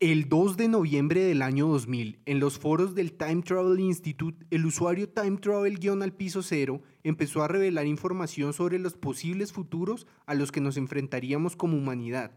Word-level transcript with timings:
El 0.00 0.28
2 0.28 0.56
de 0.56 0.68
noviembre 0.68 1.24
del 1.24 1.42
año 1.42 1.66
2000, 1.66 2.20
en 2.24 2.38
los 2.38 2.56
foros 2.56 2.94
del 2.94 3.14
Time 3.14 3.42
Travel 3.42 3.80
Institute, 3.80 4.46
el 4.52 4.64
usuario 4.64 5.08
Time 5.08 5.38
Travel-al 5.38 6.12
piso 6.12 6.40
cero 6.44 6.82
empezó 7.02 7.42
a 7.42 7.48
revelar 7.48 7.84
información 7.84 8.52
sobre 8.52 8.78
los 8.78 8.94
posibles 8.94 9.52
futuros 9.52 10.06
a 10.24 10.34
los 10.34 10.52
que 10.52 10.60
nos 10.60 10.76
enfrentaríamos 10.76 11.56
como 11.56 11.76
humanidad. 11.76 12.30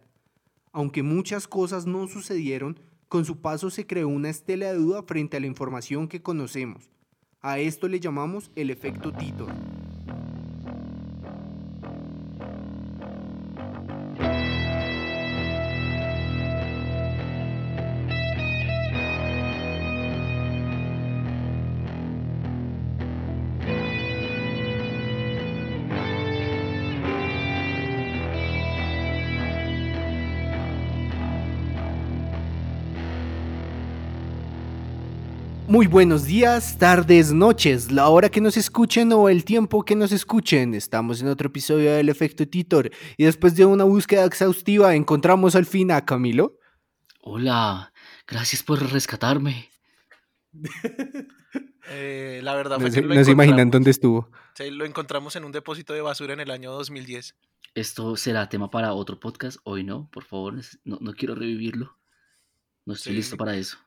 Aunque 0.72 1.04
muchas 1.04 1.48
cosas 1.48 1.86
no 1.86 2.08
sucedieron, 2.08 2.80
con 3.08 3.26
su 3.26 3.42
paso 3.42 3.70
se 3.70 3.86
creó 3.86 4.08
una 4.08 4.32
estela 4.32 4.72
de 4.72 4.80
duda 4.80 5.04
frente 5.04 5.38
a 5.38 5.40
la 5.40 5.46
información 5.46 6.08
que 6.08 6.24
conocemos. 6.24 6.90
A 7.42 7.60
esto 7.60 7.88
le 7.88 8.00
llamamos 8.00 8.50
el 8.56 8.72
efecto 8.72 9.14
Titor. 9.14 9.52
Muy 35.72 35.88
buenos 35.88 36.26
días, 36.26 36.78
tardes, 36.78 37.32
noches, 37.32 37.94
la 37.94 38.10
hora 38.10 38.28
que 38.28 38.42
nos 38.42 38.58
escuchen 38.58 39.14
o 39.14 39.30
el 39.30 39.46
tiempo 39.46 39.86
que 39.86 39.96
nos 39.96 40.12
escuchen. 40.12 40.74
Estamos 40.74 41.22
en 41.22 41.30
otro 41.30 41.48
episodio 41.48 41.94
del 41.94 42.10
Efecto 42.10 42.46
Titor 42.46 42.92
y 43.16 43.24
después 43.24 43.56
de 43.56 43.64
una 43.64 43.86
búsqueda 43.86 44.26
exhaustiva 44.26 44.94
encontramos 44.96 45.56
al 45.56 45.66
fin 45.66 45.92
a 45.92 46.04
Camilo. 46.04 46.58
Hola, 47.22 47.94
gracias 48.28 48.64
por 48.64 48.82
rescatarme. 48.92 49.70
Eh, 51.94 52.40
la 52.44 52.56
verdad 52.56 52.78
No 52.78 52.82
fue 52.82 52.92
se, 52.92 53.02
que 53.02 53.08
lo 53.08 53.16
no 53.16 53.24
se 53.26 53.32
imaginan 53.32 53.72
dónde 53.72 53.92
estuvo. 53.92 54.30
sí, 54.56 54.70
lo 54.70 54.86
encontramos 54.86 55.36
en 55.36 55.44
un 55.44 55.52
depósito 55.52 55.94
de 55.94 56.00
basura 56.00 56.34
en 56.34 56.40
el 56.40 56.52
año 56.52 56.72
2010. 56.72 57.36
Esto 57.74 58.16
será 58.16 58.48
tema 58.48 58.70
para 58.70 58.94
otro 58.94 59.20
podcast. 59.20 59.58
Hoy 59.64 59.84
no, 59.84 60.08
por 60.14 60.24
favor, 60.24 60.54
no, 60.86 61.00
no 61.02 61.14
quiero 61.14 61.36
revivirlo. 61.36 61.98
No 62.86 62.94
estoy 62.94 63.14
Sí. 63.14 63.18
listo 63.18 63.36
para 63.36 63.58
eso. 63.58 63.78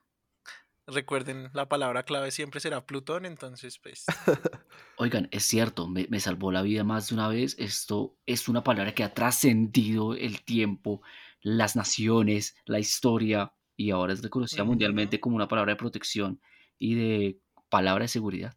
Recuerden, 0.87 1.51
la 1.53 1.69
palabra 1.69 2.05
clave 2.05 2.31
siempre 2.31 2.59
será 2.59 2.87
Plutón, 2.87 3.27
entonces 3.27 3.79
pues 3.79 4.19
Oigan, 4.97 5.29
es 5.33 5.45
cierto, 5.45 5.89
me, 5.89 6.07
me 6.11 6.21
salvó 6.21 6.53
la 6.53 6.63
vida 6.63 6.85
más 6.85 7.09
de 7.09 7.15
una 7.15 7.29
vez. 7.29 7.57
Esto 7.59 8.19
es 8.27 8.49
una 8.49 8.63
palabra 8.65 8.95
que 8.95 9.05
ha 9.05 9.15
trascendido 9.15 10.15
el 10.15 10.43
tiempo, 10.45 11.03
las 11.43 11.77
naciones, 11.77 12.57
la 12.67 12.79
historia 12.79 13.55
y 13.77 13.91
ahora 13.91 14.13
es 14.13 14.23
reconocida 14.23 14.65
Ujú. 14.65 14.65
mundialmente 14.65 15.21
como 15.21 15.37
una 15.37 15.49
palabra 15.49 15.73
de 15.73 15.77
protección 15.79 16.41
y 16.79 16.95
de 16.95 17.41
palabra 17.69 18.05
de 18.05 18.09
seguridad. 18.09 18.55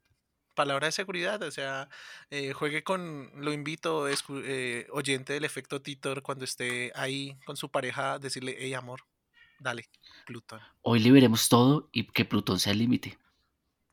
palabra 0.56 0.88
de 0.88 0.92
seguridad, 0.92 1.42
o 1.44 1.52
sea, 1.52 1.90
eh, 2.32 2.54
juegue 2.54 2.84
con, 2.84 3.32
lo 3.36 3.54
invito, 3.54 4.10
escu- 4.10 4.42
eh, 4.46 4.88
oyente 4.92 5.34
del 5.34 5.46
efecto 5.46 5.82
Titor, 5.82 6.24
cuando 6.24 6.46
esté 6.46 6.92
ahí 6.96 7.38
con 7.46 7.58
su 7.58 7.70
pareja, 7.72 8.18
decirle, 8.20 8.56
hey 8.60 8.74
amor, 8.74 9.02
dale, 9.60 9.86
Plutón. 10.28 10.60
Hoy 10.82 11.00
liberemos 11.00 11.48
todo 11.48 11.88
y 11.94 12.04
que 12.04 12.26
Plutón 12.26 12.60
sea 12.60 12.74
el 12.74 12.80
límite. 12.80 13.18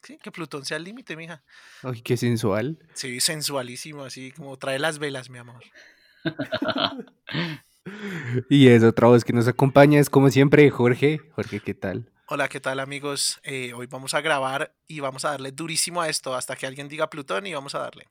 Sí, 0.02 0.18
que 0.20 0.32
Plutón 0.32 0.64
sea 0.64 0.78
el 0.78 0.84
límite, 0.84 1.14
mija. 1.16 1.44
Ay, 1.84 2.02
qué 2.02 2.16
sensual. 2.16 2.76
Sí, 2.92 3.20
sensualísimo, 3.20 4.02
así 4.02 4.32
como 4.32 4.58
trae 4.58 4.80
las 4.80 4.98
velas, 4.98 5.30
mi 5.30 5.38
amor. 5.38 5.62
Y 8.48 8.68
es 8.68 8.82
otra 8.82 9.08
voz 9.08 9.26
que 9.26 9.34
nos 9.34 9.46
acompaña, 9.46 10.00
es 10.00 10.08
como 10.08 10.30
siempre 10.30 10.70
Jorge. 10.70 11.20
Jorge, 11.32 11.60
¿qué 11.60 11.74
tal? 11.74 12.10
Hola, 12.28 12.48
¿qué 12.48 12.58
tal 12.58 12.80
amigos? 12.80 13.38
Eh, 13.42 13.74
hoy 13.74 13.86
vamos 13.86 14.14
a 14.14 14.22
grabar 14.22 14.74
y 14.88 15.00
vamos 15.00 15.26
a 15.26 15.32
darle 15.32 15.52
durísimo 15.52 16.00
a 16.00 16.08
esto 16.08 16.34
hasta 16.34 16.56
que 16.56 16.66
alguien 16.66 16.88
diga 16.88 17.10
Plutón 17.10 17.46
y 17.46 17.52
vamos 17.52 17.74
a 17.74 17.80
darle. 17.80 18.08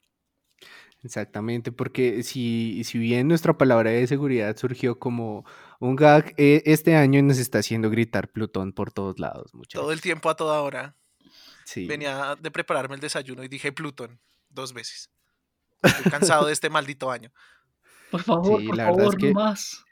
Exactamente, 1.04 1.72
porque 1.74 2.24
si, 2.24 2.82
si 2.86 2.98
bien 2.98 3.28
nuestra 3.28 3.58
palabra 3.58 3.92
de 3.92 4.08
seguridad 4.08 4.56
surgió 4.56 4.98
como 5.00 5.46
un 5.80 5.96
gag, 5.98 6.34
eh, 6.38 6.64
este 6.66 6.96
año 6.96 7.22
nos 7.22 7.40
está 7.40 7.60
haciendo 7.60 7.90
gritar 7.90 8.30
Plutón 8.32 8.72
por 8.72 8.92
todos 8.94 9.20
lados, 9.20 9.54
muchachos. 9.54 9.82
Todo 9.82 9.92
el 9.92 10.00
tiempo 10.02 10.30
a 10.30 10.36
toda 10.36 10.62
hora. 10.62 10.96
Sí. 11.66 11.86
Venía 11.88 12.36
de 12.42 12.52
prepararme 12.52 12.96
el 12.96 13.02
desayuno 13.02 13.44
y 13.44 13.48
dije 13.50 13.72
Plutón 13.74 14.20
dos 14.50 14.74
veces. 14.74 15.10
Estoy 15.82 16.10
cansado 16.12 16.46
de 16.48 16.54
este 16.54 16.70
maldito 16.70 17.12
año. 17.12 17.32
Por 18.12 18.22
favor, 18.24 18.62
Sí, 18.62 18.68
por 18.68 18.78
la 18.78 18.84
verdad 18.86 19.00
es 19.00 19.06
favor, 19.06 19.18
que- 19.18 19.34
más. 19.34 19.84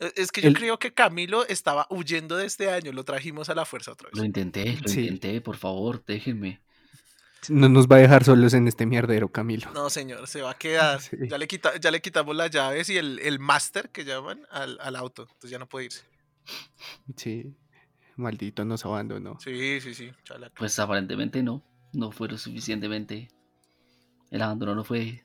Eh, 0.00 0.12
Es 0.16 0.32
que 0.32 0.40
yo 0.40 0.48
El- 0.48 0.56
creo 0.56 0.78
que 0.78 0.94
Camilo 0.94 1.46
estaba 1.46 1.86
huyendo 1.90 2.36
de 2.36 2.46
este 2.46 2.70
año, 2.70 2.92
lo 2.92 3.04
trajimos 3.04 3.50
a 3.50 3.54
la 3.54 3.64
fuerza 3.66 3.92
otra 3.92 4.08
Lo 4.12 4.20
vez. 4.22 4.26
intenté, 4.26 4.78
lo 4.80 4.88
Sí. 4.88 5.00
intenté, 5.02 5.40
por 5.42 5.56
favor, 5.56 6.02
déjenme. 6.06 6.62
No 7.48 7.68
nos 7.68 7.86
va 7.86 7.96
a 7.96 7.98
dejar 8.00 8.24
solos 8.24 8.54
en 8.54 8.66
este 8.66 8.86
mierdero, 8.86 9.28
Camilo. 9.30 9.70
No, 9.72 9.88
señor, 9.88 10.26
se 10.26 10.42
va 10.42 10.52
a 10.52 10.58
quedar. 10.58 11.00
Sí. 11.00 11.16
Ya, 11.28 11.38
le 11.38 11.46
quita, 11.46 11.76
ya 11.78 11.90
le 11.90 12.00
quitamos 12.00 12.34
las 12.34 12.50
llaves 12.50 12.88
y 12.88 12.96
el, 12.96 13.18
el 13.20 13.38
máster 13.38 13.90
que 13.90 14.04
llaman 14.04 14.40
al, 14.50 14.78
al 14.80 14.96
auto. 14.96 15.22
Entonces 15.22 15.50
ya 15.50 15.58
no 15.58 15.68
puede 15.68 15.86
irse. 15.86 16.04
Sí, 17.16 17.54
maldito 18.16 18.64
nos 18.64 18.84
abandonó. 18.84 19.38
Sí, 19.40 19.80
sí, 19.80 19.94
sí. 19.94 20.10
chalaca. 20.24 20.54
Pues 20.58 20.78
aparentemente 20.78 21.42
no, 21.42 21.62
no 21.92 22.10
fue 22.10 22.28
lo 22.28 22.38
suficientemente. 22.38 23.28
El 24.30 24.42
abandono 24.42 24.74
no 24.74 24.84
fue 24.84 25.24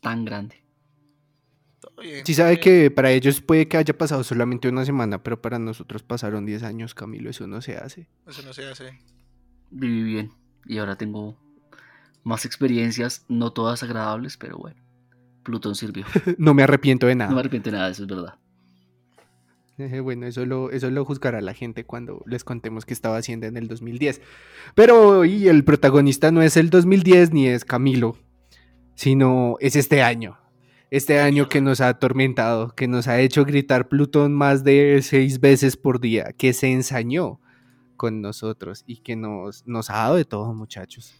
tan 0.00 0.24
grande. 0.24 0.62
Todo 1.80 2.02
bien. 2.02 2.26
Sí 2.26 2.34
sabe 2.34 2.56
bien. 2.56 2.60
que 2.60 2.90
para 2.90 3.10
ellos 3.10 3.40
puede 3.40 3.68
que 3.68 3.78
haya 3.78 3.96
pasado 3.96 4.22
solamente 4.22 4.68
una 4.68 4.84
semana, 4.84 5.22
pero 5.22 5.40
para 5.40 5.58
nosotros 5.58 6.02
pasaron 6.02 6.44
10 6.44 6.62
años, 6.62 6.94
Camilo, 6.94 7.30
eso 7.30 7.46
no 7.46 7.62
se 7.62 7.76
hace. 7.76 8.08
Eso 8.26 8.42
no 8.42 8.52
se 8.52 8.66
hace. 8.66 9.00
Viví 9.70 10.02
bien 10.02 10.44
y 10.66 10.78
ahora 10.78 10.96
tengo 10.96 11.38
más 12.24 12.44
experiencias, 12.44 13.24
no 13.28 13.52
todas 13.52 13.82
agradables, 13.82 14.36
pero 14.36 14.58
bueno. 14.58 14.82
Plutón 15.44 15.74
sirvió. 15.74 16.04
No 16.38 16.54
me 16.54 16.62
arrepiento 16.62 17.06
de 17.06 17.14
No 17.14 17.24
me 17.24 17.28
nada. 17.28 17.40
arrepiento 17.40 17.70
de 17.70 17.76
nada, 17.76 17.90
eso 17.90 18.02
es 18.02 18.08
verdad. 18.08 18.34
Bueno, 20.02 20.26
eso 20.26 20.46
lo, 20.46 20.70
eso 20.70 20.88
lo 20.90 21.04
juzgará 21.04 21.40
la 21.40 21.52
gente 21.52 21.84
cuando 21.84 22.22
les 22.26 22.44
contemos 22.44 22.84
qué 22.86 22.94
estaba 22.94 23.16
haciendo 23.16 23.46
en 23.46 23.56
el 23.56 23.66
2010. 23.66 24.20
Pero 24.76 25.18
hoy 25.18 25.48
el 25.48 25.64
protagonista 25.64 26.30
no 26.30 26.42
es 26.42 26.56
el 26.56 26.70
2010 26.70 27.32
ni 27.32 27.48
es 27.48 27.64
Camilo, 27.64 28.16
sino 28.94 29.56
es 29.60 29.74
este 29.74 30.02
año. 30.02 30.38
Este 30.90 31.18
año 31.18 31.48
que 31.48 31.60
nos 31.60 31.80
ha 31.80 31.88
atormentado, 31.88 32.72
que 32.76 32.86
nos 32.86 33.08
ha 33.08 33.18
hecho 33.18 33.44
gritar 33.44 33.88
Plutón 33.88 34.32
más 34.32 34.62
de 34.62 35.00
seis 35.02 35.40
veces 35.40 35.76
por 35.76 36.00
día, 36.00 36.32
que 36.38 36.52
se 36.52 36.70
ensañó 36.70 37.40
con 37.96 38.20
nosotros 38.22 38.84
y 38.86 38.98
que 38.98 39.16
nos, 39.16 39.66
nos 39.66 39.90
ha 39.90 39.94
dado 39.94 40.16
de 40.16 40.24
todo, 40.24 40.52
muchachos. 40.54 41.14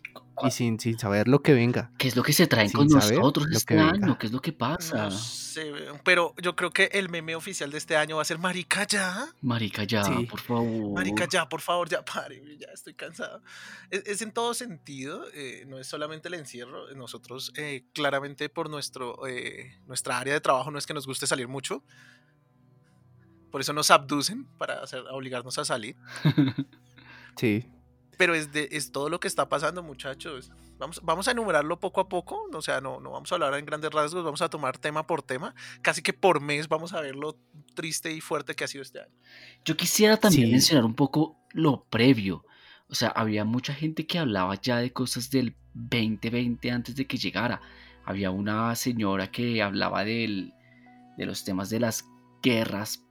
Y 0.44 0.50
sin, 0.50 0.80
sin 0.80 0.98
saber 0.98 1.28
lo 1.28 1.42
que 1.42 1.54
venga. 1.54 1.92
¿Qué 1.96 2.08
es 2.08 2.16
lo 2.16 2.22
que 2.24 2.32
se 2.32 2.46
traen 2.48 2.68
Sin 2.68 2.78
con 2.78 2.88
nosotros 2.88 3.46
lo 3.48 3.56
este 3.56 3.74
que 3.74 3.80
año? 3.80 3.92
venga. 3.92 4.18
¿Qué 4.18 4.26
es 4.26 4.32
lo 4.32 4.40
que 4.40 4.52
pasa? 4.52 5.04
No 5.04 5.10
sé, 5.12 5.72
pero 6.04 6.34
yo 6.42 6.56
creo 6.56 6.70
que 6.72 6.90
el 6.92 7.08
meme 7.08 7.36
oficial 7.36 7.70
de 7.70 7.78
este 7.78 7.96
año 7.96 8.16
va 8.16 8.22
a 8.22 8.24
ser 8.24 8.38
Marica 8.38 8.84
ya. 8.86 9.26
Marica, 9.40 9.84
ya, 9.84 10.02
Sí. 10.04 10.26
por 10.26 10.40
favor. 10.40 10.92
Marica, 10.94 11.28
ya, 11.28 11.48
por 11.48 11.60
favor, 11.60 11.88
ya 11.88 12.04
pare, 12.04 12.42
ya 12.58 12.66
estoy 12.74 12.94
cansado. 12.94 13.42
Es, 13.90 14.04
es 14.06 14.22
en 14.22 14.32
todo 14.32 14.54
sentido, 14.54 15.24
eh, 15.34 15.64
no 15.68 15.78
es 15.78 15.86
solamente 15.86 16.26
el 16.28 16.34
encierro. 16.34 16.92
Nosotros, 16.96 17.52
eh, 17.56 17.84
claramente, 17.92 18.48
por 18.48 18.68
nuestro, 18.68 19.26
eh, 19.28 19.78
nuestra 19.86 20.18
área 20.18 20.34
de 20.34 20.40
trabajo, 20.40 20.70
no 20.72 20.78
es 20.78 20.86
que 20.86 20.94
nos 20.94 21.06
guste 21.06 21.28
salir 21.28 21.46
mucho. 21.46 21.84
Por 23.54 23.60
eso 23.60 23.72
nos 23.72 23.92
abducen 23.92 24.46
para 24.58 24.82
hacer, 24.82 25.04
obligarnos 25.12 25.56
a 25.58 25.64
salir. 25.64 25.94
Sí. 27.36 27.68
Pero 28.18 28.34
es, 28.34 28.52
de, 28.52 28.68
es 28.72 28.90
todo 28.90 29.08
lo 29.08 29.20
que 29.20 29.28
está 29.28 29.48
pasando, 29.48 29.80
muchachos. 29.80 30.50
Vamos, 30.76 31.00
vamos 31.04 31.28
a 31.28 31.30
enumerarlo 31.30 31.78
poco 31.78 32.00
a 32.00 32.08
poco. 32.08 32.48
O 32.52 32.62
sea, 32.62 32.80
no, 32.80 32.98
no 32.98 33.12
vamos 33.12 33.30
a 33.30 33.36
hablar 33.36 33.54
en 33.54 33.64
grandes 33.64 33.92
rasgos, 33.92 34.24
vamos 34.24 34.42
a 34.42 34.48
tomar 34.48 34.76
tema 34.78 35.06
por 35.06 35.22
tema. 35.22 35.54
Casi 35.82 36.02
que 36.02 36.12
por 36.12 36.40
mes 36.40 36.66
vamos 36.66 36.94
a 36.94 37.00
ver 37.00 37.14
lo 37.14 37.36
triste 37.76 38.12
y 38.12 38.20
fuerte 38.20 38.56
que 38.56 38.64
ha 38.64 38.68
sido 38.68 38.82
este 38.82 39.00
año. 39.02 39.14
Yo 39.64 39.76
quisiera 39.76 40.16
también 40.16 40.46
Sí. 40.48 40.52
mencionar 40.52 40.84
un 40.84 40.94
poco 40.96 41.38
lo 41.52 41.84
previo. 41.84 42.44
O 42.88 42.96
sea, 42.96 43.10
había 43.10 43.44
mucha 43.44 43.72
gente 43.72 44.04
que 44.04 44.18
hablaba 44.18 44.60
ya 44.60 44.78
de 44.78 44.92
cosas 44.92 45.30
del 45.30 45.54
2020 45.74 46.72
antes 46.72 46.96
de 46.96 47.06
que 47.06 47.18
llegara. 47.18 47.60
Había 48.04 48.32
una 48.32 48.74
señora 48.74 49.30
que 49.30 49.62
hablaba 49.62 50.04
del, 50.04 50.52
de 51.16 51.26
los 51.26 51.44
temas 51.44 51.70
de 51.70 51.78
las 51.78 52.04
guerras 52.42 53.03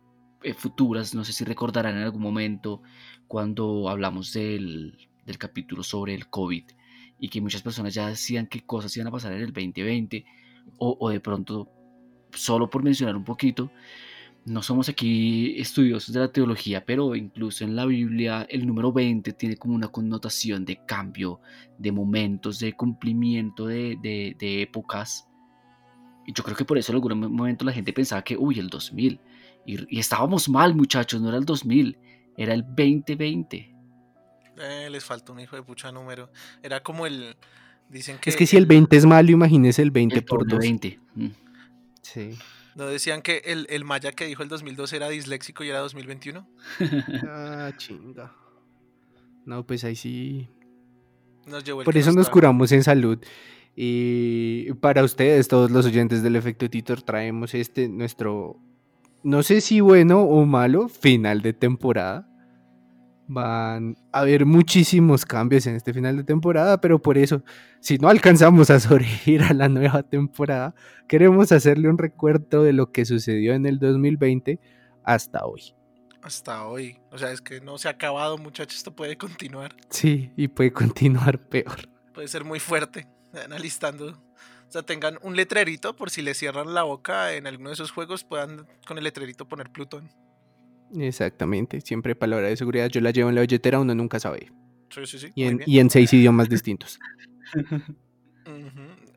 futuras. 0.58 1.14
No 1.16 1.24
sé 1.24 1.34
si 1.34 1.44
recordarán 1.46 1.96
en 1.98 2.04
algún 2.04 2.22
momento 2.22 2.82
cuando 3.28 3.90
hablamos 3.90 4.34
del, 4.34 4.98
del 5.26 5.38
capítulo 5.38 5.84
sobre 5.84 6.14
el 6.14 6.30
COVID 6.30 6.64
y 7.20 7.30
que 7.30 7.42
muchas 7.42 7.62
personas 7.62 7.94
ya 7.94 8.08
decían 8.08 8.48
qué 8.48 8.62
cosas 8.66 8.96
iban 8.98 9.08
a 9.08 9.12
pasar 9.12 9.32
en 9.34 9.40
el 9.40 9.54
2020 9.54 10.26
o, 10.78 10.98
o 11.00 11.10
de 11.10 11.20
pronto, 11.20 11.70
solo 12.34 12.70
por 12.70 12.84
mencionar 12.84 13.16
un 13.16 13.24
poquito, 13.24 13.72
no 14.46 14.62
somos 14.62 14.90
aquí 14.90 15.60
estudiosos 15.60 16.14
de 16.14 16.20
la 16.20 16.32
teología, 16.32 16.86
pero 16.86 17.16
incluso 17.16 17.64
en 17.64 17.76
la 17.76 17.86
Biblia 17.86 18.46
el 18.50 18.68
número 18.68 18.92
20 18.92 19.32
tiene 19.34 19.56
como 19.58 19.74
una 19.76 19.88
connotación 19.88 20.66
de 20.66 20.86
cambio, 20.86 21.40
de 21.78 21.92
momentos, 21.94 22.60
de 22.60 22.74
cumplimiento 22.74 23.68
de, 23.68 23.98
de- 24.02 24.36
de 24.38 24.62
épocas. 24.64 25.28
Y 26.26 26.34
yo 26.34 26.44
creo 26.44 26.56
que 26.58 26.66
por 26.66 26.78
eso 26.78 26.92
en 26.92 26.96
algún 26.98 27.20
momento 27.34 27.66
la 27.66 27.74
gente 27.74 27.94
pensaba 27.94 28.22
que, 28.24 28.38
uy, 28.38 28.60
el 28.60 28.70
2000. 28.70 29.20
Y, 29.66 29.96
y 29.96 30.00
estábamos 30.00 30.50
mal, 30.50 30.76
muchachos, 30.76 31.22
no 31.22 31.30
era 31.30 31.38
el 31.38 31.46
2000, 31.46 31.98
Era 32.38 32.54
el 32.54 32.64
2020. 32.64 33.74
Eh, 34.58 34.90
les 34.90 35.04
falta 35.04 35.32
un 35.32 35.40
hijo 35.40 35.56
de 35.56 35.64
pucha 35.64 35.92
número. 35.92 36.30
Era 36.62 36.82
como 36.84 37.06
el. 37.06 37.36
Dicen 37.90 38.18
que. 38.20 38.30
Es 38.30 38.36
que 38.36 38.46
si 38.46 38.58
el 38.58 38.66
20 38.66 38.96
es 38.96 39.06
malo, 39.06 39.32
imagínese 39.32 39.82
el 39.82 39.92
20 39.92 40.16
El 40.16 40.26
por 40.26 40.40
doble 40.40 40.56
2. 40.56 40.60
20. 40.60 41.00
Mm. 41.16 41.28
Sí. 42.02 42.38
No 42.76 42.88
decían 42.88 43.22
que 43.22 43.42
el, 43.46 43.68
el 43.70 43.86
maya 43.86 44.12
que 44.12 44.26
dijo 44.26 44.42
el 44.42 44.50
2002 44.50 44.94
era 44.94 45.10
disléxico 45.10 45.64
y 45.64 45.70
era 45.70 45.80
2021. 45.80 46.48
Ah, 47.28 47.72
chinga. 47.78 48.36
No, 49.46 49.66
pues 49.66 49.84
ahí 49.84 49.96
sí. 49.96 50.50
Nos 51.46 51.64
llevó 51.64 51.82
el 51.82 51.86
Por 51.86 51.98
eso 51.98 52.12
nos 52.12 52.30
curamos 52.30 52.72
en 52.72 52.84
salud. 52.84 53.20
Y 53.76 54.72
para 54.74 55.04
ustedes, 55.04 55.48
todos 55.48 55.72
los 55.72 55.86
oyentes 55.86 56.22
del 56.22 56.36
efecto 56.36 56.70
Titor, 56.70 57.02
traemos 57.02 57.54
este 57.54 57.90
nuestro, 57.90 58.60
no 59.24 59.42
sé 59.42 59.62
si 59.62 59.80
bueno 59.80 60.22
o 60.22 60.46
malo, 60.46 60.90
final 60.90 61.42
de 61.42 61.54
temporada. 61.54 62.28
Van 63.26 63.96
a 64.12 64.20
haber 64.20 64.46
muchísimos 64.46 65.26
cambios 65.26 65.66
en 65.66 65.76
este 65.76 65.94
final 65.94 66.18
de 66.18 66.24
temporada, 66.24 66.82
pero 66.82 67.02
por 67.02 67.18
eso, 67.18 67.42
si 67.80 67.98
no 67.98 68.10
alcanzamos 68.10 68.70
a 68.70 68.80
sobrevivir 68.82 69.44
a 69.44 69.54
la 69.54 69.70
nueva 69.70 70.04
temporada, 70.04 70.76
queremos 71.08 71.52
hacerle 71.52 71.90
un 71.90 71.98
recuerdo 71.98 72.64
de 72.64 72.74
lo 72.74 72.92
que 72.92 73.06
sucedió 73.06 73.54
en 73.54 73.66
el 73.66 73.80
2020 73.80 74.60
hasta 75.04 75.46
hoy. 75.46 75.74
Hasta 76.22 76.66
hoy. 76.66 77.00
O 77.12 77.18
sea, 77.18 77.32
es 77.32 77.42
que 77.42 77.60
no 77.62 77.78
se 77.78 77.88
ha 77.88 77.92
acabado, 77.92 78.38
muchachos. 78.38 78.78
Esto 78.78 78.96
puede 78.96 79.18
continuar. 79.18 79.76
Sí, 79.90 80.32
y 80.38 80.48
puede 80.48 80.72
continuar 80.72 81.40
peor. 81.40 81.90
Puede 82.14 82.28
ser 82.28 82.46
muy 82.46 82.60
fuerte. 82.60 83.08
Vayan 83.34 83.54
alistando. 83.54 84.10
O 84.10 84.33
sea, 84.74 84.84
tengan 84.84 85.20
un 85.22 85.36
letrerito 85.36 85.96
por 85.96 86.10
si 86.10 86.22
le 86.22 86.34
cierran 86.34 86.74
la 86.74 86.84
boca 86.84 87.34
en 87.34 87.48
alguno 87.48 87.70
de 87.70 87.76
esos 87.76 87.92
juegos, 87.92 88.24
puedan 88.24 88.68
con 88.88 88.98
el 88.98 89.04
letrerito 89.04 89.48
poner 89.48 89.72
Plutón. 89.72 90.10
Exactamente, 90.98 91.82
siempre 91.82 92.16
palabra 92.16 92.48
de 92.48 92.58
seguridad. 92.58 92.90
Yo 92.90 93.02
la 93.02 93.12
llevo 93.12 93.30
en 93.30 93.36
la 93.36 93.42
billetera, 93.42 93.80
uno 93.80 93.96
nunca 93.96 94.20
sabe. 94.20 94.52
Sí, 94.90 95.06
sí, 95.06 95.20
sí. 95.20 95.28
Y 95.36 95.44
en, 95.44 95.62
y 95.66 95.80
en 95.80 95.90
seis 95.90 96.12
idiomas 96.14 96.50
distintos. 96.50 97.00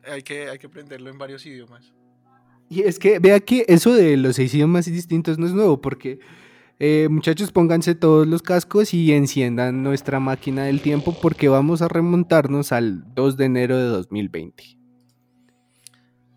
Hay, 0.09 0.23
que, 0.23 0.49
hay 0.49 0.57
que 0.57 0.67
aprenderlo 0.67 1.09
en 1.09 1.17
varios 1.17 1.45
idiomas. 1.45 1.93
Y 2.69 2.81
es 2.81 2.99
que, 2.99 3.19
vea 3.19 3.39
que 3.39 3.65
eso 3.67 3.93
de 3.93 4.17
los 4.17 4.35
seis 4.35 4.53
idiomas 4.53 4.85
distintos 4.85 5.37
no 5.37 5.45
es 5.45 5.53
nuevo, 5.53 5.81
porque 5.81 6.19
eh, 6.79 7.07
muchachos, 7.09 7.51
pónganse 7.51 7.95
todos 7.95 8.27
los 8.27 8.43
cascos 8.43 8.93
y 8.93 9.11
enciendan 9.11 9.81
nuestra 9.81 10.19
máquina 10.19 10.65
del 10.65 10.81
tiempo, 10.81 11.17
porque 11.19 11.47
vamos 11.49 11.81
a 11.81 11.87
remontarnos 11.87 12.71
al 12.71 13.13
2 13.15 13.37
de 13.37 13.45
enero 13.45 13.77
de 13.77 13.85
2020. 13.85 14.76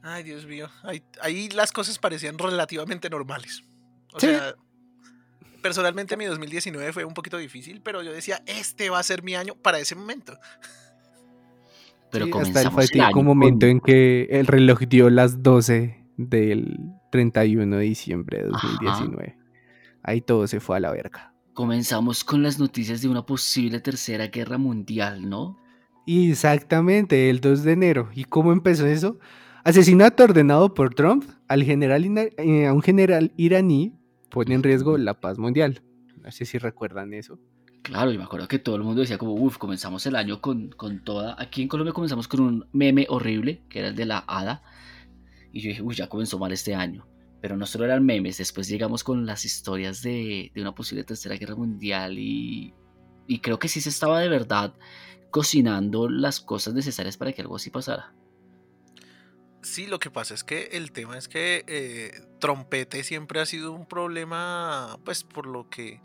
Ay, 0.03 0.23
Dios 0.23 0.47
mío. 0.47 0.69
Ahí, 0.83 1.03
ahí 1.23 1.49
las 1.51 1.73
cosas 1.73 1.99
parecían 1.99 2.39
relativamente 2.39 3.11
normales. 3.11 3.63
O 4.13 4.21
Sí. 4.21 4.27
sea, 4.29 4.55
personalmente 5.63 6.17
mi 6.17 6.25
2019 6.25 6.93
fue 6.93 7.05
un 7.05 7.15
poquito 7.15 7.37
difícil, 7.37 7.81
pero 7.83 8.03
yo 8.03 8.13
decía, 8.13 8.43
este 8.47 8.89
va 8.91 8.99
a 8.99 9.03
ser 9.03 9.23
mi 9.23 9.35
año 9.35 9.55
para 9.55 9.79
ese 9.79 9.95
momento. 9.95 10.39
Pero 12.11 12.27
Sí, 12.27 12.33
hasta 12.41 12.63
el 12.63 12.71
fatídico 12.71 13.23
momento 13.23 13.67
con- 13.67 13.71
en 13.71 13.81
que 13.81 14.27
el 14.31 14.47
reloj 14.47 14.81
dio 14.89 15.11
las 15.11 15.43
12 15.43 16.05
del 16.17 16.77
31 17.13 17.77
de 17.77 17.85
diciembre 17.85 18.43
de 18.43 18.51
Ajá. 18.53 18.67
2019. 18.67 19.37
Ahí 20.03 20.21
todo 20.21 20.47
se 20.47 20.61
fue 20.61 20.77
a 20.77 20.81
la 20.81 20.91
verga. 20.91 21.27
comenzamos 21.53 22.25
con 22.25 22.43
las 22.43 22.59
noticias 22.59 23.03
de 23.03 23.09
una 23.09 23.27
posible 23.27 23.81
tercera 23.81 24.29
guerra 24.29 24.57
mundial, 24.57 25.29
¿no? 25.29 25.59
Exactamente, 26.07 27.29
el 27.29 27.41
2 27.41 27.65
de 27.65 27.73
enero. 27.73 28.09
¿Y 28.15 28.25
cómo 28.25 28.53
empezó 28.53 28.87
eso? 28.87 29.19
Asesinato 29.63 30.25
ordenado 30.25 30.73
por 30.73 30.95
Trump 30.95 31.25
al 31.47 31.63
general 31.65 32.05
eh, 32.39 32.67
a 32.67 32.73
un 32.73 32.83
general 32.83 33.33
iraní 33.37 33.93
pone 34.31 34.55
en 34.55 34.63
riesgo 34.63 34.97
la 34.97 35.21
paz 35.21 35.39
mundial. 35.39 35.83
No 36.23 36.31
sé 36.31 36.47
si 36.47 36.59
recuerdan 36.59 37.13
eso. 37.13 37.39
Claro, 37.83 38.13
y 38.13 38.19
me 38.19 38.25
acuerdo 38.25 38.49
que 38.49 38.59
todo 38.59 38.77
el 38.77 38.83
mundo 38.83 39.01
decía 39.01 39.19
como, 39.19 39.35
uff, 39.35 39.59
comenzamos 39.59 40.05
el 40.07 40.17
año 40.17 40.41
con, 40.41 40.71
con 40.71 41.03
toda... 41.03 41.35
Aquí 41.39 41.63
en 41.63 41.69
Colombia 41.69 41.93
comenzamos 41.93 42.29
con 42.29 42.41
un 42.41 42.69
meme 42.73 43.07
horrible, 43.09 43.63
que 43.69 43.81
era 43.81 43.89
el 43.89 43.97
de 43.97 44.05
la 44.07 44.19
hada. 44.27 44.63
Y 45.53 45.61
yo 45.61 45.69
dije, 45.69 45.83
uy, 45.83 45.95
ya 45.95 46.09
comenzó 46.09 46.39
mal 46.39 46.53
este 46.53 46.75
año. 46.75 47.07
Pero 47.41 47.57
no 47.57 47.67
solo 47.67 47.87
eran 47.87 48.05
memes, 48.05 48.39
después 48.39 48.69
llegamos 48.69 49.03
con 49.03 49.25
las 49.25 49.45
historias 49.45 50.03
de, 50.03 50.53
de 50.55 50.61
una 50.61 50.75
posible 50.75 51.05
tercera 51.05 51.37
guerra 51.37 51.57
mundial 51.57 52.19
y, 52.19 52.75
y 53.27 53.39
creo 53.39 53.59
que 53.59 53.69
sí 53.69 53.81
se 53.81 53.89
estaba 53.89 54.21
de 54.21 54.29
verdad 54.29 54.75
cocinando 55.31 56.09
las 56.11 56.41
cosas 56.41 56.75
necesarias 56.75 57.17
para 57.17 57.33
que 57.33 57.41
algo 57.41 57.57
así 57.57 57.71
pasara. 57.71 58.15
Sí, 59.63 59.87
lo 59.87 59.99
que 59.99 60.11
pasa 60.11 60.35
es 60.35 60.43
que 60.43 60.71
el 60.73 60.91
tema 60.93 61.19
es 61.19 61.29
que 61.29 61.65
eh, 61.67 62.23
Trompete 62.39 63.05
siempre 63.05 63.41
ha 63.41 63.47
sido 63.47 63.73
un 63.73 63.87
problema, 63.87 64.99
pues 65.05 65.23
por 65.23 65.47
lo 65.47 65.69
que 65.69 66.01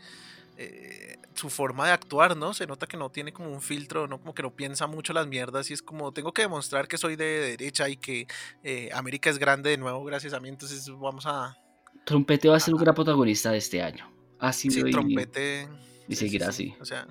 eh, 0.58 1.16
su 1.34 1.50
forma 1.50 1.86
de 1.86 1.92
actuar, 1.92 2.36
¿no? 2.36 2.54
Se 2.54 2.66
nota 2.66 2.86
que 2.86 2.96
no 2.96 3.10
tiene 3.10 3.32
como 3.32 3.50
un 3.50 3.60
filtro, 3.60 4.08
¿no? 4.08 4.18
Como 4.18 4.34
que 4.34 4.42
no 4.42 4.54
piensa 4.54 4.86
mucho 4.86 5.12
las 5.12 5.26
mierdas 5.26 5.70
y 5.70 5.74
es 5.74 5.82
como, 5.82 6.12
tengo 6.12 6.32
que 6.32 6.42
demostrar 6.42 6.88
que 6.88 6.98
soy 6.98 7.16
de 7.16 7.24
derecha 7.24 7.88
y 7.88 7.96
que 7.96 8.26
eh, 8.62 8.90
América 8.92 9.30
es 9.30 9.38
grande 9.38 9.70
de 9.70 9.78
nuevo 9.78 10.04
gracias 10.04 10.32
a 10.32 10.40
mí, 10.40 10.48
entonces 10.48 10.88
vamos 10.88 11.26
a... 11.26 11.56
Trompete 12.04 12.48
va 12.48 12.56
a 12.56 12.60
ser 12.60 12.74
un 12.74 12.80
gran 12.80 12.94
protagonista 12.94 13.50
de 13.50 13.58
este 13.58 13.82
año. 13.82 14.10
Sido 14.52 14.86
Sí, 14.86 14.92
Trompete... 14.92 15.68
y 16.08 16.14
sí, 16.14 16.26
seguirá 16.26 16.52
sí, 16.52 16.72
así. 16.72 16.80
O 16.80 16.84
sea, 16.84 17.06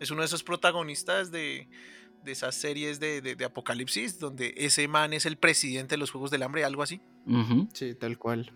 es 0.00 0.10
uno 0.10 0.22
de 0.22 0.26
esos 0.26 0.42
protagonistas 0.42 1.30
de, 1.30 1.68
de 2.24 2.32
esas 2.32 2.54
series 2.54 3.00
de, 3.00 3.20
de- 3.20 3.34
de 3.36 3.44
Apocalipsis, 3.44 4.18
donde 4.18 4.54
ese 4.56 4.86
man 4.88 5.12
es 5.12 5.26
el 5.26 5.36
presidente 5.36 5.94
de 5.94 5.98
los 5.98 6.10
Juegos 6.10 6.30
del 6.30 6.42
Hambre, 6.42 6.64
algo 6.64 6.82
así. 6.82 7.00
Sí, 7.72 7.94
tal 7.94 8.18
cual. 8.18 8.52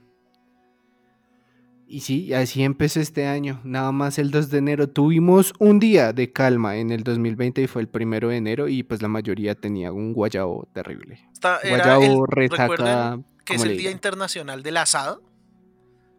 Y 1.88 2.00
sí, 2.00 2.32
así 2.34 2.64
empezó 2.64 2.98
este 2.98 3.26
año. 3.28 3.60
Nada 3.62 3.92
más 3.92 4.18
el 4.18 4.32
2 4.32 4.50
de 4.50 4.58
enero. 4.58 4.88
Tuvimos 4.88 5.52
un 5.60 5.78
día 5.78 6.12
de 6.12 6.32
calma 6.32 6.76
en 6.78 6.90
el 6.90 7.04
2020 7.04 7.62
y 7.62 7.66
fue 7.68 7.80
el 7.82 7.88
primero 7.88 8.28
de 8.30 8.36
enero 8.38 8.66
y 8.66 8.82
pues 8.82 9.02
la 9.02 9.08
mayoría 9.08 9.54
tenía 9.54 9.92
un 9.92 10.12
guayabo 10.12 10.68
terrible. 10.72 11.20
Esta 11.32 11.60
era 11.60 11.94
el- 11.96 11.98
Guayabo, 12.00 12.26
recuerden 12.26 13.24
que 13.44 13.54
es 13.54 13.62
el 13.62 13.76
Día. 13.78 13.92
Internacional 13.92 14.64
del 14.64 14.76
Asado, 14.78 15.22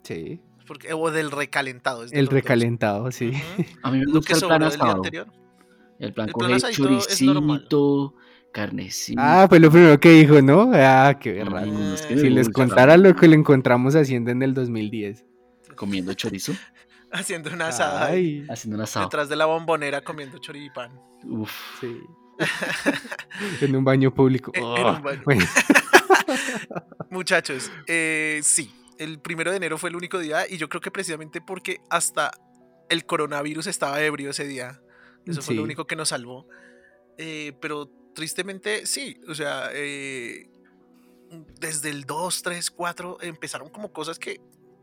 Sí, 0.03 0.39
porque, 0.65 0.93
o 0.93 1.11
del 1.11 1.31
recalentado. 1.31 2.05
es 2.05 2.11
de 2.11 2.19
el 2.19 2.25
dos. 2.27 2.33
recalentado, 2.35 3.11
sí. 3.11 3.33
A 3.83 3.91
mí 3.91 3.99
me 3.99 4.05
Lo 4.05 4.13
gusta 4.13 4.27
que 4.35 4.39
el 4.39 4.39
plan 4.47 4.51
sobró 4.61 4.69
del 4.69 4.77
día 4.79 4.83
asado. 4.85 4.95
anterior. 4.95 5.27
El 5.99 6.13
plan 6.13 6.29
El 6.39 6.51
es 6.51 6.63
choricito, 6.71 8.13
carnecito. 8.51 9.21
Ah, 9.21 9.47
fue 9.49 9.59
lo 9.59 9.71
primero 9.71 9.99
que 9.99 10.09
dijo, 10.11 10.41
¿no? 10.41 10.71
Ah, 10.73 11.17
qué 11.19 11.33
berraco. 11.33 11.67
Mm, 11.71 11.93
es 11.93 12.01
que 12.03 12.15
me 12.15 12.21
Si 12.21 12.29
les 12.29 12.49
contara 12.49 12.97
lo 12.97 13.15
que 13.15 13.27
le 13.27 13.35
encontramos 13.35 13.95
haciendo 13.95 14.31
en 14.31 14.43
el 14.43 14.53
2010. 14.53 15.25
Comiendo 15.75 16.13
chorizo, 16.13 16.53
Haciendo 17.11 17.51
un 17.51 17.61
asado 17.61 17.99
ahí, 17.99 18.39
Ay, 18.41 18.47
haciendo 18.49 18.75
un 18.75 18.83
asado. 18.83 19.05
detrás 19.05 19.29
de 19.29 19.35
la 19.37 19.45
bombonera 19.45 20.01
comiendo 20.01 20.37
choripán. 20.39 20.91
Uf. 21.23 21.51
sí. 21.79 21.99
en 23.61 23.75
un 23.75 23.83
baño 23.83 24.13
público. 24.13 24.51
Eh, 24.53 24.59
en 24.59 24.85
un 24.85 25.01
baño. 25.01 25.21
bueno. 25.25 25.45
Muchachos, 27.09 27.71
eh, 27.87 28.41
sí, 28.43 28.71
el 28.99 29.19
primero 29.19 29.51
de 29.51 29.57
enero 29.57 29.77
fue 29.77 29.89
el 29.89 29.95
único 29.95 30.19
día 30.19 30.45
y 30.49 30.57
yo 30.57 30.67
creo 30.69 30.81
que 30.81 30.91
precisamente 30.91 31.41
porque 31.41 31.79
hasta 31.89 32.31
el 32.89 33.05
coronavirus 33.05 33.67
estaba 33.67 34.01
ebrio 34.01 34.31
ese 34.31 34.45
día. 34.45 34.81
Eso 35.27 35.41
fue 35.41 35.55
lo 35.55 35.63
único 35.63 35.85
que 35.87 35.95
nos 35.95 36.09
salvó. 36.09 36.47
Eh, 37.17 37.53
pero 37.61 37.87
tristemente, 38.13 38.85
sí, 38.85 39.19
o 39.27 39.35
sea, 39.35 39.69
eh, 39.73 40.49
desde 41.59 41.89
el 41.89 42.05
2, 42.05 42.41
3, 42.43 42.71
4 42.71 43.17
empezaron 43.21 43.69
como 43.69 43.91
cosas 43.91 44.17
que, 44.19 44.39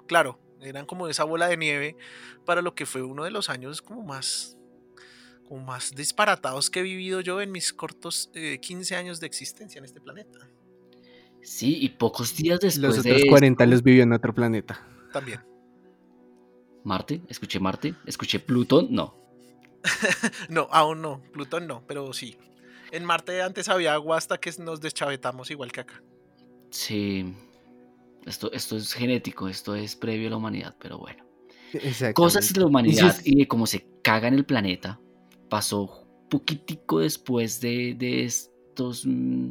claro, 0.07 0.39
eran 0.61 0.87
como 0.87 1.09
esa 1.09 1.25
bola 1.25 1.49
de 1.49 1.57
nieve 1.57 1.97
para 2.45 2.63
lo 2.63 2.75
que 2.75 2.87
fue 2.87 3.03
uno 3.03 3.25
de 3.25 3.31
los 3.31 3.49
años 3.51 3.83
como 3.83 4.03
más, 4.03 4.57
como 5.49 5.65
más 5.65 5.93
disparatados 5.95 6.71
que 6.71 6.81
he 6.81 6.83
vivido 6.83 7.21
yo 7.21 7.41
en 7.41 7.53
mis 7.53 7.73
cortos 7.73 8.31
eh, 8.35 8.59
15 8.61 8.97
años 8.97 9.21
de 9.21 9.27
existencia 9.27 9.79
en 9.79 9.85
este 9.85 10.01
planeta. 10.01 10.39
Sí, 11.43 11.77
y 11.81 11.91
pocos 11.91 12.35
días 12.37 12.61
después 12.61 12.79
Los 12.79 12.95
de 13.03 13.11
otros 13.11 13.17
esto- 13.19 13.31
40 13.31 13.67
los 13.67 13.83
vivió 13.83 14.03
en 14.03 14.13
otro 14.13 14.35
planeta. 14.35 14.81
También. 15.13 15.41
Marte, 16.85 17.23
escuché 17.29 17.61
Marte, 17.61 17.95
escuché 18.07 18.41
Plutón, 18.41 18.89
no. 18.91 19.24
No, 20.49 20.69
aún 20.71 21.03
no, 21.03 21.23
Plutón 21.33 21.67
no, 21.67 21.87
pero 21.87 22.13
sí. 22.13 22.37
En 22.91 23.05
Marte 23.05 23.43
antes 23.43 23.69
había 23.69 23.95
agua 23.95 24.17
hasta 24.19 24.39
que 24.39 24.53
nos 24.59 24.81
deschavetamos 24.81 25.51
igual 25.51 25.73
que 25.73 25.81
acá. 25.81 26.03
Sí. 26.71 27.35
Esto, 28.27 28.53
esto 28.53 28.77
es 28.77 28.93
genético, 28.95 29.49
esto 29.49 29.75
es 29.75 29.97
previo 29.97 30.29
a 30.29 30.31
la 30.31 30.37
humanidad, 30.39 30.77
pero 30.81 30.99
bueno. 30.99 31.25
Cosas 32.13 32.53
de 32.53 32.61
la 32.61 32.67
Y 32.85 32.95
si 32.95 33.07
humanidad 33.07 33.07
es- 33.07 33.23
y 33.25 33.37
de 33.37 33.49
cómo 33.49 33.67
se 33.67 33.87
caga 34.03 34.29
en 34.29 34.35
el 34.35 34.47
planeta 34.47 35.01
pasó 35.51 36.09
poquitico 36.31 37.01
después 37.01 37.61
de, 37.61 37.95
de 37.95 38.25
estos 38.25 39.05
mm, 39.07 39.51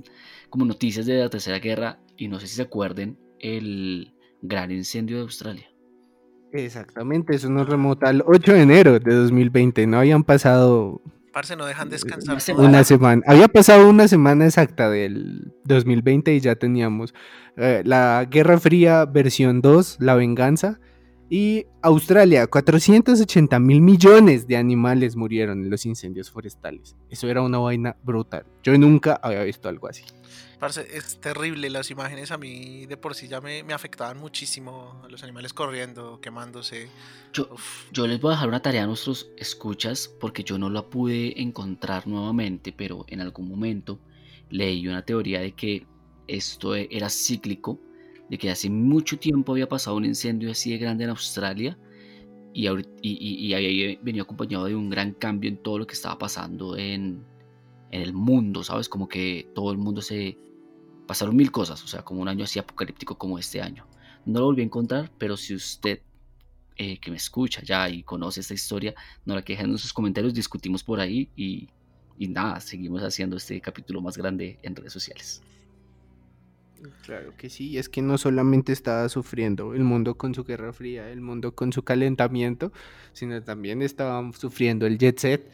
como 0.50 0.66
noticias 0.66 1.06
de 1.06 1.20
la 1.20 1.30
tercera 1.30 1.60
guerra 1.60 2.00
y 2.18 2.28
no 2.28 2.40
sé 2.40 2.48
si 2.48 2.56
se 2.56 2.63
acuerden 2.63 3.20
el 3.40 4.16
gran 4.42 4.72
incendio 4.72 5.18
de 5.18 5.24
Australia. 5.24 5.73
Exactamente, 6.53 7.36
eso 7.36 7.50
nos 7.50 7.67
remota 7.67 8.10
al 8.10 8.24
8 8.25 8.53
de 8.53 8.62
enero 8.62 9.00
de 9.00 9.13
2020. 9.13 9.88
No 9.88 9.98
habían 9.98 10.24
pasado 10.24 11.01
Parce, 11.33 11.55
no 11.55 11.65
dejan 11.65 11.89
descansar. 11.89 12.38
Una 12.55 12.67
una 12.69 12.83
semana. 12.83 13.24
Había 13.25 13.48
pasado 13.48 13.89
una 13.89 14.07
semana 14.07 14.45
exacta 14.45 14.88
del 14.91 15.51
2020 15.63 16.36
y 16.36 16.39
ya 16.39 16.55
teníamos 16.55 17.15
eh, 17.57 17.81
la 17.83 18.27
Guerra 18.29 18.60
Fría 18.60 19.05
versión 19.05 19.60
2, 19.60 19.98
la 20.00 20.13
venganza, 20.13 20.79
Y 21.29 21.65
Australia, 21.81 22.45
480 22.45 23.60
mil 23.60 23.81
millones 23.81 24.45
de 24.45 24.57
animales 24.57 25.15
murieron 25.15 25.63
en 25.63 25.72
los 25.72 25.88
incendios 25.88 26.29
forestales. 26.29 26.95
Eso 27.10 27.27
era 27.27 27.41
una 27.41 27.57
vaina 27.57 27.95
brutal. 28.03 28.45
Yo 28.62 28.77
nunca 28.77 29.19
había 29.24 29.41
visto 29.41 29.67
algo 29.69 29.88
así. 29.88 30.03
Parce, 30.63 30.88
es 30.96 31.20
terrible. 31.20 31.70
Las 31.70 31.91
imágenes 31.91 32.32
a 32.32 32.38
mí 32.38 32.86
de 32.86 32.96
por 32.96 33.15
sí 33.15 33.27
ya 33.27 33.41
me, 33.41 33.63
me 33.63 33.74
afectaban 33.74 34.17
muchísimo. 34.17 35.01
Los 35.10 35.22
animales 35.22 35.51
corriendo, 35.51 36.22
quemándose. 36.22 36.88
Yo, 37.34 37.50
Uf. 37.51 37.91
yo 37.91 38.08
les 38.08 38.22
voy 38.22 38.29
a 38.32 38.36
dejar 38.36 38.48
una 38.48 38.62
tarea 38.62 38.84
a 38.84 38.88
nuestros 38.88 39.29
escuchas 39.36 40.08
porque 40.22 40.41
yo 40.46 40.58
no 40.58 40.70
la 40.70 40.84
pude 40.84 41.41
encontrar 41.41 42.08
nuevamente, 42.08 42.72
pero 42.72 43.03
en 43.10 43.20
algún 43.20 43.50
momento 43.50 44.00
leí 44.51 44.88
una 44.88 45.03
teoría 45.03 45.41
de 45.41 45.51
que 45.51 45.86
esto 46.29 46.77
e- 46.77 46.88
era 46.89 47.10
cíclico, 47.10 47.77
de 48.29 48.38
que 48.38 48.50
hace 48.50 48.70
mucho 48.70 49.20
tiempo 49.20 49.51
había 49.51 49.67
pasado 49.67 49.98
un 49.98 50.05
incendio 50.05 50.50
así 50.50 50.72
de 50.72 50.77
grande 50.77 51.03
en 51.03 51.10
Australia 51.10 51.77
y, 52.53 52.70
y, 52.70 52.86
y- 53.01 53.48
y 53.48 53.53
había 53.53 54.00
venido 54.01 54.24
acompañado 54.24 54.63
de 54.63 54.75
un 54.77 54.89
gran 54.89 55.12
cambio 55.12 55.50
en 55.50 55.58
todo 55.58 55.79
lo 55.79 55.86
que 55.88 55.96
estaba 55.96 56.17
pasando 56.17 56.77
en, 56.77 57.22
en 57.91 58.01
el 58.01 58.13
mundo, 58.13 58.63
¿sabes? 58.63 58.88
Como 58.88 59.10
que 59.10 59.50
todo 59.53 59.70
el 59.74 59.77
mundo 59.77 60.01
se... 60.01 60.38
Pasaron 61.13 61.36
mil 61.36 61.51
cosas, 61.51 61.84
o 61.84 61.86
sea, 61.86 62.01
como 62.01 62.24
un 62.24 62.27
año 62.27 62.43
así 62.43 62.58
apocalíptico 62.58 63.20
como 63.20 63.38
este 63.38 63.62
año. 63.62 63.86
No 64.25 64.39
lo 64.39 64.46
volví 64.48 64.63
a 64.63 64.65
encontrar, 64.65 65.12
pero 65.20 65.38
si 65.38 65.53
usted 65.53 66.00
eh, 66.75 66.98
que 66.98 67.12
me 67.12 67.17
escucha 67.17 67.62
ya 67.62 67.88
y 67.88 68.01
conoce 68.01 68.39
esta 68.39 68.55
historia, 68.55 68.96
no 69.24 69.36
la 69.36 69.43
que 69.43 69.53
dejen 69.53 69.70
en 69.70 69.77
sus 69.77 69.93
comentarios, 69.93 70.34
discutimos 70.34 70.84
por 70.84 71.00
ahí 71.00 71.29
y, 71.36 71.70
y 72.17 72.29
nada, 72.29 72.60
seguimos 72.62 73.03
haciendo 73.03 73.38
este 73.38 73.62
capítulo 73.62 74.01
más 74.01 74.17
grande 74.17 74.58
en 74.63 74.75
redes 74.75 74.91
sociales. 74.91 75.43
Claro 77.03 77.38
que 77.38 77.51
sí, 77.51 77.77
es 77.77 77.89
que 77.89 78.01
no 78.01 78.17
solamente 78.17 78.74
estaba 78.74 79.08
sufriendo 79.08 79.75
el 79.75 79.84
mundo 79.84 80.15
con 80.15 80.34
su 80.34 80.43
guerra 80.43 80.74
fría, 80.74 81.12
el 81.12 81.22
mundo 81.22 81.53
con 81.53 81.72
su 81.72 81.84
calentamiento, 81.84 82.72
sino 83.12 83.39
también 83.43 83.84
estaba 83.84 84.34
sufriendo 84.34 84.88
el 84.88 84.98
jet 84.98 85.20
set. 85.20 85.51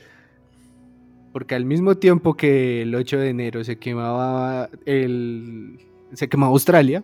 Porque 1.31 1.55
al 1.55 1.65
mismo 1.65 1.95
tiempo 1.95 2.35
que 2.35 2.81
el 2.81 2.95
8 2.95 3.17
de 3.17 3.29
enero 3.29 3.63
se 3.63 3.77
quemaba 3.77 4.69
el 4.85 5.79
se 6.13 6.27
quemaba 6.27 6.51
Australia, 6.51 7.03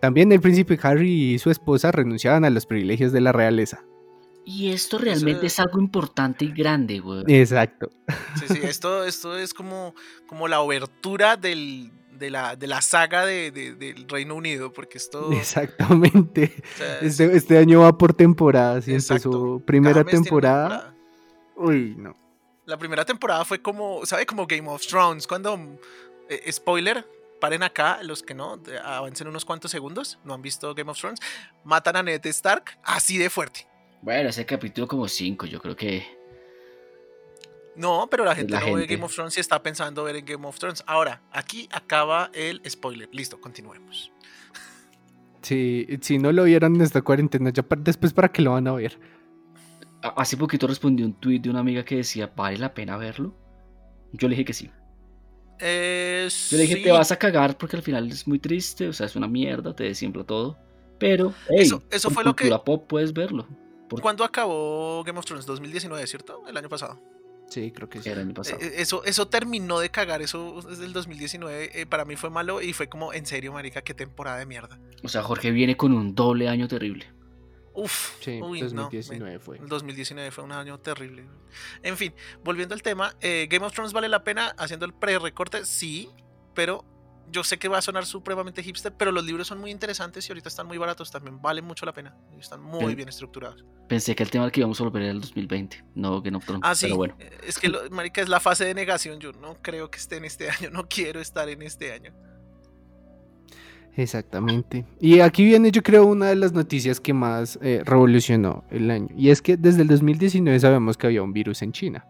también 0.00 0.30
el 0.32 0.40
príncipe 0.40 0.78
Harry 0.82 1.34
y 1.34 1.38
su 1.38 1.50
esposa 1.50 1.90
renunciaban 1.92 2.44
a 2.44 2.50
los 2.50 2.66
privilegios 2.66 3.10
de 3.12 3.20
la 3.22 3.32
realeza. 3.32 3.84
Y 4.44 4.72
esto 4.72 4.98
realmente 4.98 5.46
es 5.46 5.58
algo 5.60 5.78
importante 5.80 6.44
y 6.44 6.52
grande, 6.52 6.98
güey. 6.98 7.22
Exacto. 7.28 7.90
Sí, 8.36 8.46
sí, 8.48 8.58
esto, 8.64 9.04
esto 9.04 9.38
es 9.38 9.54
como, 9.54 9.94
como 10.26 10.48
la 10.48 10.60
obertura 10.60 11.36
del, 11.36 11.92
de, 12.18 12.28
la, 12.30 12.56
de 12.56 12.66
la 12.66 12.82
saga 12.82 13.24
de, 13.24 13.52
de- 13.52 13.74
del 13.76 14.08
Reino 14.08 14.34
Unido, 14.34 14.72
porque 14.72 14.98
esto... 14.98 15.30
Exactamente. 15.32 16.52
o 16.74 16.76
sea, 16.78 16.98
es- 16.98 17.20
Este, 17.20 17.36
este 17.36 17.58
año 17.58 17.80
va 17.82 17.96
por 17.96 18.12
temporadas 18.14 18.88
y 18.88 18.94
empezó 18.94 19.60
primera 19.64 20.02
temporada. 20.04 20.92
Uy, 21.56 21.94
no. 21.96 22.16
La 22.72 22.78
primera 22.78 23.04
temporada 23.04 23.44
fue 23.44 23.60
como, 23.60 24.06
¿sabe? 24.06 24.24
Como 24.24 24.46
Game 24.46 24.66
of 24.66 24.86
Thrones, 24.86 25.26
cuando, 25.26 25.78
eh, 26.30 26.50
spoiler, 26.50 27.06
paren 27.38 27.62
acá, 27.62 28.02
los 28.02 28.22
que 28.22 28.32
no, 28.32 28.62
avancen 28.82 29.28
unos 29.28 29.44
cuantos 29.44 29.70
segundos, 29.70 30.18
no 30.24 30.32
han 30.32 30.40
visto 30.40 30.74
Game 30.74 30.90
of 30.90 30.98
Thrones, 30.98 31.20
matan 31.64 31.96
a 31.96 32.02
Ned 32.02 32.24
Stark 32.24 32.78
así 32.82 33.18
de 33.18 33.28
fuerte. 33.28 33.68
Bueno, 34.00 34.30
ese 34.30 34.46
capítulo 34.46 34.88
como 34.88 35.06
5, 35.06 35.44
yo 35.44 35.60
creo 35.60 35.76
que... 35.76 36.02
No, 37.76 38.08
pero 38.10 38.24
la 38.24 38.34
gente 38.34 38.52
La 38.54 38.60
no 38.60 38.66
ve 38.72 38.72
gente. 38.80 38.94
Game 38.94 39.04
of 39.04 39.14
Thrones 39.14 39.36
y 39.36 39.40
está 39.40 39.62
pensando 39.62 40.04
ver 40.04 40.16
en 40.16 40.24
Game 40.24 40.46
of 40.46 40.58
Thrones. 40.58 40.82
Ahora, 40.86 41.20
aquí 41.30 41.68
acaba 41.72 42.30
el 42.32 42.62
spoiler. 42.68 43.10
Listo, 43.12 43.38
continuemos. 43.38 44.10
Sí, 45.42 45.86
si 46.00 46.18
no 46.18 46.32
lo 46.32 46.44
vieron 46.44 46.76
en 46.76 46.80
esta 46.80 47.02
cuarentena, 47.02 47.50
ya 47.50 47.62
pa- 47.62 47.76
después 47.78 48.12
para 48.14 48.30
qué 48.32 48.40
lo 48.42 48.52
van 48.52 48.66
a 48.68 48.72
ver. 48.72 48.98
Hace 50.02 50.36
poquito 50.36 50.66
respondí 50.66 51.02
un 51.02 51.14
tweet 51.14 51.38
de 51.40 51.50
una 51.50 51.60
amiga 51.60 51.84
que 51.84 51.96
decía, 51.96 52.30
¿vale 52.34 52.58
la 52.58 52.74
pena 52.74 52.96
verlo? 52.96 53.34
Yo 54.12 54.28
le 54.28 54.34
dije 54.34 54.44
que 54.44 54.52
sí. 54.52 54.70
Eh, 55.60 56.28
Yo 56.50 56.56
le 56.56 56.62
dije, 56.64 56.76
sí, 56.76 56.82
te 56.82 56.90
vas 56.92 57.12
a 57.12 57.16
cagar 57.16 57.56
porque 57.56 57.76
al 57.76 57.82
final 57.82 58.10
es 58.10 58.26
muy 58.26 58.38
triste, 58.38 58.88
o 58.88 58.92
sea, 58.92 59.06
es 59.06 59.14
una 59.14 59.28
mierda, 59.28 59.74
te 59.74 59.84
desiembra 59.84 60.24
todo. 60.24 60.58
Pero, 60.98 61.32
hey, 61.48 61.58
Eso- 61.60 61.82
eso 61.90 62.10
fue 62.10 62.24
lo 62.24 62.34
que- 62.34 62.44
cultura 62.44 62.64
pop 62.64 62.86
puedes 62.88 63.12
verlo. 63.12 63.46
Por- 63.88 64.00
¿Cuándo 64.00 64.24
acabó 64.24 65.04
Game 65.04 65.18
of 65.18 65.24
Thrones? 65.24 65.46
2019, 65.46 66.06
¿cierto? 66.06 66.42
El 66.48 66.56
año 66.56 66.68
pasado. 66.68 66.98
Sí, 67.48 67.70
creo 67.70 67.88
que 67.88 68.00
sí. 68.00 68.08
El 68.08 68.18
año 68.18 68.34
pasado. 68.34 68.58
Eh, 68.62 68.72
Eso, 68.78 69.04
eso 69.04 69.28
terminó 69.28 69.78
de 69.78 69.90
cagar, 69.90 70.22
eso 70.22 70.62
desde 70.68 70.84
el 70.86 70.92
2019 70.92 71.70
eh, 71.80 71.86
para 71.86 72.04
mí 72.04 72.16
fue 72.16 72.30
malo 72.30 72.62
y 72.62 72.72
fue 72.72 72.88
como, 72.88 73.12
en 73.12 73.26
serio, 73.26 73.52
marica, 73.52 73.82
qué 73.82 73.92
temporada 73.94 74.38
de 74.38 74.46
mierda. 74.46 74.78
O 75.04 75.08
sea, 75.08 75.22
Jorge 75.22 75.50
viene 75.50 75.76
con 75.76 75.92
un 75.92 76.14
doble 76.14 76.48
año 76.48 76.66
terrible. 76.66 77.06
Uf, 77.74 78.20
Sí, 78.20 78.40
uy, 78.42 78.60
no, 78.62 78.82
2019 78.82 79.38
fue. 79.38 79.56
El 79.58 79.68
2019 79.68 80.30
fue 80.30 80.44
un 80.44 80.52
año 80.52 80.78
terrible. 80.78 81.26
En 81.82 81.96
fin, 81.96 82.14
volviendo 82.44 82.74
al 82.74 82.82
tema, 82.82 83.14
eh, 83.20 83.46
Game 83.50 83.64
of 83.64 83.72
Thrones 83.72 83.92
vale 83.92 84.08
la 84.08 84.24
pena 84.24 84.54
haciendo 84.58 84.84
el 84.86 84.92
pre-recorte, 84.92 85.64
sí, 85.64 86.10
pero 86.54 86.84
yo 87.30 87.42
sé 87.44 87.58
que 87.58 87.66
va 87.68 87.78
a 87.78 87.82
sonar 87.82 88.04
supremamente 88.04 88.62
hipster, 88.62 88.92
pero 88.94 89.10
los 89.10 89.24
libros 89.24 89.46
son 89.46 89.58
muy 89.58 89.70
interesantes 89.70 90.28
y 90.28 90.32
ahorita 90.32 90.50
están 90.50 90.66
muy 90.66 90.76
baratos 90.76 91.10
también, 91.10 91.40
valen 91.40 91.64
mucho 91.64 91.86
la 91.86 91.94
pena. 91.94 92.14
Están 92.38 92.60
muy 92.62 92.84
Pen- 92.84 92.96
bien 92.96 93.08
estructurados. 93.08 93.64
Pensé 93.88 94.14
que 94.14 94.22
el 94.22 94.30
tema 94.30 94.44
al 94.44 94.52
que 94.52 94.60
íbamos 94.60 94.78
a 94.80 94.84
volver 94.84 95.02
era 95.04 95.12
el 95.12 95.20
2020, 95.22 95.82
no 95.94 96.20
Game 96.20 96.36
of 96.36 96.44
Thrones. 96.44 96.62
Ah, 96.62 96.74
sí, 96.74 96.86
Pero 96.86 96.96
bueno, 96.96 97.16
eh, 97.18 97.30
es 97.46 97.58
que, 97.58 97.68
lo- 97.70 97.88
marica, 97.90 98.20
es 98.20 98.28
la 98.28 98.38
fase 98.40 98.66
de 98.66 98.74
negación. 98.74 99.18
Yo 99.18 99.32
no 99.32 99.56
creo 99.62 99.90
que 99.90 99.98
esté 99.98 100.16
en 100.16 100.26
este 100.26 100.50
año, 100.50 100.68
no 100.70 100.86
quiero 100.88 101.20
estar 101.20 101.48
en 101.48 101.62
este 101.62 101.92
año. 101.92 102.12
Exactamente. 103.96 104.86
Y 105.00 105.20
aquí 105.20 105.44
viene, 105.44 105.70
yo 105.70 105.82
creo, 105.82 106.06
una 106.06 106.26
de 106.28 106.36
las 106.36 106.52
noticias 106.52 106.98
que 106.98 107.12
más 107.12 107.58
eh, 107.62 107.82
revolucionó 107.84 108.64
el 108.70 108.90
año. 108.90 109.08
Y 109.16 109.30
es 109.30 109.42
que 109.42 109.56
desde 109.56 109.82
el 109.82 109.88
2019 109.88 110.58
sabemos 110.60 110.96
que 110.96 111.06
había 111.06 111.22
un 111.22 111.32
virus 111.32 111.62
en 111.62 111.72
China. 111.72 112.06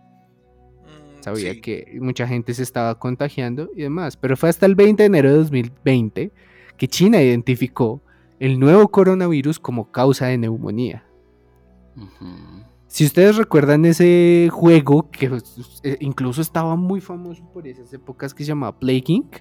Mm, 0.84 1.22
Sabía 1.22 1.52
sí. 1.54 1.60
que 1.60 1.98
mucha 2.00 2.26
gente 2.28 2.54
se 2.54 2.62
estaba 2.62 2.98
contagiando 2.98 3.70
y 3.74 3.82
demás. 3.82 4.16
Pero 4.16 4.36
fue 4.36 4.48
hasta 4.48 4.66
el 4.66 4.76
20 4.76 5.02
de 5.02 5.06
enero 5.06 5.30
de 5.30 5.36
2020 5.38 6.32
que 6.76 6.88
China 6.88 7.20
identificó 7.20 8.02
el 8.38 8.58
nuevo 8.58 8.88
coronavirus 8.88 9.58
como 9.58 9.90
causa 9.90 10.26
de 10.26 10.38
neumonía. 10.38 11.04
Si 12.86 13.04
ustedes 13.04 13.36
recuerdan 13.36 13.84
ese 13.84 14.48
juego 14.50 15.10
que 15.10 15.28
pues, 15.28 15.80
eh, 15.82 15.96
incluso 16.00 16.40
estaba 16.40 16.74
muy 16.76 17.00
famoso 17.00 17.44
por 17.52 17.66
esas 17.66 17.92
épocas 17.92 18.34
que 18.34 18.44
se 18.44 18.48
llamaba 18.48 18.78
Plague 18.78 19.04
Inc. 19.06 19.36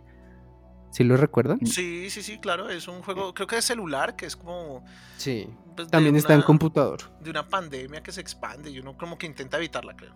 ¿Sí 0.91 1.03
lo 1.03 1.17
recuerdan? 1.17 1.65
Sí, 1.65 2.09
sí, 2.09 2.21
sí, 2.21 2.37
claro, 2.39 2.69
es 2.69 2.87
un 2.87 3.01
juego, 3.01 3.33
creo 3.33 3.47
que 3.47 3.55
de 3.55 3.61
celular, 3.61 4.15
que 4.15 4.25
es 4.25 4.35
como... 4.35 4.83
Sí. 5.17 5.47
pues, 5.75 5.87
También 5.87 6.15
está 6.15 6.33
en 6.33 6.41
computador. 6.41 6.99
De 7.21 7.29
una 7.29 7.47
pandemia 7.47 8.03
que 8.03 8.11
se 8.11 8.21
expande 8.21 8.69
y 8.69 8.79
uno 8.79 8.97
como 8.97 9.17
que 9.17 9.25
intenta 9.25 9.57
evitarla, 9.57 9.95
creo. 9.95 10.13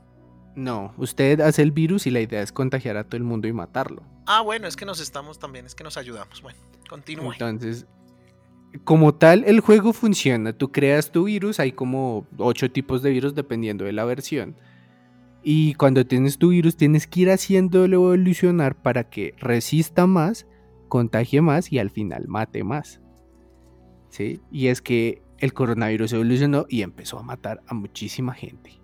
No, 0.55 0.93
usted 0.97 1.41
hace 1.41 1.61
el 1.61 1.71
virus 1.71 2.07
y 2.07 2.11
la 2.11 2.21
idea 2.21 2.41
es 2.41 2.51
contagiar 2.51 2.97
a 2.97 3.03
todo 3.03 3.17
el 3.17 3.23
mundo 3.23 3.47
y 3.47 3.53
matarlo. 3.53 4.03
Ah, 4.25 4.41
bueno, 4.41 4.67
es 4.67 4.75
que 4.75 4.85
nos 4.85 4.99
estamos 4.99 5.39
también, 5.39 5.65
es 5.65 5.75
que 5.75 5.83
nos 5.83 5.97
ayudamos. 5.97 6.41
Bueno, 6.41 6.59
continúe. 6.89 7.33
Entonces, 7.33 7.85
como 8.83 9.15
tal, 9.15 9.43
el 9.45 9.59
juego 9.59 9.93
funciona. 9.93 10.53
Tú 10.53 10.71
creas 10.71 11.11
tu 11.11 11.25
virus, 11.25 11.59
hay 11.59 11.71
como 11.71 12.27
ocho 12.37 12.71
tipos 12.71 13.01
de 13.01 13.11
virus 13.11 13.35
dependiendo 13.35 13.85
de 13.85 13.93
la 13.93 14.05
versión. 14.05 14.55
Y 15.43 15.75
cuando 15.75 16.05
tienes 16.05 16.37
tu 16.37 16.49
virus, 16.49 16.75
tienes 16.75 17.05
que 17.05 17.21
ir 17.21 17.29
haciéndolo 17.29 17.97
evolucionar 18.13 18.75
para 18.75 19.09
que 19.09 19.35
resista 19.37 20.07
más, 20.07 20.47
contagie 20.87 21.41
más 21.41 21.71
y 21.71 21.79
al 21.79 21.89
final 21.89 22.25
mate 22.27 22.63
más. 22.63 23.01
¿Sí? 24.09 24.39
Y 24.51 24.67
es 24.67 24.81
que 24.81 25.21
el 25.39 25.53
coronavirus 25.53 26.13
evolucionó 26.13 26.65
y 26.69 26.81
empezó 26.83 27.19
a 27.19 27.23
matar 27.23 27.61
a 27.67 27.73
muchísima 27.73 28.33
gente. 28.33 28.79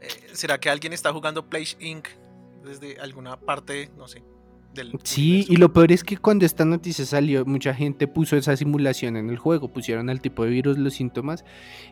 Eh, 0.00 0.06
¿Será 0.32 0.58
que 0.58 0.68
alguien 0.70 0.92
está 0.92 1.12
jugando 1.12 1.48
Play 1.48 1.66
Inc. 1.80 2.08
desde 2.64 2.98
alguna 3.00 3.38
parte, 3.38 3.90
no 3.96 4.08
sé, 4.08 4.22
del 4.74 4.92
Sí, 5.04 5.28
universo? 5.30 5.52
y 5.52 5.56
lo 5.56 5.72
peor 5.72 5.92
es 5.92 6.02
que 6.04 6.16
cuando 6.16 6.44
esta 6.44 6.64
noticia 6.64 7.04
salió, 7.06 7.44
mucha 7.46 7.72
gente 7.74 8.08
puso 8.08 8.36
esa 8.36 8.56
simulación 8.56 9.16
en 9.16 9.30
el 9.30 9.38
juego, 9.38 9.72
pusieron 9.72 10.10
al 10.10 10.20
tipo 10.20 10.44
de 10.44 10.50
virus 10.50 10.76
los 10.78 10.94
síntomas 10.94 11.44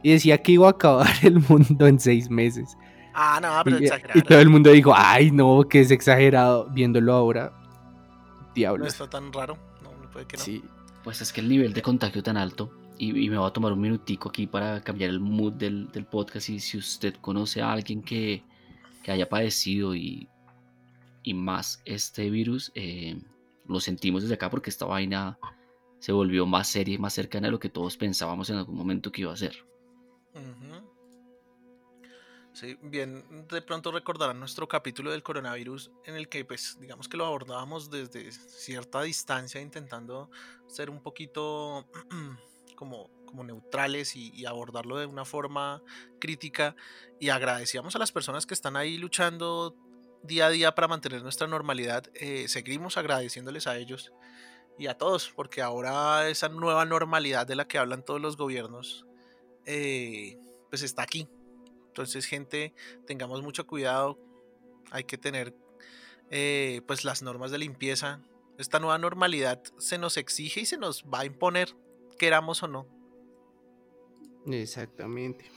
y 0.03 0.11
decía 0.13 0.39
que 0.39 0.53
iba 0.53 0.67
a 0.67 0.71
acabar 0.71 1.09
el 1.23 1.41
mundo 1.49 1.87
en 1.87 1.99
seis 2.01 2.29
meses. 2.29 2.77
Ah, 3.15 3.39
no, 3.41 3.49
pero 3.63 3.79
y, 3.79 3.85
exagerado. 3.85 4.19
y 4.19 4.23
todo 4.23 4.41
el 4.41 4.49
mundo 4.51 4.71
dijo, 4.73 4.93
ay 4.95 5.31
no, 5.31 5.63
que 5.69 5.81
es 5.81 5.93
exagerado, 5.93 6.69
viéndolo 6.71 7.13
ahora, 7.13 7.53
No 8.57 8.87
está 8.87 9.09
tan 9.09 9.33
raro. 9.33 9.59
No, 9.83 9.91
no 10.03 10.11
puede 10.11 10.27
que 10.27 10.37
no. 10.37 10.43
Sí, 10.43 10.63
Pues 11.03 11.21
es 11.21 11.33
que 11.33 11.41
el 11.41 11.49
nivel 11.49 11.73
de 11.73 11.83
contagio 11.83 12.23
tan 12.23 12.37
alto, 12.37 12.73
y, 12.99 13.25
y 13.25 13.29
me 13.29 13.37
va 13.37 13.49
a 13.49 13.53
tomar 13.53 13.73
un 13.73 13.81
minutico 13.81 14.29
aquí 14.29 14.47
para 14.47 14.81
cambiar 14.83 15.11
el 15.11 15.21
mood 15.21 15.55
del, 15.55 15.91
del 15.93 16.07
podcast, 16.07 16.49
y 16.49 16.61
si 16.61 16.79
usted 16.79 17.15
conoce 17.21 17.61
a 17.61 17.73
alguien 17.73 18.03
que, 18.03 18.43
que 19.03 19.13
haya 19.13 19.29
padecido 19.29 19.95
y, 19.95 20.29
y 21.23 21.35
más 21.35 21.83
este 21.85 22.31
virus, 22.31 22.71
eh, 22.75 23.21
lo 23.67 23.81
sentimos 23.81 24.23
desde 24.23 24.35
acá 24.35 24.49
porque 24.51 24.71
esta 24.71 24.87
vaina 24.87 25.39
se 25.99 26.13
volvió 26.13 26.47
más 26.47 26.69
seria 26.69 26.95
y 26.95 26.99
más 26.99 27.15
cercana 27.15 27.49
a 27.49 27.51
lo 27.51 27.59
que 27.59 27.71
todos 27.71 27.97
pensábamos 27.97 28.51
en 28.51 28.57
algún 28.57 28.77
momento 28.77 29.11
que 29.11 29.23
iba 29.23 29.33
a 29.33 29.37
ser. 29.37 29.57
Ujú. 30.35 30.94
Sí, 32.55 32.79
bien, 32.81 33.49
de 33.49 33.63
pronto 33.63 33.91
recordarán 33.91 34.39
nuestro 34.39 34.69
capítulo 34.69 35.11
del 35.11 35.25
coronavirus 35.25 35.91
en 36.05 36.15
el 36.15 36.29
que, 36.29 36.45
pues, 36.45 36.79
digamos 36.79 37.09
que 37.09 37.17
lo 37.17 37.27
abordábamos 37.27 37.91
desde 37.91 38.31
cierta 38.31 39.03
distancia, 39.03 39.61
intentando 39.61 40.31
ser 40.69 40.89
un 40.89 41.03
poquito 41.03 41.85
como, 42.77 43.11
como 43.27 43.43
neutrales 43.43 44.15
y, 44.15 44.47
abordarlo 44.47 44.99
de 44.99 45.07
una 45.07 45.25
forma 45.25 45.83
crítica 46.21 46.77
y 47.19 47.31
agradecíamos 47.31 47.97
a 47.97 47.99
las 47.99 48.13
personas 48.13 48.47
que 48.47 48.55
están 48.55 48.77
ahí 48.77 48.99
luchando 48.99 49.75
día 50.23 50.47
a 50.47 50.51
día 50.51 50.77
para 50.77 50.87
mantener 50.87 51.25
nuestra 51.25 51.49
normalidad, 51.49 52.05
eh, 52.15 52.47
seguimos 52.47 52.97
agradeciéndoles 52.97 53.67
a 53.67 53.79
ellos 53.79 54.13
y 54.79 54.87
a 54.87 54.97
todos, 54.97 55.33
porque 55.35 55.61
ahora 55.61 56.29
esa 56.29 56.49
nueva 56.49 56.85
normalidad 56.85 57.49
de 57.49 57.57
la 57.57 57.67
que 57.67 57.79
hablan 57.79 58.05
todos 58.05 58.21
los 58.21 58.37
gobiernos, 58.37 59.07
eh, 59.67 60.39
pues 60.71 60.83
está 60.83 61.03
aquí. 61.03 61.29
Entonces, 61.95 62.27
gente, 62.27 62.75
tengamos 63.07 63.41
mucho 63.41 63.69
cuidado, 63.69 64.19
hay 64.91 65.05
que 65.05 65.17
tener 65.17 65.55
eh, 66.29 66.81
pues 66.89 67.05
las 67.05 67.23
normas 67.23 67.53
de 67.53 67.59
limpieza. 67.59 68.21
Esta 68.59 68.81
nueva 68.81 68.99
normalidad 68.99 69.63
se 69.79 69.97
nos 69.97 70.17
exige 70.17 70.63
y 70.63 70.67
se 70.67 70.77
nos 70.77 71.05
va 71.05 71.21
a 71.21 71.25
imponer, 71.25 71.77
queramos 72.19 72.65
o 72.65 72.67
no. 72.67 72.89
Exactamente. 74.49 75.49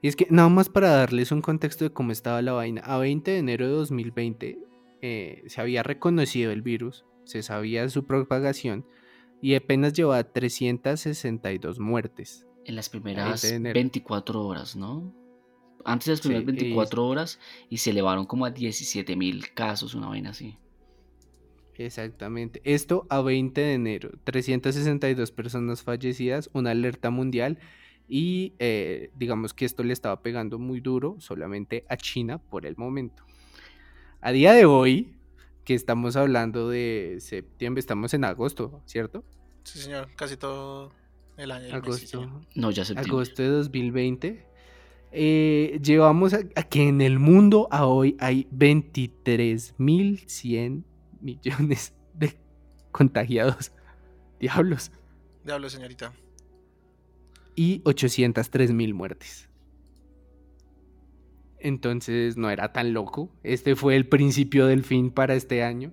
Y 0.00 0.08
es 0.08 0.16
que 0.16 0.26
nada 0.30 0.48
más 0.48 0.70
para 0.70 0.88
darles 0.88 1.30
un 1.32 1.42
contexto 1.42 1.84
de 1.84 1.92
cómo 1.92 2.12
estaba 2.12 2.40
la 2.40 2.52
vaina, 2.52 2.80
a 2.80 2.96
20 2.96 3.30
de 3.30 3.36
enero 3.36 3.66
de 3.66 3.72
2020 3.72 4.58
eh, 5.02 5.42
se 5.48 5.60
había 5.60 5.82
reconocido 5.82 6.50
el 6.50 6.62
virus, 6.62 7.04
se 7.24 7.42
sabía 7.42 7.86
su 7.90 8.06
propagación 8.06 8.86
y 9.42 9.54
apenas 9.54 9.92
llevaba 9.92 10.24
362 10.24 11.78
muertes. 11.78 12.46
En 12.64 12.74
las 12.74 12.88
primeras 12.88 13.42
24 13.60 14.46
horas, 14.46 14.76
¿no? 14.76 15.23
Antes 15.84 16.06
de 16.06 16.12
las 16.12 16.20
primeras 16.20 16.46
24 16.46 17.06
horas 17.06 17.38
y 17.68 17.78
se 17.78 17.90
elevaron 17.90 18.26
como 18.26 18.46
a 18.46 18.50
17 18.50 19.16
mil 19.16 19.52
casos, 19.52 19.94
una 19.94 20.08
vaina 20.08 20.30
así. 20.30 20.56
Exactamente. 21.76 22.60
Esto 22.64 23.06
a 23.10 23.20
20 23.20 23.60
de 23.60 23.72
enero. 23.74 24.10
362 24.24 25.30
personas 25.32 25.82
fallecidas, 25.82 26.50
una 26.52 26.70
alerta 26.70 27.10
mundial 27.10 27.58
y 28.08 28.54
eh, 28.58 29.10
digamos 29.16 29.54
que 29.54 29.64
esto 29.64 29.82
le 29.82 29.92
estaba 29.92 30.22
pegando 30.22 30.58
muy 30.58 30.80
duro 30.80 31.16
solamente 31.18 31.84
a 31.88 31.96
China 31.96 32.38
por 32.38 32.66
el 32.66 32.76
momento. 32.76 33.24
A 34.20 34.32
día 34.32 34.52
de 34.52 34.64
hoy, 34.64 35.14
que 35.64 35.74
estamos 35.74 36.16
hablando 36.16 36.68
de 36.68 37.16
septiembre, 37.20 37.80
estamos 37.80 38.14
en 38.14 38.24
agosto, 38.24 38.82
¿cierto? 38.86 39.24
Sí, 39.64 39.78
señor, 39.78 40.08
casi 40.16 40.36
todo 40.36 40.92
el 41.36 41.50
año. 41.50 41.74
agosto. 41.74 42.42
no, 42.54 42.70
ya 42.70 42.84
Agosto 42.96 43.42
de 43.42 43.48
2020 43.48 44.53
eh, 45.16 45.78
llevamos 45.80 46.34
a, 46.34 46.42
que 46.42 46.88
en 46.88 47.00
el 47.00 47.20
mundo 47.20 47.68
a 47.70 47.86
hoy 47.86 48.16
hay 48.18 48.48
23.100 48.52 50.82
millones 51.20 51.94
de 52.14 52.36
contagiados. 52.90 53.70
Diablos. 54.40 54.90
Diablos, 55.44 55.72
señorita. 55.72 56.12
Y 57.54 57.80
803.000 57.82 58.92
muertes. 58.92 59.48
Entonces 61.60 62.36
no 62.36 62.50
era 62.50 62.72
tan 62.72 62.92
loco. 62.92 63.30
Este 63.44 63.76
fue 63.76 63.94
el 63.94 64.08
principio 64.08 64.66
del 64.66 64.82
fin 64.82 65.12
para 65.12 65.36
este 65.36 65.62
año. 65.62 65.92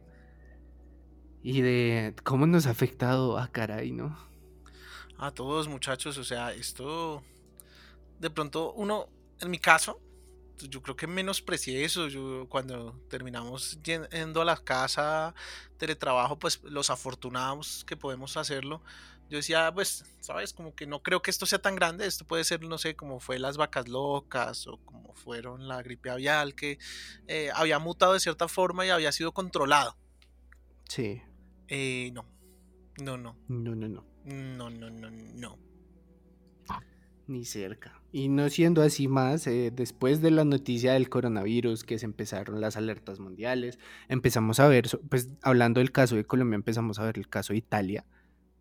Y 1.43 1.61
de 1.61 2.15
cómo 2.23 2.47
nos 2.47 2.65
ha 2.65 2.71
afectado 2.71 3.37
a 3.37 3.43
ah, 3.43 3.51
caray, 3.51 3.91
¿no? 3.91 4.17
A 5.19 5.29
todos 5.29 5.67
muchachos, 5.67 6.17
o 6.17 6.23
sea, 6.23 6.51
esto 6.53 7.21
de 8.21 8.29
pronto 8.29 8.71
uno, 8.73 9.09
en 9.39 9.49
mi 9.49 9.57
caso, 9.57 9.99
yo 10.69 10.81
creo 10.83 10.95
que 10.95 11.07
menosprecié 11.07 11.83
eso. 11.83 12.07
Yo, 12.07 12.47
cuando 12.47 12.93
terminamos 13.09 13.79
yendo 13.81 14.41
a 14.41 14.45
la 14.45 14.57
casa, 14.57 15.33
teletrabajo, 15.77 16.37
pues 16.37 16.61
los 16.63 16.91
afortunados 16.91 17.83
que 17.85 17.97
podemos 17.97 18.37
hacerlo. 18.37 18.83
Yo 19.27 19.37
decía, 19.37 19.71
pues, 19.73 20.05
sabes, 20.19 20.53
como 20.53 20.75
que 20.75 20.85
no 20.85 21.01
creo 21.01 21.21
que 21.21 21.31
esto 21.31 21.47
sea 21.47 21.59
tan 21.59 21.75
grande. 21.75 22.05
Esto 22.05 22.25
puede 22.25 22.43
ser, 22.43 22.61
no 22.61 22.77
sé, 22.77 22.95
como 22.95 23.19
fue 23.19 23.39
las 23.39 23.57
vacas 23.57 23.87
locas 23.87 24.67
o 24.67 24.77
como 24.85 25.15
fueron 25.15 25.67
la 25.67 25.81
gripe 25.81 26.11
avial, 26.11 26.53
que 26.53 26.77
eh, 27.27 27.49
había 27.55 27.79
mutado 27.79 28.13
de 28.13 28.19
cierta 28.19 28.47
forma 28.47 28.85
y 28.85 28.89
había 28.89 29.11
sido 29.11 29.33
controlado. 29.33 29.97
Sí. 30.87 31.21
Eh, 31.69 32.11
no. 32.13 32.25
No, 33.01 33.17
no. 33.17 33.35
No, 33.47 33.73
no, 33.73 33.87
no. 33.87 34.05
No, 34.25 34.69
no, 34.69 34.89
no, 34.91 35.09
no. 35.09 35.70
Ni 37.31 37.45
cerca. 37.45 37.93
Y 38.11 38.27
no 38.27 38.49
siendo 38.49 38.81
así 38.81 39.07
más, 39.07 39.47
eh, 39.47 39.71
después 39.73 40.21
de 40.21 40.31
la 40.31 40.43
noticia 40.43 40.91
del 40.93 41.07
coronavirus, 41.07 41.85
que 41.85 41.97
se 41.97 42.05
empezaron 42.05 42.59
las 42.59 42.75
alertas 42.75 43.21
mundiales, 43.21 43.79
empezamos 44.09 44.59
a 44.59 44.67
ver, 44.67 44.89
pues 45.09 45.29
hablando 45.41 45.79
del 45.79 45.93
caso 45.93 46.17
de 46.17 46.25
Colombia, 46.25 46.55
empezamos 46.55 46.99
a 46.99 47.05
ver 47.05 47.17
el 47.17 47.29
caso 47.29 47.53
de 47.53 47.59
Italia, 47.59 48.05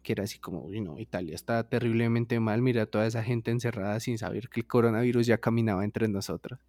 que 0.05 0.13
era 0.13 0.23
así 0.23 0.39
como, 0.39 0.63
uy, 0.63 0.81
no, 0.81 1.01
Italia 1.01 1.35
está 1.35 1.69
terriblemente 1.69 2.39
mal, 2.39 2.63
mira 2.63 2.87
toda 2.87 3.09
esa 3.09 3.25
gente 3.25 3.51
encerrada 3.51 3.99
sin 3.99 4.19
saber 4.19 4.49
que 4.49 4.61
el 4.61 4.69
coronavirus 4.69 5.27
ya 5.27 5.39
caminaba 5.39 5.85
entre 5.85 6.07
nosotros. 6.07 6.61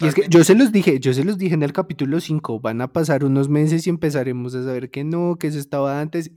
Y 0.00 0.06
es 0.06 0.14
que 0.14 0.26
yo 0.28 0.44
se 0.44 0.54
los 0.54 0.72
dije, 0.72 1.00
yo 1.00 1.14
se 1.14 1.24
los 1.24 1.38
dije 1.38 1.54
en 1.54 1.62
el 1.62 1.72
capítulo 1.72 2.20
5, 2.20 2.60
van 2.60 2.82
a 2.82 2.92
pasar 2.92 3.24
unos 3.24 3.48
meses 3.48 3.86
y 3.86 3.90
empezaremos 3.90 4.54
a 4.54 4.62
saber 4.62 4.90
que 4.90 5.04
no, 5.04 5.36
que 5.36 5.46
eso 5.46 5.58
estaba 5.58 6.02
antes 6.02 6.30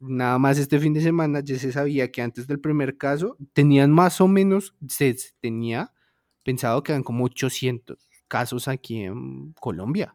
nada 0.00 0.38
más 0.38 0.58
este 0.58 0.78
fin 0.78 0.92
de 0.92 1.00
semana 1.00 1.40
ya 1.40 1.58
se 1.58 1.72
sabía 1.72 2.10
que 2.10 2.22
antes 2.22 2.46
del 2.46 2.60
primer 2.60 2.96
caso 2.96 3.36
tenían 3.52 3.90
más 3.90 4.20
o 4.20 4.28
menos, 4.28 4.74
se 4.88 5.16
tenía 5.40 5.92
pensado 6.42 6.82
que 6.82 6.92
eran 6.92 7.02
como 7.02 7.24
800 7.24 8.08
casos 8.28 8.68
aquí 8.68 9.02
en 9.02 9.52
Colombia. 9.54 10.14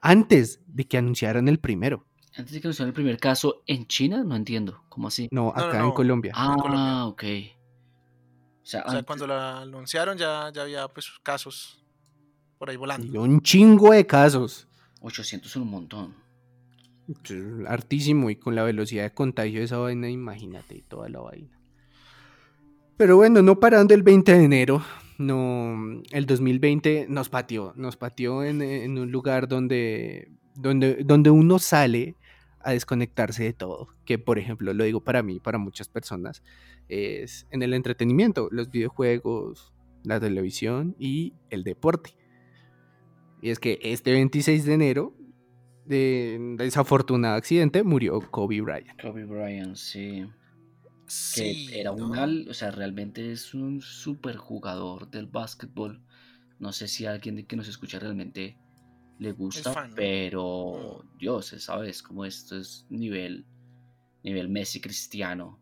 Antes 0.00 0.60
de 0.66 0.86
que 0.86 0.96
anunciaran 0.96 1.48
el 1.48 1.58
primero. 1.58 2.06
Antes 2.36 2.52
de 2.52 2.60
que 2.60 2.68
anunciaran 2.68 2.88
el 2.88 2.94
primer 2.94 3.18
caso 3.18 3.62
en 3.66 3.86
China, 3.86 4.24
no 4.24 4.36
entiendo. 4.36 4.84
¿Cómo 4.88 5.08
así? 5.08 5.28
No, 5.30 5.50
acá 5.50 5.84
en 5.84 5.92
Colombia. 5.92 6.32
Ah, 6.34 7.06
ok. 7.06 7.24
O 8.62 8.66
sea, 8.66 9.02
cuando 9.04 9.26
la 9.26 9.62
anunciaron 9.62 10.16
ya, 10.16 10.50
ya 10.54 10.62
había 10.62 10.86
pues 10.88 11.10
casos 11.22 11.84
por 12.58 12.70
ahí 12.70 12.76
volando. 12.76 13.20
un 13.20 13.40
chingo 13.40 13.90
de 13.92 14.06
casos. 14.06 14.68
800 15.00 15.50
es 15.50 15.56
un 15.56 15.70
montón. 15.70 16.14
Hartísimo 17.66 18.30
y 18.30 18.36
con 18.36 18.54
la 18.54 18.62
velocidad 18.62 19.04
de 19.04 19.14
contagio 19.14 19.60
de 19.60 19.64
esa 19.64 19.78
vaina, 19.78 20.08
imagínate, 20.08 20.84
toda 20.88 21.08
la 21.08 21.20
vaina. 21.20 21.58
Pero 22.96 23.16
bueno, 23.16 23.42
no 23.42 23.58
parando 23.58 23.94
el 23.94 24.02
20 24.02 24.32
de 24.32 24.44
enero, 24.44 24.82
no, 25.18 26.02
el 26.10 26.26
2020 26.26 27.06
nos 27.08 27.28
pateó, 27.28 27.72
nos 27.76 27.96
pateó 27.96 28.44
en, 28.44 28.98
un 28.98 29.10
lugar 29.10 29.48
donde, 29.48 30.30
donde, 30.54 31.02
donde 31.04 31.30
uno 31.30 31.58
sale 31.58 32.16
a 32.62 32.72
desconectarse 32.72 33.44
de 33.44 33.52
todo, 33.52 33.88
que 34.04 34.18
por 34.18 34.38
ejemplo, 34.38 34.74
lo 34.74 34.84
digo 34.84 35.02
para 35.02 35.22
mí, 35.22 35.40
para 35.40 35.58
muchas 35.58 35.88
personas, 35.88 36.42
es 36.88 37.46
en 37.50 37.62
el 37.62 37.72
entretenimiento, 37.74 38.48
los 38.50 38.70
videojuegos, 38.70 39.72
la 40.04 40.20
televisión 40.20 40.94
y 40.98 41.34
el 41.48 41.64
deporte. 41.64 42.16
Y 43.42 43.50
es 43.50 43.58
que 43.58 43.78
este 43.82 44.12
26 44.12 44.64
de 44.64 44.74
enero 44.74 45.14
de 45.90 46.38
desafortunado 46.56 47.34
accidente 47.34 47.82
murió 47.82 48.20
Kobe 48.30 48.60
Bryant. 48.60 49.02
Kobe 49.02 49.24
Bryant, 49.24 49.74
sí. 49.74 50.24
Que 51.34 51.80
era 51.80 51.90
un 51.90 52.48
o 52.48 52.54
sea, 52.54 52.70
realmente 52.70 53.32
es 53.32 53.52
un 53.52 53.80
super 53.82 54.36
jugador 54.36 55.10
del 55.10 55.26
básquetbol. 55.26 56.00
No 56.60 56.72
sé 56.72 56.86
si 56.86 57.06
a 57.06 57.10
alguien 57.10 57.44
que 57.44 57.56
nos 57.56 57.66
escucha 57.66 57.98
realmente 57.98 58.56
le 59.18 59.32
gusta, 59.32 59.90
pero 59.96 61.02
mm. 61.02 61.18
Dios, 61.18 61.46
sabes 61.58 62.02
cómo 62.04 62.24
esto 62.24 62.56
es 62.56 62.86
nivel, 62.88 63.44
nivel 64.22 64.48
Messi 64.48 64.80
cristiano. 64.80 65.58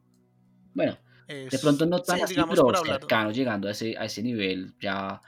Bueno, 0.74 0.98
de 1.26 1.58
pronto 1.58 1.86
no 1.86 2.02
tan 2.02 2.20
así, 2.20 2.34
pero 2.34 2.84
cercano 2.84 3.30
llegando 3.30 3.68
a 3.68 3.70
ese, 3.70 3.96
a 3.96 4.04
ese 4.04 4.22
nivel 4.22 4.74
ya 4.78 5.22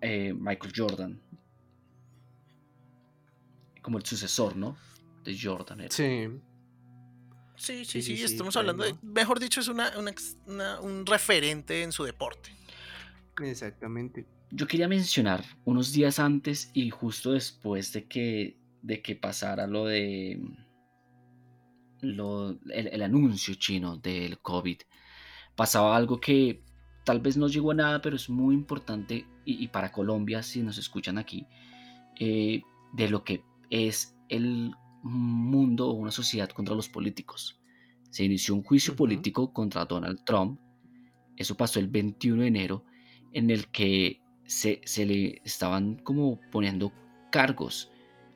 eh, 0.00 0.32
Michael 0.32 0.72
Jordan 0.74 1.27
como 3.88 3.96
el 3.96 4.04
sucesor, 4.04 4.54
¿no? 4.54 4.76
De 5.24 5.34
Jordan. 5.34 5.86
Sí. 5.88 6.28
Sí, 7.56 7.86
sí, 7.86 8.02
sí, 8.02 8.22
estamos 8.22 8.54
hablando 8.58 8.84
de, 8.84 8.94
mejor 9.02 9.40
dicho, 9.40 9.60
es 9.60 9.68
una, 9.68 9.92
un 10.82 11.06
referente 11.06 11.82
en 11.82 11.90
su 11.90 12.04
deporte. 12.04 12.50
Exactamente. 13.42 14.26
Yo 14.50 14.66
quería 14.66 14.88
mencionar 14.88 15.42
unos 15.64 15.90
días 15.92 16.18
antes 16.18 16.70
y 16.74 16.90
justo 16.90 17.32
después 17.32 17.94
de 17.94 18.06
que, 18.06 18.58
de 18.82 19.00
que 19.00 19.16
pasara 19.16 19.66
lo 19.66 19.86
de 19.86 20.38
lo, 22.02 22.60
el, 22.70 23.02
anuncio 23.02 23.54
chino 23.54 23.96
del 23.96 24.38
COVID, 24.40 24.80
pasaba 25.56 25.96
algo 25.96 26.20
que 26.20 26.62
tal 27.06 27.20
vez 27.20 27.38
no 27.38 27.48
llegó 27.48 27.70
a 27.70 27.74
nada, 27.74 28.02
pero 28.02 28.16
es 28.16 28.28
muy 28.28 28.54
importante 28.54 29.26
y, 29.46 29.66
para 29.68 29.92
Colombia, 29.92 30.42
si 30.42 30.62
nos 30.62 30.76
escuchan 30.76 31.16
aquí, 31.16 31.46
eh, 32.20 32.60
de 32.92 33.08
lo 33.08 33.24
que 33.24 33.47
es 33.70 34.16
el 34.28 34.72
mundo 35.02 35.88
o 35.88 35.92
una 35.92 36.10
sociedad 36.10 36.48
contra 36.50 36.74
los 36.74 36.88
políticos. 36.88 37.60
Se 38.10 38.24
inició 38.24 38.54
un 38.54 38.62
juicio 38.62 38.96
político 38.96 39.52
contra 39.52 39.84
Donald 39.84 40.24
Trump. 40.24 40.58
Eso 41.36 41.56
pasó 41.56 41.78
el 41.78 41.88
21 41.88 42.42
de 42.42 42.48
enero, 42.48 42.84
en 43.32 43.50
el 43.50 43.68
que 43.68 44.20
se, 44.44 44.80
le 44.96 45.40
estaban 45.44 45.96
como 45.96 46.40
poniendo 46.50 46.92
cargos. 47.30 47.90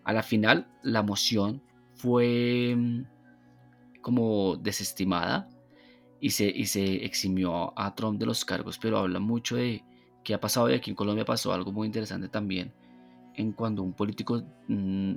A 0.04 0.12
la 0.12 0.22
final, 0.22 0.68
la 0.82 1.02
moción 1.02 1.62
fue 1.94 2.74
mm, 2.76 3.04
como 4.02 4.56
desestimada 4.56 5.48
y 6.20 6.30
se, 6.30 6.44
y 6.44 6.66
se 6.66 7.04
eximió 7.04 7.78
a 7.78 7.94
Trump 7.94 8.18
de 8.18 8.26
los 8.26 8.44
cargos, 8.44 8.78
pero 8.78 8.98
habla 8.98 9.18
mucho 9.18 9.56
de 9.56 9.84
qué 10.22 10.34
ha 10.34 10.40
pasado 10.40 10.70
y 10.70 10.74
aquí 10.74 10.90
en 10.90 10.96
Colombia 10.96 11.24
pasó 11.24 11.52
algo 11.52 11.72
muy 11.72 11.86
interesante 11.86 12.28
también, 12.28 12.72
en 13.34 13.52
cuando 13.52 13.82
un 13.82 13.94
político 13.94 14.42
mm, 14.68 15.14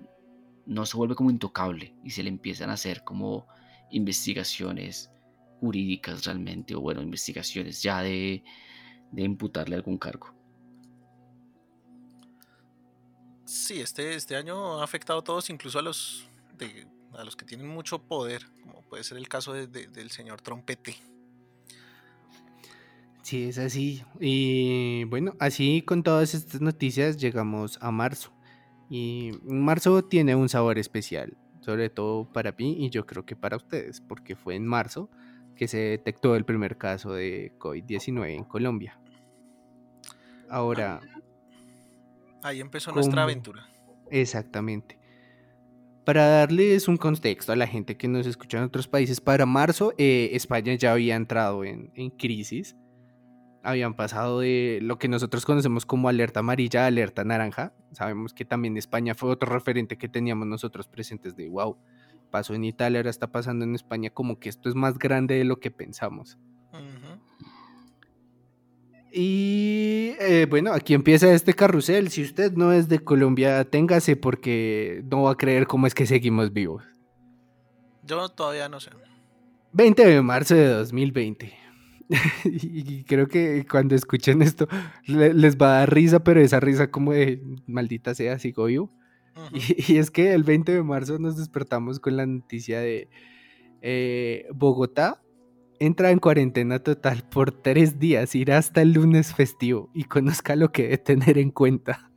no 0.65 0.85
se 0.85 0.97
vuelve 0.97 1.15
como 1.15 1.29
intocable 1.29 1.95
y 2.03 2.09
se 2.09 2.23
le 2.23 2.29
empiezan 2.29 2.69
a 2.69 2.73
hacer 2.73 3.03
como 3.03 3.47
investigaciones 3.91 5.11
jurídicas 5.59 6.25
realmente, 6.25 6.75
o 6.75 6.81
bueno, 6.81 7.01
investigaciones 7.01 7.81
ya 7.81 8.01
de, 8.01 8.43
de 9.11 9.23
imputarle 9.23 9.75
algún 9.75 9.97
cargo. 9.97 10.33
Sí, 13.45 13.79
este, 13.79 14.15
este 14.15 14.35
año 14.35 14.79
ha 14.79 14.83
afectado 14.83 15.19
a 15.19 15.23
todos, 15.23 15.49
incluso 15.49 15.77
a 15.77 15.81
los, 15.81 16.27
a 17.13 17.23
los 17.23 17.35
que 17.35 17.45
tienen 17.45 17.67
mucho 17.67 17.99
poder, 17.99 18.45
como 18.63 18.81
puede 18.81 19.03
ser 19.03 19.17
el 19.17 19.29
caso 19.29 19.53
del 19.53 20.09
señor 20.09 20.41
Trompete. 20.41 20.95
Sí, 23.25 23.45
es 23.45 23.57
así. 23.57 24.03
Y 24.19 25.05
bueno, 25.05 25.33
así 25.39 25.81
con 25.81 26.03
todas 26.03 26.35
estas 26.35 26.61
noticias 26.61 27.17
llegamos 27.17 27.79
a 27.81 27.89
marzo. 27.89 28.31
Y 28.87 29.31
marzo 29.43 30.03
tiene 30.03 30.35
un 30.35 30.47
sabor 30.47 30.77
especial, 30.77 31.35
sobre 31.59 31.89
todo 31.89 32.31
para 32.31 32.51
mí 32.51 32.85
y 32.85 32.91
yo 32.91 33.07
creo 33.07 33.25
que 33.25 33.35
para 33.35 33.57
ustedes, 33.57 33.99
porque 33.99 34.35
fue 34.35 34.53
en 34.53 34.67
marzo 34.67 35.09
que 35.55 35.67
se 35.67 35.79
detectó 35.79 36.35
el 36.35 36.45
primer 36.45 36.77
caso 36.77 37.13
de 37.13 37.51
COVID-19 37.57 38.29
en 38.29 38.43
Colombia. 38.43 38.99
Ahora... 40.47 41.01
Ahí 42.43 42.61
empezó 42.61 42.91
nuestra 42.91 43.23
aventura. 43.23 43.67
Exactamente. 44.11 44.99
Para 46.05 46.27
darles 46.27 46.87
un 46.87 46.97
contexto 46.97 47.53
a 47.53 47.55
la 47.55 47.65
gente 47.65 47.97
que 47.97 48.07
nos 48.07 48.27
escucha 48.27 48.59
en 48.59 48.65
otros 48.65 48.87
países, 48.87 49.19
para 49.19 49.47
marzo 49.47 49.95
eh, 49.97 50.29
España 50.33 50.75
ya 50.75 50.91
había 50.91 51.15
entrado 51.15 51.63
en, 51.63 51.89
en, 51.95 52.11
crisis. 52.11 52.75
Habían 53.65 53.95
pasado 53.95 54.41
de 54.41 54.79
lo 54.81 54.99
que 54.99 55.07
nosotros 55.07 55.43
conocemos 55.43 55.87
como 55.87 56.07
alerta 56.07 56.41
amarilla 56.41 56.83
a 56.83 56.87
alerta 56.87 57.23
naranja. 57.23 57.73
Sabemos 57.93 58.33
que 58.33 58.45
también 58.45 58.77
España 58.77 59.15
fue 59.15 59.31
otro 59.31 59.51
referente 59.51 59.97
que 59.97 60.07
teníamos 60.07 60.47
nosotros 60.47 60.87
presentes 60.87 61.35
de 61.35 61.49
wow, 61.49 61.75
pasó 62.29 62.53
en 62.53 62.63
Italia, 62.63 62.99
ahora 62.99 63.09
está 63.09 63.31
pasando 63.31 63.65
en 63.65 63.73
España, 63.73 64.11
como 64.11 64.39
que 64.39 64.49
esto 64.49 64.69
es 64.69 64.75
más 64.75 64.99
grande 64.99 65.35
de 65.35 65.45
lo 65.45 65.59
que 65.59 65.71
pensamos. 65.71 66.37
Y 69.11 70.11
eh, 70.19 70.45
bueno, 70.49 70.73
aquí 70.73 70.93
empieza 70.93 71.33
este 71.33 71.53
carrusel. 71.53 72.09
Si 72.09 72.21
usted 72.21 72.51
no 72.51 72.73
es 72.73 72.89
de 72.89 72.99
Colombia, 72.99 73.63
téngase 73.63 74.17
porque 74.17 75.03
no 75.09 75.23
va 75.23 75.31
a 75.31 75.37
creer 75.37 75.67
cómo 75.67 75.87
es 75.87 75.95
que 75.95 76.05
seguimos 76.05 76.51
vivos. 76.51 76.83
Yo 78.03 78.27
todavía 78.29 78.67
no 78.67 78.79
sé. 78.79 78.91
20 79.71 80.05
de 80.05 80.21
marzo 80.21 80.55
de 80.55 80.67
2020. 80.67 81.64
y 82.45 83.03
creo 83.03 83.27
que 83.27 83.65
cuando 83.69 83.95
escuchen 83.95 84.41
esto 84.41 84.67
les 85.05 85.57
va 85.57 85.75
a 85.75 85.79
dar 85.79 85.93
risa, 85.93 86.23
pero 86.23 86.39
esa 86.39 86.59
risa 86.59 86.91
como 86.91 87.13
de 87.13 87.41
maldita 87.67 88.13
sea, 88.13 88.39
sigo 88.39 88.65
vivo. 88.65 88.91
y, 89.53 89.97
es 89.97 90.11
que 90.11 90.33
el 90.33 90.43
20 90.43 90.71
de 90.71 90.83
marzo 90.83 91.19
nos 91.19 91.37
despertamos 91.37 91.99
con 91.99 92.15
la 92.15 92.25
noticia 92.25 92.79
de 92.79 93.09
eh, 93.81 94.47
Bogotá 94.53 95.21
entra 95.79 96.11
en 96.11 96.19
cuarentena 96.19 96.79
total 96.79 97.23
por 97.29 97.51
tres 97.51 97.99
días, 97.99 98.35
irá 98.35 98.57
hasta 98.57 98.81
el 98.81 98.93
lunes 98.93 99.33
festivo 99.33 99.89
y 99.93 100.05
conozca 100.05 100.55
lo 100.55 100.71
que 100.71 100.83
debe 100.83 100.97
tener 100.97 101.37
en 101.37 101.51
cuenta. 101.51 102.11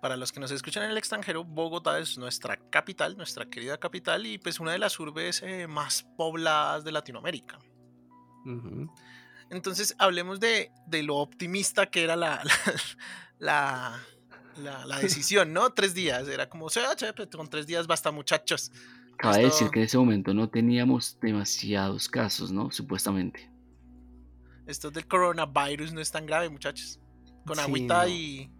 Para 0.00 0.16
los 0.16 0.32
que 0.32 0.40
nos 0.40 0.50
escuchan 0.50 0.84
en 0.84 0.90
el 0.92 0.98
extranjero, 0.98 1.44
Bogotá 1.44 1.98
es 1.98 2.16
nuestra 2.16 2.56
capital, 2.56 3.16
nuestra 3.16 3.46
querida 3.46 3.78
capital 3.78 4.24
y 4.24 4.38
pues 4.38 4.58
una 4.58 4.72
de 4.72 4.78
las 4.78 4.98
urbes 4.98 5.42
eh, 5.42 5.66
más 5.66 6.04
pobladas 6.16 6.84
de 6.84 6.92
Latinoamérica. 6.92 7.58
Entonces 9.50 9.94
hablemos 9.98 10.40
de, 10.40 10.70
lo 11.02 11.16
optimista 11.16 11.86
que 11.90 12.04
era 12.04 12.16
la, 12.16 12.42
la, 13.38 14.00
la, 14.56 14.98
decisión, 15.00 15.52
¿no? 15.52 15.70
Tres 15.70 15.92
días, 15.92 16.28
era 16.28 16.48
como, 16.48 16.66
o 16.66 16.70
sea, 16.70 16.84
pues, 17.16 17.28
con 17.28 17.48
tres 17.48 17.66
días 17.66 17.86
basta 17.86 18.10
muchachos. 18.10 18.70
Cabe 19.18 19.44
decir 19.44 19.68
que 19.70 19.80
en 19.80 19.84
ese 19.84 19.98
momento 19.98 20.32
no 20.32 20.48
teníamos 20.48 21.18
demasiados 21.20 22.08
casos, 22.08 22.50
¿no? 22.50 22.70
Supuestamente. 22.70 23.50
Esto 24.66 24.90
del 24.90 25.06
coronavirus 25.06 25.92
no 25.92 26.00
es 26.00 26.10
tan 26.10 26.24
grave, 26.24 26.48
muchachos. 26.48 27.00
Con 27.44 27.58
agüita 27.58 28.08
y, 28.08 28.50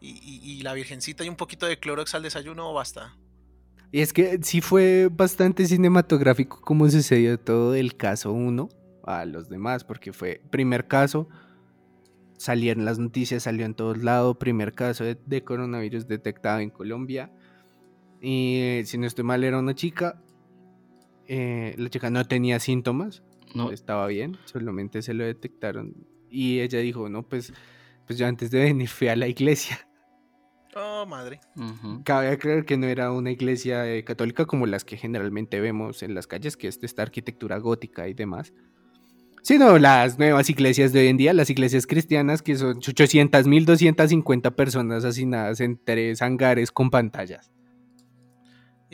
y, 0.00 0.62
la 0.62 0.74
virgencita 0.74 1.24
y 1.24 1.28
un 1.28 1.36
poquito 1.36 1.66
de 1.66 1.78
clorox 1.78 2.14
al 2.14 2.22
desayuno 2.22 2.72
basta. 2.74 3.16
Y 3.92 4.00
es 4.00 4.12
que 4.12 4.40
sí 4.42 4.60
fue 4.60 5.08
bastante 5.10 5.64
cinematográfico 5.66 6.60
como 6.60 6.90
sucedió 6.90 7.38
todo 7.38 7.74
el 7.74 7.96
caso 7.96 8.32
1 8.32 8.68
a 9.06 9.24
los 9.24 9.48
demás, 9.48 9.84
porque 9.84 10.12
fue 10.12 10.40
primer 10.50 10.86
caso, 10.86 11.28
salieron 12.36 12.84
las 12.84 12.98
noticias, 12.98 13.44
salió 13.44 13.66
en 13.66 13.74
todos 13.74 14.02
lados, 14.02 14.36
primer 14.36 14.72
caso 14.72 15.04
de 15.04 15.44
coronavirus 15.44 16.06
detectado 16.06 16.60
en 16.60 16.70
Colombia 16.70 17.30
y 18.26 18.80
si 18.86 18.96
no 18.96 19.06
estoy 19.06 19.22
mal, 19.22 19.44
era 19.44 19.58
una 19.58 19.74
chica. 19.74 20.18
Eh, 21.26 21.74
la 21.76 21.90
chica 21.90 22.08
no 22.08 22.24
tenía 22.24 22.58
síntomas. 22.58 23.22
No. 23.54 23.70
Estaba 23.70 24.06
bien, 24.06 24.38
solamente 24.46 25.02
se 25.02 25.12
lo 25.12 25.24
detectaron. 25.24 25.94
Y 26.30 26.60
ella 26.60 26.78
dijo, 26.78 27.10
no, 27.10 27.28
pues, 27.28 27.52
pues 28.06 28.18
yo 28.18 28.26
antes 28.26 28.50
de 28.50 28.60
venir 28.60 28.88
fui 28.88 29.08
a 29.08 29.16
la 29.16 29.28
iglesia. 29.28 29.86
Oh, 30.74 31.04
madre. 31.06 31.38
Cabe 32.04 32.28
aclarar 32.28 32.64
que 32.64 32.78
no 32.78 32.86
era 32.86 33.12
una 33.12 33.30
iglesia 33.30 33.86
eh, 33.94 34.02
católica 34.04 34.46
como 34.46 34.66
las 34.66 34.84
que 34.84 34.96
generalmente 34.96 35.60
vemos 35.60 36.02
en 36.02 36.14
las 36.14 36.26
calles, 36.26 36.56
que 36.56 36.66
es 36.66 36.80
esta 36.82 37.02
arquitectura 37.02 37.58
gótica 37.58 38.08
y 38.08 38.14
demás. 38.14 38.54
Sino 39.44 39.78
las 39.78 40.18
nuevas 40.18 40.50
iglesias 40.50 40.92
de 40.92 41.00
hoy 41.00 41.06
en 41.06 41.16
día, 41.16 41.32
las 41.32 41.50
iglesias 41.50 41.86
cristianas, 41.86 42.42
que 42.42 42.56
son 42.56 42.78
800 42.78 43.46
mil 43.46 43.64
250 43.64 44.50
personas 44.56 45.04
asesinadas 45.04 45.60
en 45.60 45.78
tres 45.84 46.20
hangares 46.20 46.72
con 46.72 46.90
pantallas 46.90 47.54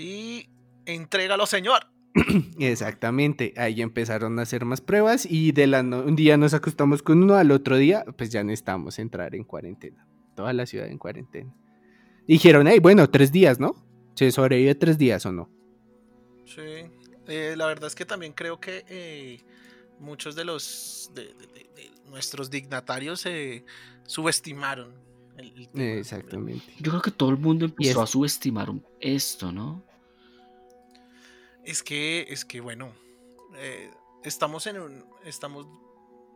y 0.01 0.49
entrégalo, 0.87 1.47
Señor. 1.47 1.87
Exactamente, 2.59 3.55
ahí 3.57 3.83
empezaron 3.83 4.39
a 4.39 4.43
hacer 4.43 4.65
más 4.65 4.81
pruebas 4.81 5.27
y 5.27 5.53
de 5.53 5.67
la 5.67 5.81
un 5.81 6.17
día 6.17 6.37
nos 6.37 6.55
acostamos 6.55 7.03
con 7.03 7.23
uno, 7.23 7.35
al 7.35 7.53
otro 7.53 7.77
día 7.77 8.05
pues 8.17 8.31
ya 8.31 8.43
necesitamos 8.43 8.99
entrar 8.99 9.35
en 9.35 9.45
cuarentena, 9.45 10.09
toda 10.35 10.53
la 10.53 10.67
ciudad 10.67 10.89
en 10.89 10.99
cuarentena. 10.99 11.55
Dijeron, 12.27 12.67
hey, 12.67 12.79
bueno, 12.81 13.09
tres 13.11 13.31
días, 13.31 13.61
¿no? 13.61 13.75
¿Se 14.15 14.31
sobrevive 14.33 14.75
tres 14.75 14.99
días 14.99 15.25
o 15.27 15.33
no? 15.33 15.51
Sí, 16.47 16.91
eh, 17.29 17.55
la 17.57 17.67
verdad 17.67 17.87
es 17.87 17.95
que 17.95 18.05
también 18.05 18.33
creo 18.33 18.59
que 18.59 18.85
eh, 18.89 19.41
muchos 20.01 20.35
de 20.35 20.45
los 20.45 21.11
de, 21.15 21.35
nuestros 22.07 22.51
dignatarios 22.51 23.21
se 23.21 23.65
subestimaron 24.07 25.11
Exactamente. 25.75 26.75
Yo 26.79 26.91
creo 26.91 27.03
que 27.03 27.11
todo 27.11 27.31
el 27.31 27.39
mundo 27.39 27.65
empezó 27.65 28.03
a 28.03 28.07
subestimar 28.07 28.71
esto, 29.01 29.53
¿no? 29.53 29.83
Es 31.65 31.83
que, 31.83 32.27
es 32.29 32.45
que 32.45 32.61
bueno, 32.61 32.93
eh, 33.57 33.91
estamos 34.25 34.67
en 34.67 34.81
un, 34.81 35.05
estamos 35.25 35.67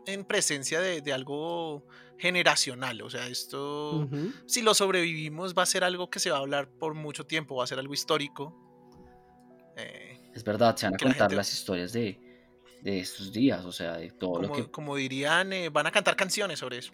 en 0.07 0.25
presencia 0.25 0.81
de, 0.81 1.13
algo 1.13 1.87
generacional. 2.19 3.03
O 3.03 3.11
sea, 3.11 3.27
esto, 3.27 4.09
si 4.47 4.63
lo 4.63 4.75
sobrevivimos, 4.75 5.55
va 5.55 5.63
a 5.63 5.67
ser 5.67 5.85
algo 5.85 6.11
que 6.11 6.21
se 6.21 6.31
va 6.31 6.37
a 6.37 6.41
hablar 6.41 6.69
por 6.69 6.95
mucho 6.95 7.27
tiempo, 7.27 7.57
va 7.57 7.65
a 7.65 7.67
ser 7.67 7.79
algo 7.79 7.95
histórico. 7.95 8.55
Eh, 9.77 10.31
es 10.35 10.45
verdad, 10.45 10.77
se 10.77 10.87
van 10.87 10.95
a 10.95 10.99
contar 10.99 11.33
las 11.33 11.53
historias 11.53 11.93
de, 11.93 12.21
estos 12.85 13.33
días, 13.33 13.65
o 13.65 13.73
sea, 13.73 13.97
de 13.97 14.11
todo 14.11 14.35
como, 14.35 14.49
lo 14.49 14.53
que. 14.53 14.71
Como 14.71 14.97
dirían, 14.97 15.53
eh, 15.53 15.71
van 15.71 15.87
a 15.87 15.91
cantar 15.91 16.17
canciones 16.17 16.59
sobre 16.59 16.79
eso. 16.79 16.93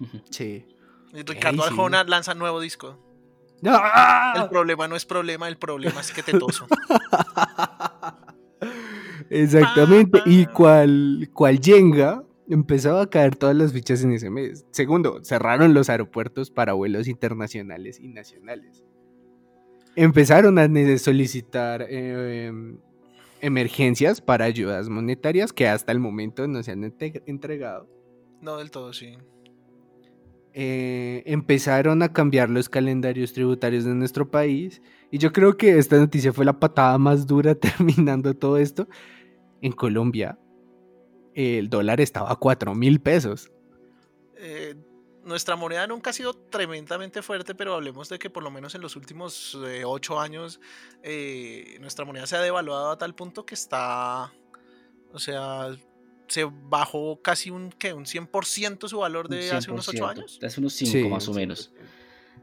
sí. 0.30 0.66
Ricardo 1.12 1.64
Arjona 1.64 2.04
lanza 2.04 2.34
nuevo 2.34 2.60
disco. 2.60 2.98
¡Ah! 3.66 4.34
El 4.36 4.48
problema 4.48 4.88
no 4.88 4.96
es 4.96 5.04
problema, 5.04 5.48
el 5.48 5.56
problema 5.56 6.00
es 6.00 6.12
que 6.12 6.22
te 6.22 6.38
toso. 6.38 6.66
Exactamente. 9.30 10.20
Y 10.26 10.46
cual, 10.46 11.30
cual 11.32 11.60
Jenga 11.62 12.24
empezaba 12.48 13.02
a 13.02 13.10
caer 13.10 13.36
todas 13.36 13.56
las 13.56 13.72
fichas 13.72 14.02
en 14.04 14.12
ese 14.12 14.30
mes. 14.30 14.66
Segundo, 14.70 15.20
cerraron 15.22 15.74
los 15.74 15.88
aeropuertos 15.88 16.50
para 16.50 16.72
vuelos 16.72 17.08
internacionales 17.08 17.98
y 18.00 18.08
nacionales. 18.08 18.84
Empezaron 19.96 20.58
a 20.58 20.98
solicitar 20.98 21.86
em, 21.88 22.78
emergencias 23.44 24.22
para 24.22 24.46
ayudas 24.46 24.88
monetarias 24.88 25.52
que 25.52 25.68
hasta 25.68 25.92
el 25.92 26.00
momento 26.00 26.48
no 26.48 26.62
se 26.62 26.72
han 26.72 26.94
entregado. 27.26 27.86
No 28.40 28.56
del 28.56 28.70
todo, 28.70 28.94
sí. 28.94 29.18
Eh, 30.54 31.22
empezaron 31.26 32.02
a 32.02 32.12
cambiar 32.12 32.48
los 32.48 32.70
calendarios 32.70 33.34
tributarios 33.34 33.84
de 33.84 33.94
nuestro 33.94 34.30
país. 34.30 34.80
Y 35.10 35.18
yo 35.18 35.30
creo 35.30 35.58
que 35.58 35.76
esta 35.76 35.98
noticia 35.98 36.32
fue 36.32 36.46
la 36.46 36.58
patada 36.58 36.96
más 36.96 37.26
dura 37.26 37.54
terminando 37.78 38.34
todo 38.34 38.56
esto. 38.56 38.88
En 39.60 39.72
Colombia, 39.72 40.38
el 41.34 41.68
dólar 41.68 42.00
estaba 42.00 42.32
a 42.32 42.36
4 42.36 42.74
mil 42.74 42.98
pesos. 43.00 43.52
Eh, 44.38 44.74
nuestra 45.24 45.56
moneda 45.56 45.86
nunca 45.86 46.10
ha 46.10 46.12
sido 46.12 46.34
tremendamente 46.34 47.22
fuerte, 47.22 47.54
pero 47.54 47.74
hablemos 47.74 48.08
de 48.08 48.18
que 48.18 48.30
por 48.30 48.42
lo 48.42 48.50
menos 48.50 48.74
en 48.74 48.80
los 48.80 48.96
últimos 48.96 49.54
8 49.54 50.14
eh, 50.14 50.18
años 50.18 50.60
nuestra 51.80 52.04
moneda 52.04 52.26
se 52.26 52.36
ha 52.36 52.40
devaluado 52.40 52.90
a 52.90 52.98
tal 52.98 53.14
punto 53.14 53.44
que 53.44 53.54
está, 53.54 54.32
o 55.12 55.18
sea, 55.18 55.76
se 56.28 56.44
bajó 56.44 57.20
casi 57.22 57.50
un, 57.50 57.70
¿qué? 57.70 57.92
un 57.92 58.04
100% 58.04 58.88
su 58.88 58.98
valor 58.98 59.28
de 59.28 59.50
hace 59.50 59.70
unos 59.70 59.88
8 59.88 60.06
años. 60.06 60.38
Hace 60.42 60.60
unos 60.60 60.74
5 60.74 61.08
más 61.08 61.28
o 61.28 61.34
menos. 61.34 61.72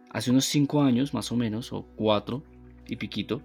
Hace 0.10 0.32
unos 0.32 0.46
5 0.46 0.82
años 0.82 1.13
más 1.13 1.32
o 1.32 1.36
menos, 1.36 1.72
o 1.72 1.84
4 1.96 2.44
y 2.88 2.96
piquito, 2.98 3.41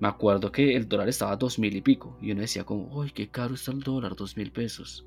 me 0.00 0.08
acuerdo 0.08 0.52
que 0.52 0.76
el 0.76 0.88
dólar 0.88 1.08
estaba 1.08 1.32
a 1.32 1.36
2 1.36 1.58
mil 1.58 1.74
y 1.76 1.80
pico. 1.80 2.16
Y 2.20 2.32
uno 2.32 2.40
decía 2.40 2.64
como, 2.64 2.88
uy, 2.94 3.10
qué 3.10 3.28
caro 3.28 3.54
está 3.54 3.72
el 3.72 3.80
dólar, 3.80 4.16
2 4.16 4.36
mil 4.36 4.52
pesos. 4.52 5.06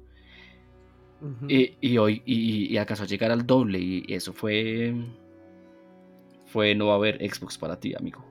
Y, 1.47 1.97
hoy 1.97 2.21
y, 2.25 2.77
alcanzó 2.77 3.03
a 3.03 3.07
llegar 3.07 3.31
al 3.31 3.45
doble 3.45 3.79
y 3.79 4.05
eso 4.09 4.33
fue... 4.33 4.93
Fue 6.47 6.73
no 6.73 6.87
va 6.87 6.93
a 6.93 6.95
haber 6.95 7.17
Xbox 7.17 7.57
para 7.57 7.79
ti, 7.79 7.93
amigo. 7.95 8.25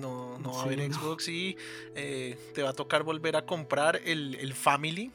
No, 0.00 0.36
no 0.40 0.52
va 0.52 0.62
a 0.62 0.64
haber 0.64 0.92
Xbox 0.92 1.28
y 1.28 1.56
eh, 1.94 2.36
te 2.52 2.62
va 2.62 2.70
a 2.70 2.72
tocar 2.72 3.04
volver 3.04 3.36
a 3.36 3.46
comprar 3.46 4.00
el, 4.04 4.34
el 4.34 4.52
Family 4.52 5.12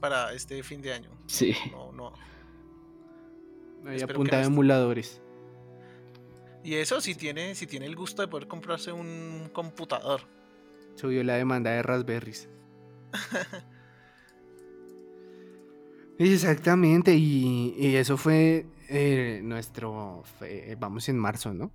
para 0.00 0.32
este 0.32 0.62
fin 0.62 0.80
de 0.80 0.94
año. 0.94 1.10
Sí. 1.26 1.54
No, 1.70 1.92
no. 1.92 2.12
Ahí 3.86 4.00
apunta 4.00 4.38
de 4.38 4.44
emuladores. 4.44 5.20
Y 6.64 6.74
eso 6.74 7.00
si 7.00 7.14
tiene, 7.14 7.54
si 7.54 7.66
tiene 7.66 7.86
el 7.86 7.96
gusto 7.96 8.22
de 8.22 8.28
poder 8.28 8.46
comprarse 8.48 8.92
un 8.92 9.50
computador. 9.52 10.22
Subió 10.94 11.22
la 11.24 11.34
demanda 11.34 11.70
de 11.70 11.82
Raspberries. 11.82 12.48
Exactamente, 16.22 17.14
y, 17.14 17.96
eso 17.96 18.16
fue 18.16 18.66
eh, 18.88 19.40
nuestro, 19.42 20.22
vamos 20.78 21.08
en 21.08 21.18
marzo, 21.18 21.54
¿no? 21.54 21.72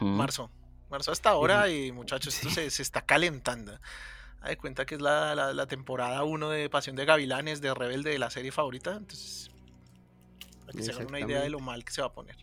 Marzo, 0.00 0.50
marzo 0.90 1.12
hasta 1.12 1.30
ahora 1.30 1.68
y 1.68 1.92
muchachos, 1.92 2.34
esto 2.34 2.50
se, 2.50 2.70
se, 2.70 2.82
está 2.82 3.02
calentando 3.02 3.78
de 4.48 4.56
cuenta 4.56 4.84
que 4.84 4.96
es 4.96 5.00
la, 5.00 5.66
temporada 5.66 6.24
1 6.24 6.50
de 6.50 6.70
Pasión 6.70 6.96
de 6.96 7.04
Gavilanes, 7.04 7.60
de 7.60 7.74
Rebelde, 7.74 8.10
de 8.10 8.18
la 8.18 8.30
serie 8.30 8.52
favorita. 8.52 8.96
Entonces, 8.96 9.50
para 10.60 10.72
que 10.72 10.82
se 10.82 10.92
hagan 10.92 11.06
una 11.08 11.20
idea 11.20 11.40
de 11.40 11.50
lo 11.50 11.60
mal 11.60 11.84
que 11.84 11.92
se 11.92 12.00
va 12.00 12.08
a 12.08 12.12
poner. 12.12 12.36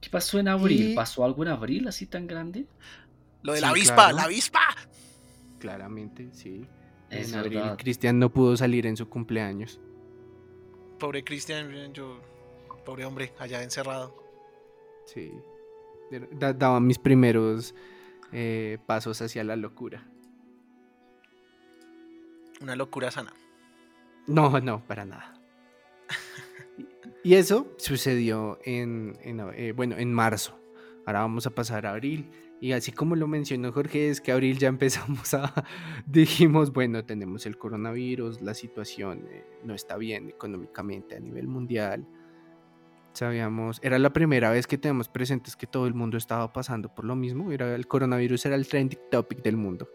¿Qué 0.00 0.10
pasó 0.10 0.38
en 0.38 0.48
abril? 0.48 0.94
¿Pasó 0.94 1.24
algo 1.24 1.42
en 1.42 1.50
abril 1.50 1.88
así 1.88 2.06
tan 2.06 2.26
grande? 2.26 2.66
Lo 3.42 3.52
de 3.52 3.60
la 3.60 3.70
avispa, 3.70 4.12
la 4.12 4.24
avispa. 4.24 4.60
Claramente, 5.58 6.30
sí. 6.32 6.66
En 7.12 7.34
abril 7.34 7.62
Cristian 7.78 8.18
no 8.18 8.30
pudo 8.30 8.56
salir 8.56 8.86
en 8.86 8.96
su 8.96 9.08
cumpleaños. 9.08 9.80
Pobre 10.98 11.24
Cristian, 11.24 11.92
yo, 11.92 12.20
pobre 12.84 13.04
hombre, 13.04 13.32
allá 13.38 13.62
encerrado. 13.62 14.16
Sí. 15.06 15.32
Daba 16.32 16.80
mis 16.80 16.98
primeros 16.98 17.74
eh, 18.32 18.78
pasos 18.86 19.20
hacia 19.20 19.44
la 19.44 19.56
locura. 19.56 20.06
Una 22.60 22.76
locura 22.76 23.10
sana. 23.10 23.32
No, 24.26 24.60
no, 24.60 24.86
para 24.86 25.04
nada. 25.04 25.34
y 27.24 27.34
eso 27.34 27.74
sucedió 27.78 28.58
en, 28.64 29.18
eh, 29.22 29.72
bueno, 29.74 29.96
en 29.98 30.12
marzo. 30.12 30.58
Ahora 31.04 31.20
vamos 31.20 31.46
a 31.46 31.50
pasar 31.50 31.86
a 31.86 31.90
abril. 31.90 32.30
Y 32.62 32.74
así 32.74 32.92
como 32.92 33.16
lo 33.16 33.26
mencionó 33.26 33.72
Jorge, 33.72 34.08
es 34.08 34.20
que 34.20 34.30
abril 34.30 34.56
ya 34.56 34.68
empezamos 34.68 35.34
a... 35.34 35.52
Dijimos, 36.06 36.72
bueno, 36.72 37.04
tenemos 37.04 37.44
el 37.44 37.58
coronavirus, 37.58 38.40
la 38.40 38.54
situación 38.54 39.26
eh, 39.28 39.44
no 39.64 39.74
está 39.74 39.96
bien 39.96 40.28
económicamente 40.28 41.16
a 41.16 41.18
nivel 41.18 41.48
mundial. 41.48 42.06
Sabíamos, 43.14 43.80
era 43.82 43.98
la 43.98 44.12
primera 44.12 44.52
vez 44.52 44.68
que 44.68 44.78
tenemos 44.78 45.08
presentes 45.08 45.56
que 45.56 45.66
todo 45.66 45.88
el 45.88 45.94
mundo 45.94 46.16
estaba 46.16 46.52
pasando 46.52 46.94
por 46.94 47.04
lo 47.04 47.16
mismo. 47.16 47.50
Era, 47.50 47.74
el 47.74 47.88
coronavirus 47.88 48.46
era 48.46 48.54
el 48.54 48.68
trending 48.68 49.10
topic 49.10 49.42
del 49.42 49.56
mundo. 49.56 49.90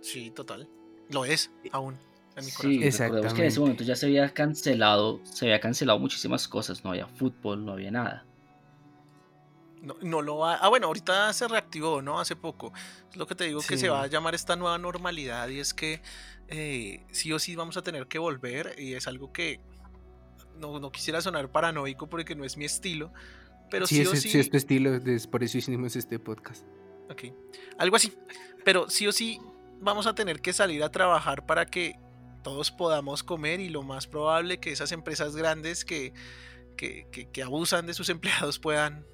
Sí, 0.00 0.30
total. 0.30 0.70
Lo 1.10 1.24
es 1.24 1.50
aún. 1.72 1.96
En 2.36 2.44
mi 2.44 2.50
sí, 2.52 2.90
recordemos 2.90 3.34
que 3.34 3.40
en 3.40 3.48
ese 3.48 3.58
momento 3.58 3.82
ya 3.82 3.96
se 3.96 4.06
había 4.06 4.32
cancelado, 4.32 5.18
se 5.24 5.46
había 5.46 5.58
cancelado 5.58 5.98
muchísimas 5.98 6.46
cosas, 6.46 6.84
no 6.84 6.90
había 6.90 7.08
fútbol, 7.08 7.64
no 7.64 7.72
había 7.72 7.90
nada. 7.90 8.24
No, 9.88 9.96
no 10.02 10.22
lo 10.22 10.36
va. 10.38 10.56
Ah, 10.56 10.68
bueno, 10.68 10.86
ahorita 10.88 11.32
se 11.32 11.48
reactivó, 11.48 12.02
¿no? 12.02 12.20
Hace 12.20 12.36
poco. 12.36 12.72
Es 13.10 13.16
lo 13.16 13.26
que 13.26 13.34
te 13.34 13.44
digo 13.44 13.62
que 13.62 13.78
se 13.78 13.88
va 13.88 14.02
a 14.02 14.06
llamar 14.06 14.34
esta 14.34 14.54
nueva 14.54 14.76
normalidad 14.76 15.48
y 15.48 15.60
es 15.60 15.72
que 15.72 16.02
eh, 16.48 17.06
sí 17.10 17.32
o 17.32 17.38
sí 17.38 17.56
vamos 17.56 17.78
a 17.78 17.82
tener 17.82 18.06
que 18.06 18.18
volver 18.18 18.74
y 18.78 18.92
es 18.92 19.08
algo 19.08 19.32
que 19.32 19.60
no, 20.58 20.78
no, 20.78 20.92
quisiera 20.92 21.22
sonar 21.22 21.50
paranoico 21.50 22.08
porque 22.08 22.34
no 22.34 22.44
es 22.44 22.58
mi 22.58 22.66
estilo, 22.66 23.12
pero 23.70 23.86
sí, 23.86 24.04
o 24.04 24.14
sí. 24.14 24.28
Sí, 24.28 24.38
es 24.38 24.50
tu 24.50 24.58
estilo, 24.58 24.94
es 24.94 25.26
por 25.26 25.42
eso 25.42 25.56
hicimos 25.56 25.96
este 25.96 26.18
podcast. 26.18 26.66
Ok, 27.10 27.24
algo 27.78 27.96
así. 27.96 28.12
Pero 28.64 28.90
sí 28.90 29.06
o 29.06 29.12
sí 29.12 29.40
vamos 29.80 30.06
a 30.06 30.14
tener 30.14 30.40
que 30.42 30.52
salir 30.52 30.82
a 30.82 30.90
trabajar 30.90 31.46
para 31.46 31.64
que 31.66 31.98
todos 32.42 32.70
podamos 32.70 33.22
comer 33.22 33.60
y 33.60 33.70
lo 33.70 33.82
más 33.82 34.06
probable 34.06 34.58
que 34.58 34.70
esas 34.70 34.92
empresas 34.92 35.34
grandes 35.34 35.84
que, 35.84 36.12
que, 36.76 37.42
abusan 37.42 37.86
de 37.86 37.94
sus 37.94 38.08
empleados 38.10 38.58
puedan 38.58 39.06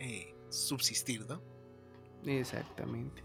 eh, 0.00 0.34
subsistir, 0.48 1.24
¿no? 1.28 1.40
Exactamente. 2.26 3.22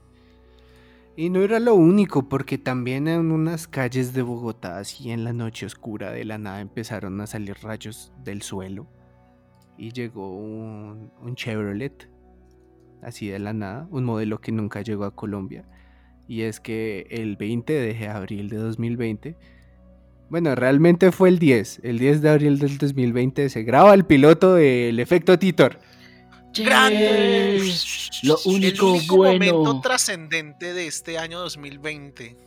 Y 1.16 1.30
no 1.30 1.42
era 1.42 1.60
lo 1.60 1.74
único, 1.74 2.30
porque 2.30 2.58
también 2.58 3.08
en 3.08 3.32
unas 3.32 3.68
calles 3.68 4.14
de 4.14 4.22
Bogotá, 4.22 4.78
así 4.78 5.10
en 5.10 5.24
la 5.24 5.34
noche 5.34 5.66
oscura 5.66 6.12
de 6.12 6.26
la 6.26 6.38
nada, 6.38 6.62
empezaron 6.62 7.20
a 7.22 7.28
salir 7.28 7.56
rayos 7.64 8.12
del 8.24 8.42
suelo. 8.42 8.88
Y 9.78 9.92
llegó 9.92 10.38
un, 10.38 11.12
un 11.22 11.36
Chevrolet, 11.36 12.10
así 13.02 13.28
de 13.28 13.40
la 13.40 13.54
nada, 13.54 13.88
un 13.90 14.04
modelo 14.04 14.40
que 14.40 14.52
nunca 14.52 14.82
llegó 14.82 15.06
a 15.06 15.16
Colombia 15.16 15.66
y 16.28 16.42
es 16.42 16.60
que 16.60 17.08
el 17.10 17.38
20 17.38 17.74
de 17.74 18.08
abril 18.08 18.50
de 18.50 18.58
2020, 18.58 19.36
bueno, 20.30 20.56
realmente 20.56 21.12
fue 21.12 21.30
el 21.30 21.40
10, 21.40 21.82
el 21.84 22.00
10 22.00 22.22
de 22.22 22.30
abril 22.30 22.60
del 22.60 22.78
2020 22.78 23.50
se 23.50 23.64
graba 23.64 23.94
el 23.94 24.06
piloto 24.06 24.56
del 24.56 25.00
efecto 25.00 25.38
Titor. 25.38 25.80
¡Grande! 26.58 27.74
Lo 28.24 28.38
único, 28.46 28.88
el 28.88 28.98
único 28.98 29.18
momento 29.18 29.82
trascendente 29.82 30.74
de 30.74 30.88
este 30.88 31.18
año 31.18 31.40
2020. 31.40 32.38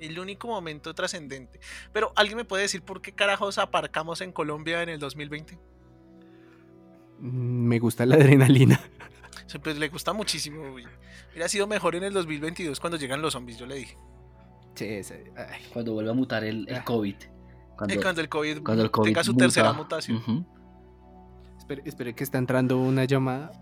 El 0.00 0.18
único 0.18 0.48
momento 0.48 0.94
trascendente. 0.94 1.58
Pero, 1.92 2.12
¿alguien 2.16 2.36
me 2.36 2.44
puede 2.44 2.62
decir 2.62 2.82
por 2.82 3.00
qué 3.00 3.12
carajos 3.12 3.58
aparcamos 3.58 4.20
en 4.20 4.32
Colombia 4.32 4.82
en 4.82 4.90
el 4.90 4.98
2020? 4.98 5.58
Mm, 7.18 7.66
me 7.66 7.78
gusta 7.78 8.06
la 8.06 8.16
adrenalina. 8.16 8.80
Pues 9.62 9.78
le 9.78 9.88
gusta 9.88 10.12
muchísimo. 10.12 10.60
Hubiera 10.72 11.48
sido 11.48 11.66
mejor 11.66 11.94
en 11.94 12.02
el 12.02 12.12
2022 12.12 12.80
cuando 12.80 12.98
llegan 12.98 13.22
los 13.22 13.32
zombies, 13.32 13.56
yo 13.56 13.64
le 13.64 13.76
dije. 13.76 13.96
Sí, 14.74 15.00
Cuando 15.72 15.94
vuelva 15.94 16.10
a 16.10 16.14
mutar 16.14 16.44
el, 16.44 16.68
el 16.68 16.74
ah. 16.74 16.84
COVID. 16.84 17.14
Cuando, 17.76 18.00
cuando, 18.02 18.20
el 18.20 18.28
COVID 18.28 18.62
tenga 19.04 19.22
su 19.22 19.34
tercera 19.34 19.72
mutación. 19.72 20.46
Espere, 21.84 22.14
que 22.14 22.24
está 22.24 22.38
entrando 22.38 22.78
una 22.78 23.04
llamada. 23.04 23.52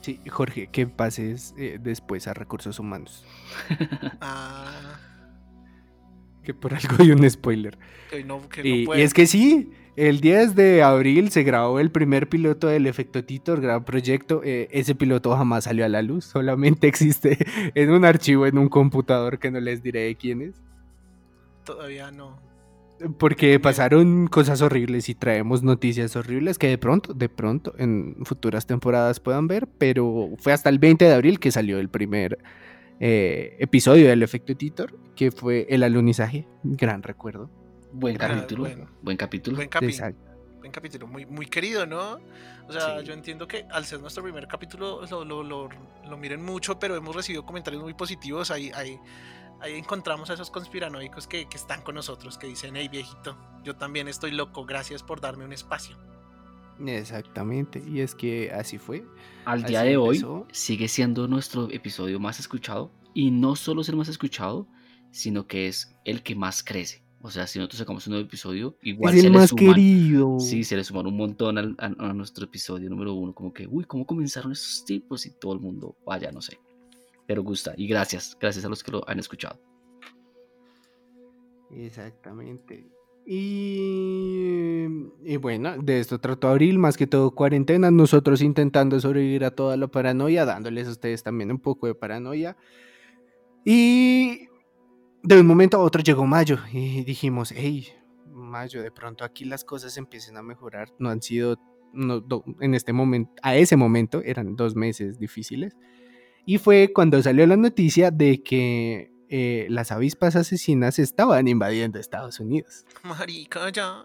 Sí, 0.00 0.20
Jorge, 0.28 0.68
que 0.68 0.86
pases 0.86 1.54
eh, 1.58 1.78
después 1.80 2.26
a 2.26 2.34
recursos 2.34 2.78
humanos. 2.78 3.24
ah. 4.20 4.98
Que 6.42 6.54
por 6.54 6.72
algo 6.72 6.96
hay 6.98 7.10
un 7.10 7.28
spoiler. 7.28 7.78
y, 8.64 8.90
es 8.92 9.12
que 9.12 9.26
sí, 9.26 9.72
el 9.96 10.20
10 10.20 10.54
de 10.54 10.82
abril 10.82 11.30
se 11.30 11.42
grabó 11.42 11.80
el 11.80 11.90
primer 11.90 12.28
piloto 12.28 12.68
del 12.68 12.86
Efecto 12.86 13.24
Titor, 13.24 13.60
gran 13.60 13.84
proyecto. 13.84 14.40
Eh, 14.42 14.68
ese 14.70 14.94
piloto 14.94 15.36
jamás 15.36 15.64
salió 15.64 15.84
a 15.84 15.88
la 15.88 16.00
luz, 16.00 16.24
solamente 16.24 16.86
existe 16.88 17.36
en 17.74 17.90
un 17.90 18.04
archivo 18.04 18.46
en 18.46 18.56
un 18.56 18.68
computador 18.68 19.38
que 19.38 19.50
no 19.50 19.60
les 19.60 19.82
diré 19.82 20.04
de 20.04 20.16
quién 20.16 20.42
es. 20.42 20.54
Todavía 21.64 22.10
no. 22.10 22.49
Porque 23.18 23.58
pasaron 23.58 24.26
cosas 24.26 24.60
horribles 24.60 25.08
y 25.08 25.14
traemos 25.14 25.62
noticias 25.62 26.16
horribles 26.16 26.58
que 26.58 26.68
de 26.68 26.78
pronto, 26.78 27.14
de 27.14 27.28
pronto, 27.28 27.74
en 27.78 28.16
futuras 28.24 28.66
temporadas 28.66 29.20
puedan 29.20 29.48
ver, 29.48 29.66
pero 29.78 30.30
fue 30.38 30.52
hasta 30.52 30.68
el 30.68 30.78
20 30.78 31.06
de 31.06 31.14
abril 31.14 31.40
que 31.40 31.50
salió 31.50 31.78
el 31.78 31.88
primer 31.88 32.38
eh, 33.00 33.56
episodio 33.58 34.08
del 34.08 34.22
Efecto 34.22 34.54
Titor, 34.54 34.98
que 35.16 35.30
fue 35.30 35.66
el 35.70 35.82
alunizaje, 35.82 36.46
gran 36.62 37.02
recuerdo. 37.02 37.50
Buen 37.92 38.16
capítulo. 38.16 38.62
buen 39.02 39.16
capítulo. 39.16 39.56
Buen, 39.56 39.68
capítulo. 39.68 40.14
buen 40.60 40.70
capítulo. 40.70 41.06
Muy, 41.06 41.24
muy 41.24 41.46
querido, 41.46 41.86
¿no? 41.86 42.18
O 42.68 42.72
sea, 42.72 43.00
yo 43.00 43.14
entiendo 43.14 43.48
que 43.48 43.64
al 43.70 43.84
ser 43.84 44.00
nuestro 44.00 44.22
primer 44.22 44.46
capítulo 44.46 45.00
lo, 45.24 45.42
lo, 45.42 45.68
miren 46.18 46.44
mucho, 46.44 46.78
pero 46.78 46.94
hemos 46.94 47.16
recibido 47.16 47.44
comentarios 47.44 47.82
muy 47.82 47.94
positivos. 47.94 48.50
Ahí, 48.50 48.70
ahí, 48.74 48.98
ahí 49.60 49.74
encontramos 49.74 50.30
a 50.30 50.34
esos 50.34 50.50
conspiranoicos 50.50 51.26
que, 51.26 51.48
que 51.48 51.56
están 51.56 51.82
con 51.82 51.94
nosotros, 51.94 52.38
que 52.38 52.46
dicen, 52.46 52.76
hey 52.76 52.88
viejito, 52.88 53.36
yo 53.64 53.76
también 53.76 54.08
estoy 54.08 54.30
loco, 54.32 54.64
gracias 54.64 55.02
por 55.02 55.20
darme 55.20 55.44
un 55.44 55.52
espacio. 55.52 55.96
Exactamente, 56.86 57.82
y 57.86 58.00
es 58.00 58.14
que 58.14 58.50
así 58.52 58.78
fue. 58.78 59.04
Al 59.44 59.64
día 59.64 59.82
de 59.82 59.96
hoy 59.96 60.24
sigue 60.52 60.88
siendo 60.88 61.28
nuestro 61.28 61.70
episodio 61.70 62.18
más 62.18 62.40
escuchado, 62.40 62.90
y 63.14 63.30
no 63.30 63.56
solo 63.56 63.82
es 63.82 63.88
el 63.88 63.96
más 63.96 64.08
escuchado, 64.08 64.66
sino 65.10 65.46
que 65.46 65.68
es 65.68 65.94
el 66.04 66.22
que 66.22 66.34
más 66.34 66.62
crece. 66.62 67.02
O 67.22 67.30
sea, 67.30 67.46
si 67.46 67.58
nosotros 67.58 67.80
sacamos 67.80 68.06
un 68.06 68.12
nuevo 68.12 68.26
episodio, 68.26 68.78
igual 68.82 69.12
se 69.12 69.28
le 69.28 69.46
suman, 69.46 70.40
Sí, 70.40 70.64
se 70.64 70.76
le 70.76 70.84
suman 70.84 71.06
un 71.06 71.16
montón 71.16 71.58
a, 71.58 72.12
nuestro 72.14 72.46
episodio 72.46 72.88
número 72.88 73.12
uno. 73.12 73.34
Como 73.34 73.52
que, 73.52 73.66
uy, 73.66 73.84
¿cómo 73.84 74.06
comenzaron 74.06 74.52
esos 74.52 74.84
tipos? 74.86 75.26
Y 75.26 75.32
todo 75.38 75.52
el 75.52 75.60
mundo, 75.60 75.96
vaya, 76.06 76.32
no 76.32 76.40
sé. 76.40 76.58
Pero 77.30 77.44
gusta. 77.44 77.74
Y 77.76 77.86
gracias, 77.86 78.36
gracias 78.40 78.64
a 78.64 78.68
los 78.68 78.82
que 78.82 78.90
lo 78.90 79.08
han 79.08 79.20
escuchado. 79.20 79.56
Exactamente. 81.70 82.90
Y, 83.24 84.88
y, 85.22 85.36
bueno, 85.36 85.78
de 85.78 86.00
esto 86.00 86.18
trató 86.18 86.48
Abril, 86.48 86.80
más 86.80 86.96
que 86.96 87.06
todo 87.06 87.30
cuarentena, 87.30 87.92
nosotros 87.92 88.42
intentando 88.42 88.98
sobrevivir 88.98 89.44
a 89.44 89.52
toda 89.52 89.76
la 89.76 89.86
paranoia, 89.86 90.44
dándoles 90.44 90.88
a 90.88 90.90
ustedes 90.90 91.22
también 91.22 91.52
un 91.52 91.60
poco 91.60 91.86
de 91.86 91.94
paranoia. 91.94 92.56
Y 93.64 94.48
de 95.22 95.40
un 95.40 95.46
momento 95.46 95.76
a 95.76 95.84
otro 95.84 96.02
llegó 96.02 96.26
mayo 96.26 96.58
y 96.72 97.04
dijimos, 97.04 97.52
hey, 97.54 97.86
mayo, 98.26 98.82
de 98.82 98.90
pronto 98.90 99.22
aquí 99.22 99.44
las 99.44 99.62
cosas 99.62 99.96
empiecen 99.96 100.36
a 100.36 100.42
mejorar. 100.42 100.88
No 100.98 101.10
han 101.10 101.22
sido, 101.22 101.58
no, 101.92 102.24
en 102.58 102.74
este 102.74 102.92
momento, 102.92 103.30
a 103.40 103.54
ese 103.54 103.76
momento 103.76 104.20
eran 104.24 104.56
dos 104.56 104.74
meses 104.74 105.20
difíciles. 105.20 105.76
Y 106.46 106.58
fue 106.58 106.92
cuando 106.94 107.22
salió 107.22 107.46
la 107.46 107.56
noticia 107.56 108.10
de 108.10 108.42
que 108.42 109.10
eh, 109.28 109.66
las 109.70 109.92
avispas 109.92 110.34
asesinas 110.34 110.98
estaban 110.98 111.46
invadiendo 111.46 111.98
Estados 111.98 112.40
Unidos. 112.40 112.84
Marica, 113.04 113.70
ya. 113.70 114.04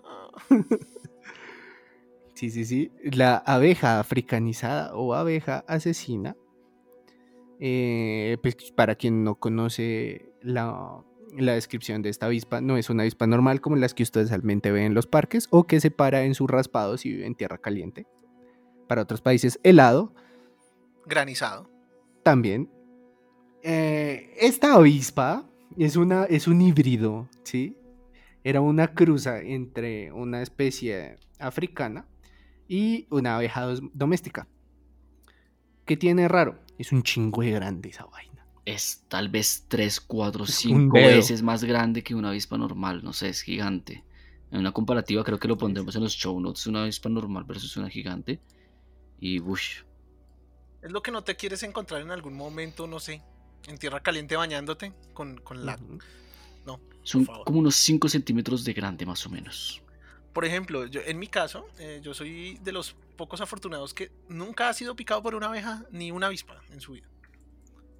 sí, 2.35 2.51
sí, 2.51 2.65
sí. 2.65 2.91
La 3.03 3.37
abeja 3.37 3.99
africanizada 3.99 4.95
o 4.95 5.15
abeja 5.15 5.65
asesina. 5.67 6.35
Eh, 7.59 8.37
pues 8.41 8.55
para 8.75 8.95
quien 8.95 9.23
no 9.23 9.35
conoce 9.35 10.33
la, 10.41 11.03
la 11.37 11.53
descripción 11.53 12.01
de 12.01 12.09
esta 12.09 12.27
avispa, 12.27 12.61
no 12.61 12.77
es 12.77 12.89
una 12.89 13.03
avispa 13.03 13.27
normal 13.27 13.61
como 13.61 13.77
las 13.77 13.93
que 13.93 14.03
ustedes 14.03 14.29
realmente 14.29 14.71
ven 14.71 14.83
en 14.83 14.93
los 14.93 15.07
parques 15.07 15.47
o 15.51 15.65
que 15.65 15.79
se 15.79 15.89
para 15.89 16.23
en 16.23 16.35
sus 16.35 16.49
raspados 16.49 17.05
y 17.05 17.11
vive 17.11 17.25
en 17.25 17.35
tierra 17.35 17.57
caliente. 17.57 18.05
Para 18.87 19.01
otros 19.01 19.21
países, 19.21 19.59
helado. 19.63 20.13
Granizado. 21.05 21.74
También. 22.25 22.71
Eh, 23.61 24.33
esta 24.39 24.73
avispa 24.73 25.47
es, 25.77 25.95
una, 25.95 26.23
es 26.23 26.47
un 26.47 26.59
híbrido, 26.59 27.29
¿sí? 27.43 27.77
Era 28.43 28.61
una 28.61 28.95
cruza 28.95 29.39
entre 29.39 30.11
una 30.11 30.41
especie 30.41 31.19
africana 31.37 32.07
y 32.67 33.05
una 33.11 33.35
abeja 33.35 33.67
doméstica. 33.93 34.47
¿Qué 35.85 35.97
tiene 35.97 36.27
raro? 36.27 36.57
Es 36.79 36.91
un 36.91 37.03
chingüe 37.03 37.51
grande 37.51 37.89
esa 37.89 38.05
vaina 38.05 38.35
es 38.65 39.05
tal 39.07 39.29
vez 39.29 39.65
3, 39.67 40.01
4, 40.01 40.47
5 40.47 40.93
veces 40.93 41.43
más 41.43 41.63
grande 41.63 42.03
que 42.03 42.15
una 42.15 42.29
avispa 42.29 42.57
normal, 42.57 43.03
no 43.03 43.13
sé, 43.13 43.29
es 43.29 43.41
gigante. 43.41 44.03
En 44.49 44.61
una 44.61 44.71
comparativa 44.71 45.23
creo 45.23 45.37
que 45.37 45.47
lo 45.47 45.55
pondremos 45.55 45.95
en 45.95 46.01
los 46.01 46.13
show 46.13 46.39
notes, 46.39 46.65
una 46.65 46.81
avispa 46.81 47.07
normal 47.07 47.43
versus 47.43 47.77
una 47.77 47.89
gigante. 47.89 48.41
Y 49.19 49.37
bush. 49.37 49.83
Es 50.85 50.91
lo 50.91 51.01
que 51.01 51.11
no 51.11 51.23
te 51.23 51.35
quieres 51.35 51.63
encontrar 51.63 52.01
en 52.01 52.11
algún 52.11 52.35
momento, 52.35 52.85
no 52.85 52.99
sé, 52.99 53.23
en 53.65 53.79
tierra 53.79 54.01
caliente 54.01 54.35
bañándote 54.35 54.93
con, 55.15 55.41
la... 55.55 55.79
No. 56.63 56.79
Son 57.01 57.25
como 57.25 57.59
unos 57.59 57.75
5 57.75 58.07
centímetros 58.07 58.63
de 58.63 58.73
grande 58.73 59.03
más 59.03 59.25
o 59.25 59.31
menos. 59.31 59.81
Por 60.31 60.45
ejemplo, 60.45 60.85
yo, 60.85 61.01
en 61.03 61.17
mi 61.17 61.27
caso, 61.27 61.65
eh, 61.79 62.01
yo 62.03 62.13
soy 62.13 62.59
de 62.61 62.71
los 62.71 62.95
pocos 63.17 63.41
afortunados 63.41 63.95
que 63.95 64.11
nunca 64.29 64.69
ha 64.69 64.73
sido 64.73 64.95
picado 64.95 65.23
por 65.23 65.33
una 65.33 65.47
abeja 65.47 65.83
ni 65.89 66.11
una 66.11 66.27
avispa 66.27 66.61
en 66.69 66.79
su 66.79 66.91
vida. 66.91 67.07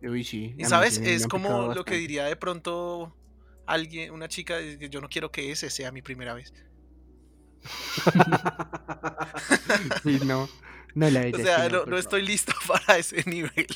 Y 0.04 0.64
sabes, 0.66 1.00
es 1.00 1.26
como 1.26 1.74
lo 1.74 1.86
que 1.86 1.96
diría 1.96 2.26
de 2.26 2.36
pronto 2.36 3.16
alguien, 3.66 4.12
una 4.12 4.28
chica, 4.28 4.60
que 4.60 4.90
yo 4.90 5.02
no 5.02 5.10
quiero 5.10 5.32
que 5.32 5.52
ese 5.52 5.72
sea 5.72 5.92
mi 5.92 6.04
primera 6.04 6.36
vez. 6.36 6.54
no, 10.24 10.48
no 10.96 11.10
la 11.10 11.28
O 11.34 11.38
sea, 11.38 11.70
no, 11.70 11.98
estoy 11.98 12.26
listo 12.26 12.54
para 12.68 12.98
ese 12.98 13.24
nivel. 13.30 13.68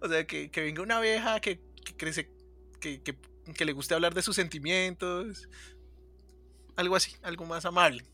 O 0.00 0.08
sea, 0.08 0.26
que, 0.26 0.50
venga 0.56 0.82
una 0.82 0.96
abeja 0.96 1.40
que, 1.40 1.60
crece, 1.96 2.30
que, 2.80 3.00
que, 3.02 3.64
le 3.64 3.72
guste 3.72 3.94
hablar 3.94 4.14
de 4.14 4.22
sus 4.22 4.34
sentimientos. 4.34 5.48
Algo 6.76 6.96
así, 6.96 7.12
algo 7.22 7.44
más 7.44 7.64
amable. 7.64 8.04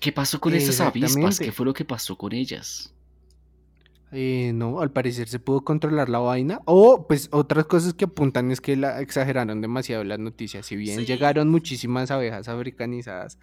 ¿Qué 0.00 0.12
pasó 0.12 0.40
con 0.40 0.54
esas 0.54 0.80
avispas? 0.80 1.38
¿Qué 1.38 1.52
fue 1.52 1.66
lo 1.66 1.74
que 1.74 1.84
pasó 1.84 2.16
con 2.16 2.32
ellas? 2.32 2.94
Eh, 4.10 4.52
no, 4.54 4.80
al 4.80 4.90
parecer 4.90 5.28
se 5.28 5.38
pudo 5.38 5.62
controlar 5.62 6.08
la 6.08 6.20
vaina. 6.20 6.60
O, 6.64 7.06
pues, 7.06 7.28
otras 7.32 7.66
cosas 7.66 7.94
que 7.94 8.06
apuntan 8.06 8.50
es 8.50 8.60
que 8.60 8.76
la 8.76 9.00
exageraron 9.02 9.60
demasiado 9.60 10.04
las 10.04 10.18
noticias. 10.18 10.64
Si 10.64 10.76
bien 10.76 11.04
llegaron 11.04 11.50
muchísimas 11.50 12.10
abejas 12.10 12.48
africanizadas 12.48 13.38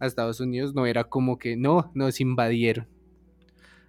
a 0.00 0.06
Estados 0.06 0.40
Unidos, 0.40 0.74
no 0.74 0.86
era 0.86 1.04
como 1.04 1.38
que 1.38 1.56
no, 1.56 1.90
nos 1.94 2.20
invadieron. 2.20 2.88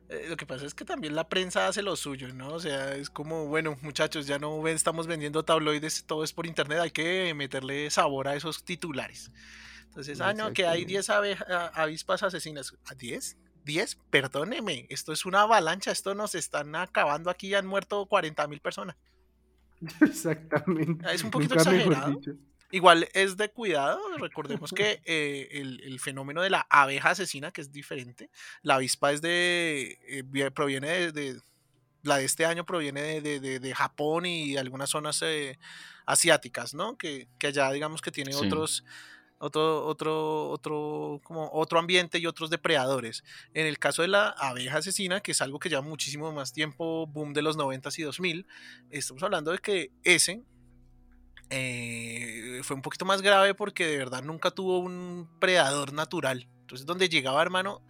Eh, 0.10 0.28
lo 0.30 0.36
que 0.36 0.46
pasa 0.46 0.66
es 0.66 0.74
que 0.74 0.84
también 0.84 1.16
la 1.16 1.30
prensa 1.30 1.68
hace 1.68 1.82
lo 1.82 1.96
suyo, 1.96 2.34
¿no? 2.34 2.50
O 2.50 2.60
sea, 2.60 2.94
es 2.96 3.10
como, 3.10 3.48
bueno, 3.48 3.78
muchachos, 3.82 4.28
ya 4.28 4.38
no 4.38 4.62
ven, 4.62 4.76
estamos 4.76 5.08
vendiendo 5.08 5.44
tabloides, 5.44 6.04
todo 6.06 6.24
es 6.26 6.34
por 6.34 6.46
internet, 6.46 6.80
hay 6.80 6.92
que 6.92 7.34
meterle 7.34 7.90
sabor 7.90 8.28
a 8.28 8.36
esos 8.36 8.64
titulares. 8.66 9.32
Entonces, 9.86 10.20
ah, 10.22 10.34
no, 10.34 10.54
que 10.54 10.68
hay 10.68 10.86
10 10.86 11.10
avispas 11.74 12.24
asesinas. 12.24 12.74
¿A 12.86 12.94
10? 12.94 13.38
10, 13.64 14.00
perdóneme, 14.10 14.88
esto 14.90 15.14
es 15.14 15.26
una 15.26 15.42
avalancha, 15.42 15.92
esto 15.92 16.16
nos 16.16 16.36
están 16.36 16.76
acabando 16.76 17.30
aquí, 17.30 17.54
han 17.54 17.68
muerto 17.68 18.06
40 18.06 18.48
mil 18.48 18.60
personas. 18.60 18.98
Exactamente. 20.02 21.06
Es 21.14 21.24
un 21.24 21.32
poquito 21.32 21.56
exagerado. 21.56 22.20
Igual 22.72 23.08
es 23.14 23.38
de 23.38 23.50
cuidado, 23.50 24.00
recordemos 24.18 24.72
que 24.72 25.02
eh, 25.06 25.50
el, 25.52 26.00
fenómeno 26.00 26.42
de 26.42 26.50
la 26.50 26.66
abeja 26.70 27.12
asesina, 27.12 27.52
que 27.52 27.62
es 27.62 27.72
diferente, 27.72 28.30
la 28.62 28.76
avispa 28.76 29.12
es 29.12 29.22
de, 29.22 30.00
eh, 30.08 30.52
proviene 30.52 31.12
de, 31.12 31.40
la 32.04 32.18
de 32.18 32.26
este 32.26 32.46
año 32.46 32.66
proviene 32.66 33.22
de, 33.22 33.74
Japón 33.76 34.26
y 34.26 34.58
algunas 34.58 34.90
zonas 34.90 35.22
eh, 35.22 35.58
asiáticas, 36.06 36.74
¿no? 36.74 36.98
Que, 36.98 37.28
que, 37.38 37.48
allá 37.48 37.72
digamos 37.72 38.02
que 38.02 38.12
tiene 38.12 38.36
otros 38.36 38.84
otro, 39.42 39.86
otro, 39.88 40.50
otro, 40.50 41.20
como 41.24 41.50
otro 41.52 41.80
ambiente 41.80 42.20
y 42.20 42.28
otros 42.28 42.50
depredadores. 42.52 43.24
En 43.56 43.66
el 43.66 43.80
caso 43.80 44.04
de 44.04 44.08
la 44.08 44.30
abeja 44.30 44.78
asesina, 44.78 45.20
que 45.22 45.32
es 45.32 45.42
algo 45.42 45.58
que 45.60 45.68
lleva 45.68 45.82
muchísimo 45.82 46.32
más 46.32 46.54
tiempo, 46.54 47.08
boom 47.08 47.34
de 47.34 47.42
los 47.42 47.58
90 47.58 47.90
y 47.98 48.04
2000, 48.04 48.46
estamos 48.92 49.24
hablando 49.24 49.52
de 49.52 49.58
que 49.58 49.92
ese 50.04 50.44
eh, 51.52 52.62
fue 52.64 52.78
un 52.78 52.82
poquito 52.82 53.04
más 53.04 53.22
grave 53.22 53.54
porque 53.54 53.86
de 53.86 53.98
verdad 53.98 54.24
nunca 54.24 54.52
tuvo 54.52 54.80
un 54.80 55.30
predador 55.40 55.92
natural. 55.92 56.48
Entonces, 56.62 56.88
donde 56.88 57.10
llegaba, 57.10 57.42
hermano, 57.42 57.82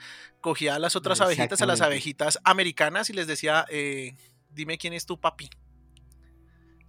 cogía 0.41 0.75
a 0.75 0.79
las 0.79 0.95
otras 0.95 1.21
abejitas, 1.21 1.61
a 1.61 1.67
las 1.67 1.81
abejitas 1.81 2.39
americanas 2.43 3.11
y 3.11 3.13
les 3.13 3.27
decía, 3.27 3.65
eh, 3.69 4.15
dime 4.49 4.79
quién 4.79 4.93
es 4.93 5.05
tu 5.05 5.19
papi. 5.19 5.49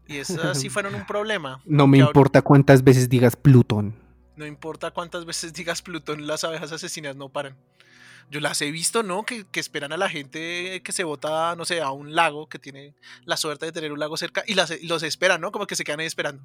Y 0.07 0.17
esas 0.17 0.59
sí 0.59 0.71
fueron 0.71 0.95
un 0.95 1.07
problema. 1.07 1.61
No 1.67 1.87
me 1.87 1.99
importa 1.99 2.41
cuántas 2.41 2.83
veces 2.83 3.11
digas 3.11 3.37
Plutón. 3.37 3.95
No 4.37 4.47
importa 4.47 4.91
cuántas 4.93 5.27
veces 5.27 5.53
digas 5.53 5.83
Plutón, 5.83 6.27
las 6.27 6.43
abejas 6.45 6.73
asesinas 6.73 7.17
no 7.17 7.29
paran. 7.29 7.59
Yo 8.31 8.41
las 8.41 8.63
he 8.63 8.71
visto, 8.71 9.03
¿no? 9.03 9.25
Que, 9.25 9.45
esperan 9.53 9.93
a 9.93 9.99
la 9.99 10.09
gente 10.09 10.81
que 10.83 10.93
se 10.93 11.05
bota, 11.05 11.55
no 11.55 11.67
sé, 11.67 11.83
a 11.83 11.91
un 11.91 12.15
lago, 12.15 12.49
que 12.49 12.59
tiene 12.59 12.95
la 13.27 13.37
suerte 13.37 13.67
de 13.67 13.73
tener 13.73 13.93
un 13.93 13.99
lago 13.99 14.17
cerca, 14.17 14.43
y, 14.47 14.55
los 14.55 15.03
esperan, 15.03 15.43
¿no? 15.43 15.53
Como 15.53 15.67
que 15.67 15.77
se 15.77 15.85
quedan 15.85 16.01
ahí 16.01 16.07
esperando. 16.07 16.43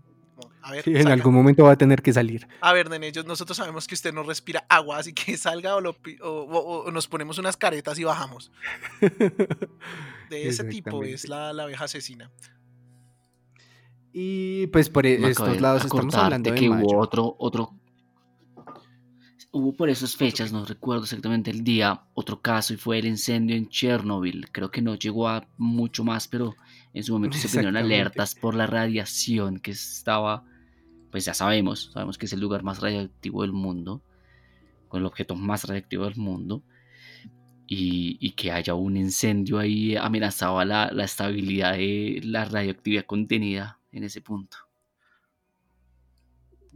A 0.62 0.72
ver, 0.72 0.84
en 0.88 1.08
algún 1.08 1.34
momento 1.34 1.63
va 1.63 1.72
a 1.72 1.78
tener 1.78 2.02
que 2.02 2.12
salir. 2.12 2.48
A 2.62 2.74
ver, 2.74 2.89
nene, 2.89 3.12
nosotros 3.26 3.58
sabemos 3.58 3.88
que 3.88 3.96
usted 3.96 4.13
no 4.13 4.24
respira 4.24 4.65
agua, 4.70 4.98
así 4.98 5.13
que 5.13 5.38
salga 5.38 5.76
o, 5.76 5.96
o, 6.22 6.91
nos 6.91 7.08
ponemos 7.08 7.38
unas 7.38 7.58
caretas 7.58 7.98
y 8.00 8.04
bajamos. 8.04 8.52
De 10.30 10.48
ese 10.48 10.65
tipo 10.65 11.04
es 11.04 11.28
la, 11.28 11.54
la 11.54 11.63
abeja 11.63 11.86
asesina. 11.86 12.32
Y 14.12 14.67
pues 14.67 14.89
por 14.89 15.06
e, 15.06 15.30
estos 15.30 15.62
lados 15.62 15.86
estamos 15.86 16.15
hablando 16.15 16.52
de 16.52 16.60
que 16.60 16.70
hubo 16.70 16.98
otro, 16.98 17.36
otro, 17.38 17.74
hubo 19.52 19.74
por 19.74 19.89
esas 19.89 20.15
fechas, 20.15 20.52
no 20.52 20.65
recuerdo 20.65 21.04
exactamente 21.04 21.52
el 21.52 21.63
día, 21.63 22.02
otro 22.13 22.41
caso 22.41 22.74
y 22.74 22.78
fue 22.78 23.00
el 23.00 23.06
incendio 23.06 23.56
en 23.56 23.70
Chernobyl. 23.70 24.50
Creo 24.52 24.72
que 24.72 24.82
no 24.82 24.96
llegó 24.96 25.27
a 25.27 25.48
mucho 25.58 26.04
más, 26.04 26.27
pero 26.27 26.56
en 26.94 27.04
su 27.04 27.13
momento 27.13 27.38
se 27.38 27.48
prendieron 27.48 27.77
alertas 27.77 28.36
por 28.36 28.56
la 28.56 28.67
radiación 28.67 29.60
que 29.60 29.71
estaba, 29.71 30.44
pues 31.12 31.25
ya 31.25 31.33
sabemos, 31.33 31.91
sabemos 31.93 32.17
que 32.17 32.25
es 32.25 32.33
el 32.33 32.39
lugar 32.39 32.63
más 32.63 32.79
radioactivo 32.79 33.41
del 33.41 33.53
mundo, 33.53 34.01
con 34.87 35.01
el 35.01 35.05
objeto 35.05 35.35
más 35.35 35.65
radioactivo 35.65 36.05
del 36.05 36.17
mundo. 36.17 36.63
Y, 37.69 38.31
que 38.37 38.51
haya 38.51 38.75
un 38.75 38.95
incendio 38.95 39.60
ahí 39.60 39.97
amenazaba 39.97 40.63
la, 40.63 40.89
la 40.93 41.03
estabilidad 41.03 41.73
de 41.73 42.21
la 42.23 42.45
radioactividad 42.45 43.05
contenida 43.05 43.81
en 43.91 44.05
ese 44.05 44.21
punto. 44.21 44.58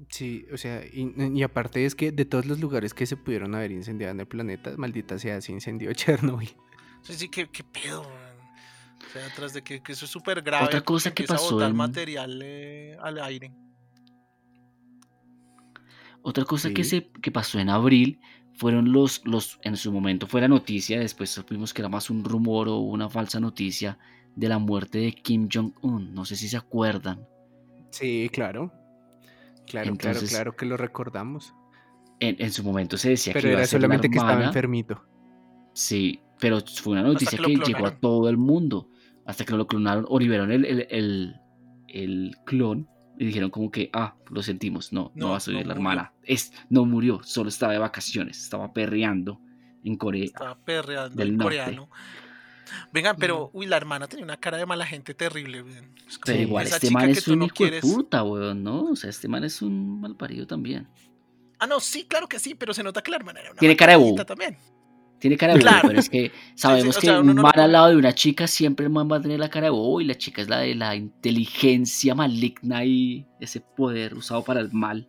Sí, 0.09 0.45
o 0.51 0.57
sea, 0.57 0.83
y, 0.91 1.43
aparte 1.43 1.85
es 1.85 1.95
que 1.95 2.11
de 2.11 2.25
todos 2.25 2.45
los 2.45 2.59
lugares 2.59 2.93
que 2.93 3.05
se 3.05 3.17
pudieron 3.17 3.53
haber 3.55 3.71
incendiado 3.71 4.11
en 4.11 4.19
el 4.21 4.27
planeta, 4.27 4.73
maldita 4.77 5.19
sea, 5.19 5.41
se 5.41 5.51
incendió 5.51 5.93
Chernobyl. 5.93 6.55
Sí, 7.03 7.13
sí, 7.13 7.29
qué, 7.29 7.47
pedo, 7.47 8.01
O 8.01 9.13
sea, 9.13 9.25
atrás 9.27 9.53
de 9.53 9.63
que, 9.63 9.81
eso 9.87 10.05
es 10.05 10.11
súper 10.11 10.41
grave. 10.41 10.65
Otra 10.65 10.81
cosa 10.81 11.13
que 11.13 11.23
pasó. 11.23 11.59
A 11.59 11.69
material 11.69 12.41
eh, 12.43 12.97
al 13.01 13.19
aire. 13.19 13.51
Otra 16.23 16.45
cosa 16.45 16.71
que, 16.71 16.83
se, 16.83 17.09
que 17.21 17.31
pasó 17.31 17.59
en 17.59 17.69
abril 17.69 18.19
fueron 18.53 18.91
los, 18.91 19.21
los, 19.25 19.59
en 19.63 19.75
su 19.77 19.91
momento 19.91 20.27
fue 20.27 20.41
la 20.41 20.47
noticia, 20.47 20.99
después 20.99 21.29
supimos 21.31 21.73
que 21.73 21.81
era 21.81 21.89
más 21.89 22.09
un 22.09 22.23
rumor 22.23 22.67
o 22.69 22.77
una 22.77 23.09
falsa 23.09 23.39
noticia 23.39 23.97
de 24.35 24.47
la 24.49 24.59
muerte 24.59 24.99
de 24.99 25.13
Kim 25.13 25.47
Jong-un. 25.51 26.13
No 26.13 26.25
sé 26.25 26.35
si 26.35 26.47
se 26.47 26.57
acuerdan. 26.57 27.25
Sí, 27.89 28.29
claro. 28.31 28.71
Claro, 29.65 29.95
claro, 29.95 30.19
claro 30.27 30.55
que 30.55 30.65
lo 30.65 30.77
recordamos. 30.77 31.53
En, 32.19 32.35
en 32.39 32.51
su 32.51 32.63
momento 32.63 32.97
se 32.97 33.09
decía 33.09 33.33
Pero 33.33 33.43
que 33.43 33.47
iba 33.49 33.57
era 33.59 33.63
a 33.63 33.67
ser 33.67 33.79
solamente 33.79 34.09
que 34.09 34.17
estaba 34.17 34.43
enfermito. 34.43 35.01
Sí, 35.73 36.19
pero 36.39 36.59
fue 36.61 36.93
una 36.93 37.03
noticia 37.03 37.37
que 37.37 37.55
llegó 37.55 37.87
a 37.87 37.99
todo 37.99 38.29
el 38.29 38.37
mundo. 38.37 38.89
Hasta 39.25 39.45
que 39.45 39.53
lo 39.53 39.65
clonaron 39.67 40.05
o 40.09 40.19
liberaron 40.19 40.51
el, 40.51 40.65
el, 40.65 40.87
el- 40.89 41.35
el 41.87 42.35
clon 42.45 42.87
y 43.21 43.25
dijeron 43.25 43.51
como 43.51 43.69
que, 43.69 43.91
ah, 43.93 44.15
lo 44.31 44.41
sentimos, 44.41 44.91
no, 44.91 45.11
no, 45.13 45.27
No, 45.27 45.31
va 45.33 45.37
a 45.37 45.39
subir 45.39 45.59
no 45.61 45.67
la 45.67 45.73
hermana. 45.75 46.13
Es, 46.23 46.51
no 46.69 46.85
murió, 46.85 47.21
solo 47.23 47.49
estaba 47.49 47.71
de 47.71 47.77
vacaciones, 47.77 48.41
estaba 48.41 48.73
perreando 48.73 49.39
en 49.83 49.95
Corea. 49.95 50.23
Estaba 50.25 50.57
perreando 50.57 51.15
Del 51.15 51.27
el 51.27 51.37
norte. 51.37 51.57
coreano. 51.59 51.89
Vengan, 52.91 53.15
pero, 53.19 53.51
uy, 53.53 53.67
la 53.67 53.77
hermana 53.77 54.07
tenía 54.07 54.25
una 54.25 54.37
cara 54.37 54.57
de 54.57 54.65
mala 54.65 54.87
gente 54.87 55.13
terrible. 55.13 55.63
Es 56.07 56.19
Pero 56.25 56.41
igual, 56.41 56.65
este 56.65 56.89
man 56.89 57.09
es 57.09 57.27
un 57.27 57.43
hijo 57.43 57.63
de 57.63 57.79
puta, 57.79 58.23
weón, 58.23 58.63
¿no? 58.63 58.85
O 58.85 58.95
sea, 58.95 59.11
este 59.11 59.27
man 59.27 59.43
es 59.43 59.61
un 59.61 60.01
malparido 60.01 60.47
también. 60.47 60.87
Ah, 61.59 61.67
no, 61.67 61.79
sí, 61.79 62.05
claro 62.05 62.27
que 62.27 62.39
sí, 62.39 62.55
pero 62.55 62.73
se 62.73 62.81
nota 62.81 63.03
que 63.03 63.11
la 63.11 63.17
hermana 63.17 63.39
era 63.41 63.51
una 63.51 63.59
Tiene 63.59 63.77
cara 63.77 63.91
de 63.91 63.97
bobo. 63.99 64.25
también. 64.25 64.57
Tiene 65.21 65.37
cara 65.37 65.53
de 65.53 65.59
bobo, 65.59 65.69
Claro. 65.69 65.87
pero 65.87 65.99
es 65.99 66.09
que 66.09 66.31
sabemos 66.55 66.97
o 66.97 66.99
que 66.99 67.07
sea, 67.07 67.19
un 67.21 67.33
no 67.35 67.47
al 67.47 67.71
lado 67.71 67.87
de 67.89 67.95
una 67.95 68.13
chica 68.13 68.47
siempre 68.47 68.87
el 68.87 68.91
man 68.91 69.07
va 69.09 69.17
a 69.17 69.21
tener 69.21 69.39
la 69.39 69.49
cara 69.49 69.67
de 69.67 69.69
bobo 69.71 70.01
y 70.01 70.05
la 70.05 70.15
chica 70.15 70.41
es 70.41 70.49
la 70.49 70.57
de 70.59 70.75
la 70.75 70.95
inteligencia 70.95 72.13
maligna 72.15 72.83
y 72.83 73.25
ese 73.39 73.61
poder 73.61 74.15
usado 74.15 74.43
para 74.43 74.59
el 74.59 74.71
mal. 74.73 75.07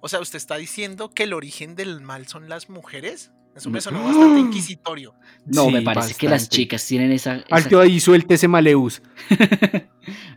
O 0.00 0.08
sea, 0.08 0.20
¿usted 0.20 0.36
está 0.38 0.56
diciendo 0.56 1.10
que 1.10 1.24
el 1.24 1.32
origen 1.32 1.74
del 1.74 2.00
mal 2.00 2.26
son 2.26 2.48
las 2.48 2.70
mujeres? 2.70 3.32
Eso 3.54 3.68
No. 3.68 3.74
me 3.74 3.80
sonó 3.82 4.02
bastante 4.04 4.40
inquisitorio. 4.40 5.14
No, 5.46 5.66
Sí, 5.66 5.72
me 5.72 5.82
parece 5.82 6.14
que 6.14 6.28
las 6.28 6.48
chicas 6.48 6.86
tienen 6.86 7.12
esa... 7.12 7.36
esa- 7.36 7.44
Alto 7.54 7.80
ahí, 7.80 8.00
suelte 8.00 8.34
ese 8.34 8.48
Maleus. 8.48 9.02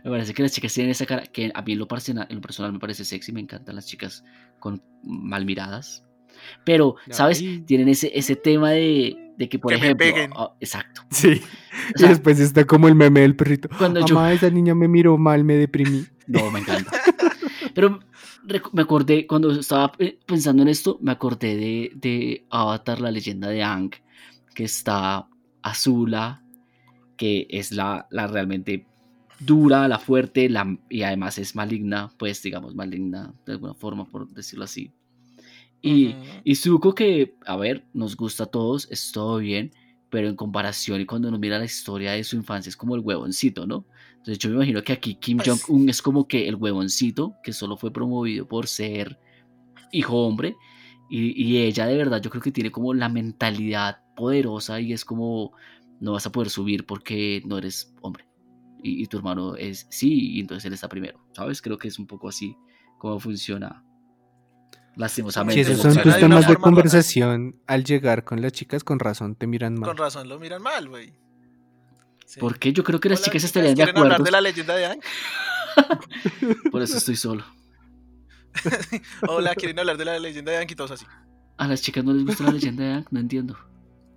me 0.04 0.10
parece 0.10 0.34
que 0.34 0.42
las 0.42 0.52
chicas 0.52 0.72
tienen 0.74 0.90
esa 0.90 1.06
cara 1.06 1.24
que 1.26 1.50
a 1.54 1.62
mí 1.62 1.72
en 1.72 1.78
lo, 1.78 1.88
personal, 1.88 2.26
en 2.28 2.36
lo 2.36 2.42
personal 2.42 2.72
me 2.72 2.78
parece 2.78 3.04
sexy, 3.04 3.32
me 3.32 3.40
encantan 3.40 3.74
las 3.76 3.86
chicas 3.86 4.24
con 4.58 4.82
mal 5.02 5.44
miradas. 5.44 6.04
Pero, 6.64 6.96
¿sabes? 7.10 7.42
Tienen 7.66 7.88
ese, 7.88 8.10
ese 8.18 8.36
tema 8.36 8.70
de, 8.70 9.16
de 9.36 9.48
que, 9.48 9.58
por 9.58 9.72
Que 9.72 9.78
me 9.78 9.84
ejemplo... 9.86 10.06
peguen. 10.06 10.30
ah, 10.36 10.52
exacto. 10.60 11.02
Sí. 11.10 11.40
O 11.94 11.98
sea, 11.98 12.06
y 12.06 12.10
después 12.10 12.40
está 12.40 12.64
como 12.64 12.88
el 12.88 12.94
meme 12.94 13.20
del 13.20 13.36
perrito. 13.36 13.68
Cuando 13.78 14.04
yo- 14.06 14.26
esa 14.28 14.50
niña 14.50 14.74
me 14.74 14.88
miró 14.88 15.16
mal, 15.18 15.44
me 15.44 15.54
deprimí. 15.54 16.04
No, 16.28 16.50
me 16.50 16.58
encanta. 16.58 16.90
Pero 17.72 18.00
me 18.72 18.82
acordé, 18.82 19.28
cuando 19.28 19.52
estaba 19.52 19.92
eh, 20.00 20.18
pensando 20.26 20.62
en 20.62 20.68
esto, 20.68 20.98
me 21.00 21.12
acordé 21.12 21.54
de, 21.56 21.92
de 21.94 22.46
Avatar, 22.50 23.00
la 23.00 23.12
leyenda 23.12 23.48
de 23.48 23.62
Aang, 23.62 23.90
que 24.52 24.64
está 24.64 25.28
Azula, 25.62 26.42
que 27.16 27.46
es 27.48 27.70
la, 27.70 28.08
la 28.10 28.26
realmente 28.26 28.86
dura, 29.38 29.86
la 29.86 29.98
fuerte, 30.00 30.48
la, 30.48 30.76
y 30.88 31.02
además 31.02 31.38
es 31.38 31.54
maligna, 31.54 32.10
pues 32.18 32.42
digamos 32.42 32.74
maligna 32.74 33.32
de 33.46 33.52
alguna 33.52 33.74
forma, 33.74 34.04
por 34.04 34.28
decirlo 34.30 34.64
así. 34.64 34.90
Y, 35.86 36.08
Ujú. 36.08 36.18
y 36.44 36.54
Zuko 36.56 36.94
que, 36.94 37.36
a 37.46 37.56
ver, 37.56 37.86
nos 37.94 38.16
gusta 38.16 38.44
a 38.44 38.46
todos, 38.46 38.88
es 38.90 39.12
todo 39.12 39.38
bien, 39.38 39.72
pero 40.10 40.28
en 40.28 40.34
comparación 40.36 41.00
y 41.00 41.06
cuando 41.06 41.28
uno 41.28 41.38
mira 41.38 41.58
la 41.58 41.64
historia 41.64 42.12
de 42.12 42.24
su 42.24 42.36
infancia 42.36 42.70
es 42.70 42.76
como 42.76 42.94
el 42.96 43.02
huevoncito, 43.02 43.66
¿no? 43.66 43.86
Entonces 44.16 44.38
yo 44.38 44.50
me 44.50 44.56
imagino 44.56 44.82
que 44.82 44.92
aquí 44.92 45.14
Kim 45.16 45.38
Pues- 45.38 45.48
Jong-un 45.48 45.88
es 45.88 46.02
como 46.02 46.26
que 46.26 46.48
el 46.48 46.56
huevoncito 46.56 47.34
que 47.42 47.52
solo 47.52 47.76
fue 47.76 47.92
promovido 47.92 48.48
por 48.48 48.66
ser 48.66 49.18
hijo 49.92 50.26
hombre 50.26 50.56
y, 51.08 51.40
y 51.40 51.58
ella 51.58 51.86
de 51.86 51.96
verdad 51.96 52.20
yo 52.20 52.30
creo 52.30 52.42
que 52.42 52.50
tiene 52.50 52.72
como 52.72 52.92
la 52.92 53.08
mentalidad 53.08 53.98
poderosa 54.16 54.80
y 54.80 54.92
es 54.92 55.04
como 55.04 55.52
no 56.00 56.12
vas 56.12 56.26
a 56.26 56.32
poder 56.32 56.50
subir 56.50 56.84
porque 56.84 57.42
no 57.46 57.58
eres 57.58 57.94
hombre 58.02 58.26
y, 58.82 59.02
y 59.02 59.06
tu 59.06 59.18
hermano 59.18 59.54
es 59.54 59.86
sí 59.90 60.32
y 60.32 60.40
entonces 60.40 60.64
él 60.64 60.72
está 60.72 60.88
primero, 60.88 61.20
¿sabes? 61.32 61.62
Creo 61.62 61.78
que 61.78 61.86
es 61.88 61.98
un 62.00 62.06
poco 62.08 62.28
así 62.28 62.56
como 62.98 63.20
funciona 63.20 63.84
Si 64.96 65.00
lastimosamente. 65.00 65.60
esos 65.60 65.80
Pero 65.82 65.94
son 65.94 66.02
tus 66.02 66.16
temas 66.16 66.48
de 66.48 66.56
conversación 66.56 67.60
al 67.66 67.84
llegar 67.84 68.24
con 68.24 68.40
las 68.40 68.52
chicas, 68.52 68.82
con 68.82 68.98
razón 68.98 69.34
te 69.36 69.46
miran 69.46 69.74
mal. 69.74 69.88
Con 69.90 69.96
razón 69.98 70.28
lo 70.28 70.38
miran 70.38 70.62
mal, 70.62 70.88
güey. 70.88 71.12
Sí. 72.24 72.40
Porque 72.40 72.72
yo 72.72 72.82
creo 72.82 72.98
que 72.98 73.08
las 73.10 73.18
chicas 73.20 73.42
chicas, 73.42 73.44
estarían 73.44 73.74
de 73.74 73.84
¿quieren 73.84 73.96
hablar 73.96 74.12
acuerdo. 74.14 74.24
de 74.24 74.30
la 74.32 74.40
leyenda 74.40 74.74
de 74.74 74.86
Aang? 74.86 75.00
Por 76.72 76.82
eso 76.82 76.96
estoy 76.96 77.14
solo. 77.16 77.44
Hola, 79.28 79.54
¿quieren 79.54 79.78
hablar 79.78 79.96
de 79.98 80.04
la 80.06 80.18
leyenda 80.18 80.50
de 80.52 80.58
Aang? 80.58 80.70
Y 80.70 80.74
todos 80.74 80.90
así. 80.92 81.04
A 81.58 81.68
las 81.68 81.82
chicas 81.82 82.02
no 82.04 82.12
les 82.14 82.24
gusta 82.24 82.44
la 82.44 82.52
leyenda 82.52 82.82
de 82.84 82.92
Aang, 82.94 83.06
no 83.10 83.20
entiendo. 83.20 83.56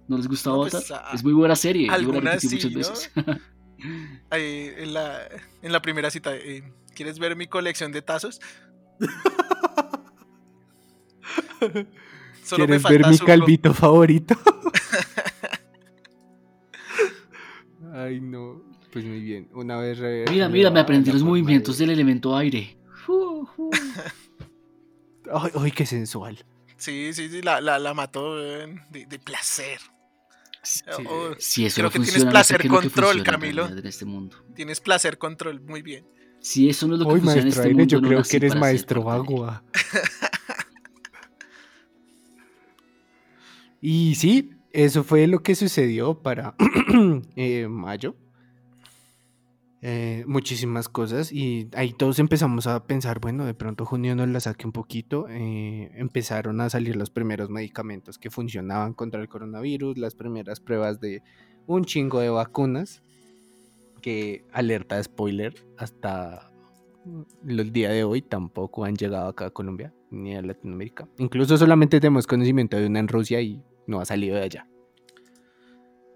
¿No 0.07 0.17
les 0.17 0.27
gusta 0.27 0.49
No, 0.49 0.57
pues, 0.61 0.73
Avatar? 0.73 1.03
a- 1.11 1.13
es 1.13 1.23
muy 1.23 1.33
buena 1.33 1.55
serie. 1.55 1.89
algunas 1.89 2.41
sí, 2.41 2.49
muchas 2.55 2.71
¿no? 2.71 2.77
veces. 2.77 3.11
Ahí, 4.31 4.71
en, 4.77 4.93
la, 4.93 5.19
en 5.61 5.71
la 5.71 5.81
primera 5.81 6.09
cita, 6.09 6.35
eh, 6.35 6.63
¿quieres 6.95 7.19
ver 7.19 7.35
mi 7.35 7.47
colección 7.47 7.91
de 7.91 8.01
tazos? 8.01 8.39
Solo 12.43 12.67
me 12.67 12.79
¿Quieres 12.79 12.83
ver 12.83 13.07
mi 13.07 13.17
calvito 13.19 13.73
favorito? 13.73 14.35
Ay, 17.93 18.19
no. 18.21 18.61
Pues 18.91 19.05
muy 19.05 19.19
bien. 19.21 19.47
Una 19.53 19.77
vez. 19.77 19.97
re- 19.99 20.25
Mira, 20.29 20.49
mira, 20.49 20.69
me 20.71 20.79
aprendí 20.79 21.11
los 21.11 21.21
movimientos 21.23 21.77
de- 21.77 21.85
del 21.85 21.93
elemento 21.93 22.35
aire. 22.35 22.77
Ay, 25.31 25.51
ay, 25.59 25.71
qué 25.71 25.85
sensual. 25.85 26.43
Sí, 26.77 27.13
sí, 27.13 27.29
sí, 27.29 27.43
la, 27.43 27.61
la, 27.61 27.77
la 27.77 27.93
mató 27.93 28.35
de, 28.37 28.79
de 28.89 29.19
placer. 29.19 29.77
Sí. 30.63 30.81
Oh, 31.07 31.35
Si 31.37 31.67
eso 31.67 31.75
Creo 31.75 31.85
no 31.85 31.89
que 31.91 31.99
tienes 31.99 32.09
funciona, 32.15 32.31
no 32.31 32.43
sé 32.43 32.55
placer 32.55 32.67
control, 32.67 33.23
Camilo. 33.23 33.67
en 33.67 33.85
este 33.85 34.05
mundo. 34.05 34.37
Tienes 34.55 34.79
placer 34.79 35.19
control, 35.19 35.61
muy 35.61 35.83
bien. 35.83 36.07
Si 36.41 36.67
eso 36.67 36.87
no 36.87 36.95
es 36.95 36.99
lo 37.01 37.05
que 37.05 37.11
Hoy, 37.13 37.19
funciona 37.19 37.41
en 37.41 37.45
maestro 37.45 37.61
este 37.63 37.69
Aire, 37.69 37.75
mundo, 37.75 37.91
yo 37.91 38.01
no 38.01 38.07
creo 38.07 38.23
que 38.23 38.37
eres 38.37 38.55
maestro 38.55 39.11
agua. 39.11 39.63
Y 43.81 44.15
sí, 44.15 44.51
eso 44.71 45.03
fue 45.03 45.27
lo 45.27 45.41
que 45.41 45.55
sucedió 45.55 46.21
para 46.21 46.55
eh, 47.35 47.67
mayo. 47.67 48.15
Eh, 49.81 50.25
muchísimas 50.27 50.89
cosas 50.89 51.31
y 51.31 51.69
ahí 51.73 51.93
todos 51.93 52.19
empezamos 52.19 52.67
a 52.67 52.85
pensar, 52.85 53.21
bueno, 53.21 53.45
de 53.45 53.53
pronto 53.53 53.85
junio 53.85 54.13
nos 54.13 54.27
la 54.27 54.41
saque 54.41 54.65
un 54.65 54.73
poquito. 54.73 55.27
eh, 55.29 55.91
empezaron 55.95 56.59
a 56.59 56.69
salir 56.69 56.97
los 56.97 57.09
primeros 57.09 57.49
medicamentos 57.49 58.17
que 58.17 58.29
funcionaban 58.29 58.93
contra 58.93 59.21
el 59.21 59.29
coronavirus, 59.29 59.97
las 59.97 60.15
primeras 60.15 60.59
pruebas 60.59 60.99
de 60.99 61.23
un 61.65 61.85
chingo 61.85 62.19
de 62.19 62.29
vacunas, 62.29 63.01
que 64.01 64.45
alerta 64.51 65.01
spoiler, 65.01 65.55
hasta 65.77 66.51
el 67.47 67.71
día 67.71 67.89
de 67.89 68.03
hoy 68.03 68.21
tampoco 68.21 68.83
han 68.83 68.95
llegado 68.95 69.29
acá 69.29 69.45
a 69.45 69.49
Colombia 69.51 69.93
ni 70.11 70.35
a 70.35 70.41
Latinoamérica. 70.41 71.07
Incluso 71.17 71.57
solamente 71.57 71.99
tenemos 71.99 72.27
conocimiento 72.27 72.77
de 72.77 72.87
una 72.87 72.99
en 72.99 73.07
Rusia 73.07 73.41
y 73.41 73.61
no 73.89 73.99
ha 73.99 74.05
salido 74.05 74.35
de 74.35 74.43
allá. 74.43 74.69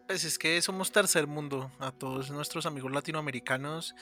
Pues 0.07 0.23
es 0.25 0.37
que 0.37 0.61
somos 0.61 0.91
tercer 0.91 1.27
mundo. 1.27 1.71
A 1.79 1.91
todos 1.91 2.29
nuestros 2.29 2.65
amigos 2.65 2.91
latinoamericanos, 2.91 3.95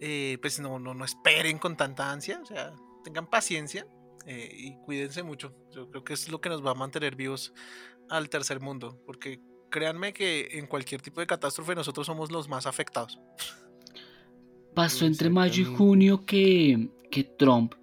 eh, 0.00 0.38
pues 0.40 0.58
no, 0.60 0.78
no, 0.78 0.94
no 0.94 1.04
esperen 1.04 1.58
con 1.58 1.76
tanta 1.76 2.10
ansia. 2.10 2.40
O 2.42 2.46
sea, 2.46 2.72
tengan 3.04 3.26
paciencia 3.26 3.86
eh, 4.26 4.50
y 4.50 4.76
cuídense 4.84 5.22
mucho. 5.22 5.54
Yo 5.74 5.90
creo 5.90 6.04
que 6.04 6.14
es 6.14 6.28
lo 6.30 6.40
que 6.40 6.48
nos 6.48 6.64
va 6.64 6.70
a 6.70 6.74
mantener 6.74 7.16
vivos 7.16 7.52
al 8.08 8.30
tercer 8.30 8.60
mundo. 8.60 8.98
Porque 9.04 9.40
créanme 9.70 10.12
que 10.12 10.48
en 10.52 10.66
cualquier 10.66 11.02
tipo 11.02 11.20
de 11.20 11.26
catástrofe 11.26 11.74
nosotros 11.74 12.06
somos 12.06 12.32
los 12.32 12.48
más 12.48 12.66
afectados. 12.66 13.20
Pasó 14.74 15.06
entre 15.06 15.28
mayo 15.28 15.62
y 15.62 15.76
junio 15.76 16.24
que, 16.24 16.88
que 17.10 17.24
Trump, 17.24 17.74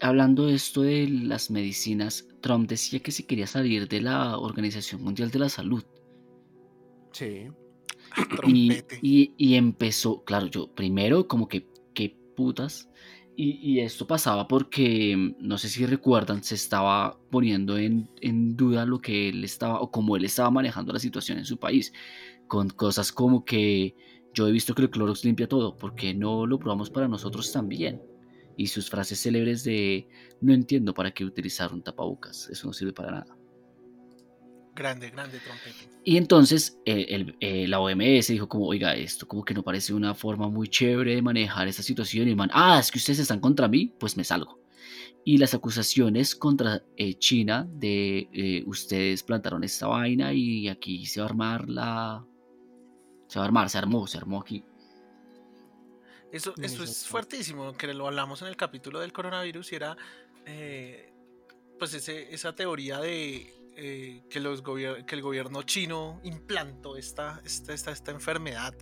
hablando 0.00 0.46
de 0.46 0.54
esto 0.54 0.82
de 0.82 1.08
las 1.08 1.50
medicinas, 1.50 2.26
Trump 2.40 2.68
decía 2.68 3.00
que 3.00 3.10
se 3.12 3.26
quería 3.26 3.46
salir 3.46 3.88
de 3.88 4.00
la 4.00 4.38
Organización 4.38 5.02
Mundial 5.02 5.30
de 5.30 5.38
la 5.38 5.48
Salud. 5.48 5.82
Sí. 7.12 7.48
Y, 8.46 8.72
y- 9.02 9.34
y 9.36 9.54
empezó, 9.54 10.22
claro, 10.24 10.46
yo 10.46 10.72
primero 10.74 11.26
como 11.26 11.48
que, 11.48 11.66
qué 11.94 12.16
putas. 12.36 12.88
Y, 13.36 13.58
y 13.72 13.80
esto 13.80 14.06
pasaba 14.06 14.46
porque, 14.46 15.34
no 15.40 15.58
sé 15.58 15.68
si 15.68 15.84
recuerdan, 15.86 16.44
se 16.44 16.54
estaba 16.54 17.18
poniendo 17.30 17.76
en, 17.76 18.08
en 18.20 18.56
duda 18.56 18.86
lo 18.86 19.00
que 19.00 19.28
él 19.30 19.42
estaba, 19.42 19.80
o 19.80 19.90
cómo 19.90 20.16
él 20.16 20.24
estaba 20.24 20.50
manejando 20.52 20.92
la 20.92 21.00
situación 21.00 21.38
en 21.38 21.44
su 21.44 21.56
país, 21.56 21.92
con 22.46 22.68
cosas 22.70 23.10
como 23.10 23.44
que 23.44 23.96
yo 24.32 24.46
he 24.46 24.52
visto 24.52 24.74
que 24.74 24.82
el 24.82 24.90
Clorox 24.90 25.24
limpia 25.24 25.48
todo, 25.48 25.76
¿por 25.76 25.96
qué 25.96 26.14
no 26.14 26.46
lo 26.46 26.58
probamos 26.60 26.90
para 26.90 27.08
nosotros 27.08 27.50
también? 27.52 28.00
Y 28.56 28.66
sus 28.68 28.88
frases 28.90 29.20
célebres 29.20 29.64
de, 29.64 30.06
no 30.40 30.52
entiendo 30.54 30.94
para 30.94 31.10
qué 31.12 31.24
utilizar 31.24 31.72
un 31.72 31.82
tapabocas, 31.82 32.48
eso 32.50 32.66
no 32.66 32.72
sirve 32.72 32.92
para 32.92 33.10
nada. 33.10 33.36
Grande, 34.74 35.10
grande 35.10 35.38
trompete. 35.38 35.88
Y 36.04 36.16
entonces 36.16 36.78
eh, 36.84 37.06
el- 37.10 37.36
eh, 37.40 37.66
la 37.68 37.78
OMS 37.80 38.28
dijo 38.32 38.48
como, 38.48 38.66
oiga, 38.66 38.94
esto 38.96 39.26
como 39.26 39.44
que 39.44 39.54
no 39.54 39.62
parece 39.62 39.94
una 39.94 40.14
forma 40.14 40.48
muy 40.48 40.68
chévere 40.68 41.14
de 41.14 41.22
manejar 41.22 41.68
esta 41.68 41.82
situación. 41.82 42.26
Y 42.26 42.30
el 42.30 42.36
man, 42.36 42.50
ah, 42.52 42.78
es 42.80 42.90
que 42.90 42.98
ustedes 42.98 43.20
están 43.20 43.40
contra 43.40 43.68
mí, 43.68 43.92
pues 43.98 44.16
me 44.16 44.24
salgo. 44.24 44.60
Y 45.24 45.38
las 45.38 45.54
acusaciones 45.54 46.34
contra 46.34 46.82
eh, 46.96 47.14
China 47.14 47.66
de 47.72 48.28
eh, 48.32 48.62
ustedes 48.66 49.22
plantaron 49.22 49.64
esta 49.64 49.86
vaina 49.86 50.32
y 50.34 50.68
aquí 50.68 51.06
se 51.06 51.20
va 51.20 51.26
a 51.26 51.28
armar 51.30 51.68
la... 51.70 52.26
Se 53.28 53.38
va 53.38 53.44
a 53.44 53.48
armar, 53.48 53.70
se 53.70 53.78
armó, 53.78 54.06
se 54.06 54.18
armó 54.18 54.40
aquí. 54.40 54.64
Eso, 56.34 56.52
eso 56.60 56.82
es 56.82 57.06
fuertísimo, 57.06 57.74
que 57.74 57.94
lo 57.94 58.08
hablamos 58.08 58.42
en 58.42 58.48
el 58.48 58.56
capítulo 58.56 58.98
del 58.98 59.12
coronavirus 59.12 59.70
y 59.70 59.76
era 59.76 59.96
eh, 60.46 61.12
pues 61.78 61.94
ese, 61.94 62.34
esa 62.34 62.56
teoría 62.56 62.98
de 62.98 63.54
eh, 63.76 64.24
que, 64.28 64.40
los 64.40 64.60
que 64.60 65.14
el 65.14 65.22
gobierno 65.22 65.62
chino 65.62 66.20
implantó 66.24 66.96
esta, 66.96 67.40
esta, 67.44 67.72
esta, 67.72 67.92
esta, 67.92 68.10
enfermedad. 68.10 68.74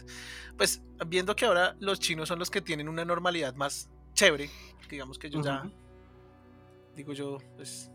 Pues 0.56 0.82
viendo 1.06 1.36
que 1.36 1.44
ahora 1.44 1.76
los 1.78 2.00
chinos 2.00 2.26
son 2.26 2.38
los 2.38 2.48
que 2.48 2.62
tienen 2.62 2.88
una 2.88 3.04
normalidad 3.04 3.54
más 3.54 3.90
chévere, 4.14 4.48
digamos 4.88 5.18
que 5.18 5.28
yo 5.28 5.42
ya, 5.42 5.70
digo 6.96 7.12
yo, 7.12 7.36
pues 7.56 7.90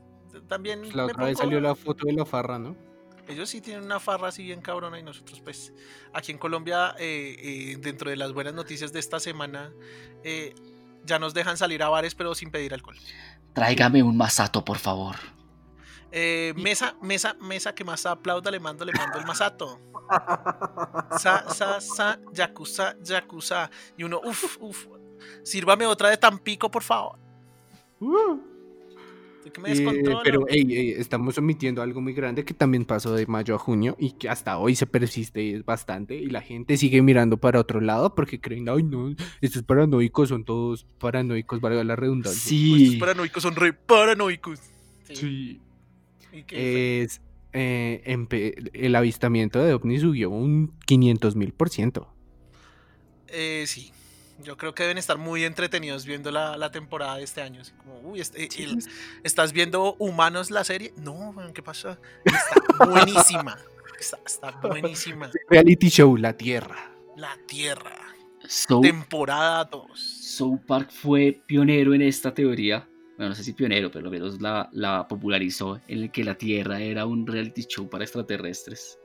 también... 0.47 0.81
Pues 0.81 0.93
la 0.93 1.05
otra 1.05 1.25
vez 1.25 1.39
salió 1.39 1.59
la 1.59 1.73
foto 1.73 2.05
de 2.05 2.13
la 2.13 2.25
farra, 2.25 2.59
¿no? 2.59 2.75
Ellos 3.27 3.49
sí 3.49 3.61
tienen 3.61 3.83
una 3.83 3.99
farra 3.99 4.29
así 4.29 4.43
bien 4.43 4.61
cabrona 4.61 4.99
y 4.99 5.03
nosotros 5.03 5.41
pues 5.41 5.73
aquí 6.13 6.31
en 6.31 6.37
Colombia, 6.37 6.95
eh, 6.97 7.35
eh, 7.39 7.77
dentro 7.79 8.09
de 8.09 8.15
las 8.15 8.31
buenas 8.31 8.53
noticias 8.53 8.93
de 8.93 8.99
esta 8.99 9.19
semana, 9.19 9.71
eh, 10.23 10.55
ya 11.05 11.19
nos 11.19 11.33
dejan 11.33 11.57
salir 11.57 11.83
a 11.83 11.89
bares 11.89 12.15
pero 12.15 12.33
sin 12.35 12.51
pedir 12.51 12.73
alcohol. 12.73 12.97
Tráigame 13.53 14.01
un 14.03 14.15
masato, 14.15 14.63
por 14.63 14.77
favor. 14.77 15.15
mesa, 16.55 16.95
mesa, 17.01 17.35
mesa, 17.41 17.75
que 17.75 17.83
más 17.83 18.05
aplauda, 18.05 18.49
le 18.49 18.59
mando, 18.59 18.85
le 18.85 18.93
mando 18.93 19.19
el 19.19 19.25
masato. 19.25 19.79
Sa, 21.19 21.49
sa, 21.49 21.81
sa, 21.81 22.19
yakuza, 22.31 22.95
yakuza. 23.01 23.69
Y 23.97 24.03
uno, 24.03 24.21
uff, 24.23 24.57
uff, 24.61 24.87
sírvame 25.43 25.85
otra 25.85 26.09
de 26.09 26.17
Tampico, 26.17 26.71
por 26.71 26.83
favor. 26.83 27.19
Uh. 27.99 28.56
Eh, 29.65 30.17
pero 30.23 30.45
estamos 30.49 31.37
omitiendo 31.37 31.81
algo 31.81 32.01
muy 32.01 32.13
grande 32.13 32.43
que 32.43 32.53
también 32.53 32.85
pasó 32.85 33.13
de 33.13 33.25
mayo 33.27 33.55
a 33.55 33.57
junio 33.57 33.95
y 33.99 34.11
que 34.11 34.29
hasta 34.29 34.57
hoy 34.57 34.75
se 34.75 34.85
persiste 34.85 35.61
bastante 35.65 36.15
y 36.15 36.27
la 36.27 36.41
gente 36.41 36.77
sigue 36.77 37.01
mirando 37.01 37.37
para 37.37 37.59
otro 37.59 37.81
lado 37.81 38.15
porque 38.15 38.39
creen, 38.39 38.69
ay 38.69 38.83
no, 38.83 39.15
estos 39.41 39.63
paranoicos 39.63 40.29
son 40.29 40.43
todos 40.43 40.85
paranoicos, 40.99 41.61
valga 41.61 41.83
la 41.83 41.95
redundancia. 41.95 42.39
Sí. 42.39 42.83
Estos 42.83 42.99
paranoicos 42.99 43.43
son 43.43 43.55
re 43.55 43.73
paranoicos. 43.73 44.59
Sí. 45.13 45.61
Es, 46.49 47.21
eh, 47.53 48.69
el 48.73 48.95
avistamiento 48.95 49.63
de 49.63 49.73
ovnis 49.73 50.01
subió 50.01 50.29
un 50.29 50.73
500 50.85 51.35
mil 51.35 51.53
por 51.53 51.69
ciento. 51.69 52.13
Eh, 53.27 53.63
sí. 53.67 53.91
Yo 54.43 54.55
creo 54.55 54.73
que 54.75 54.83
deben 54.83 54.97
estar 54.97 55.17
muy 55.17 55.43
entretenidos 55.43 56.05
viendo 56.05 56.31
la, 56.31 56.71
temporada 56.71 57.17
de 57.17 57.23
este 57.23 57.41
año. 57.41 57.61
Este, 58.15 58.49
¿estás 59.23 59.51
viendo 59.51 59.95
Humanos 59.99 60.51
la 60.51 60.63
serie? 60.63 60.93
No, 60.97 61.33
¿qué 61.53 61.63
pasa? 61.63 61.99
Está 62.25 62.85
buenísima. 62.85 63.57
Está, 63.99 64.51
buenísima. 64.61 65.31
Reality 65.49 65.89
show, 65.89 66.15
La 66.17 66.33
Tierra. 66.33 66.91
La 67.15 67.35
Tierra. 67.47 67.97
temporada 68.81 69.65
2. 69.65 69.99
South 69.99 70.59
Park 70.67 70.91
fue 70.91 71.41
pionero 71.47 71.95
en 71.95 72.03
esta 72.03 72.31
teoría. 72.31 72.87
Bueno, 73.17 73.29
no 73.29 73.35
sé 73.35 73.43
si 73.43 73.53
pionero, 73.53 73.89
pero 73.89 74.03
lo 74.03 74.11
menos 74.11 74.39
la, 74.39 74.69
la 74.71 75.07
popularizó 75.07 75.81
en 75.87 76.03
el 76.03 76.11
que 76.11 76.23
la 76.23 76.35
Tierra 76.35 76.79
era 76.79 77.07
un 77.07 77.25
reality 77.25 77.63
show 77.63 77.89
para 77.89 78.03
extraterrestres. 78.03 78.99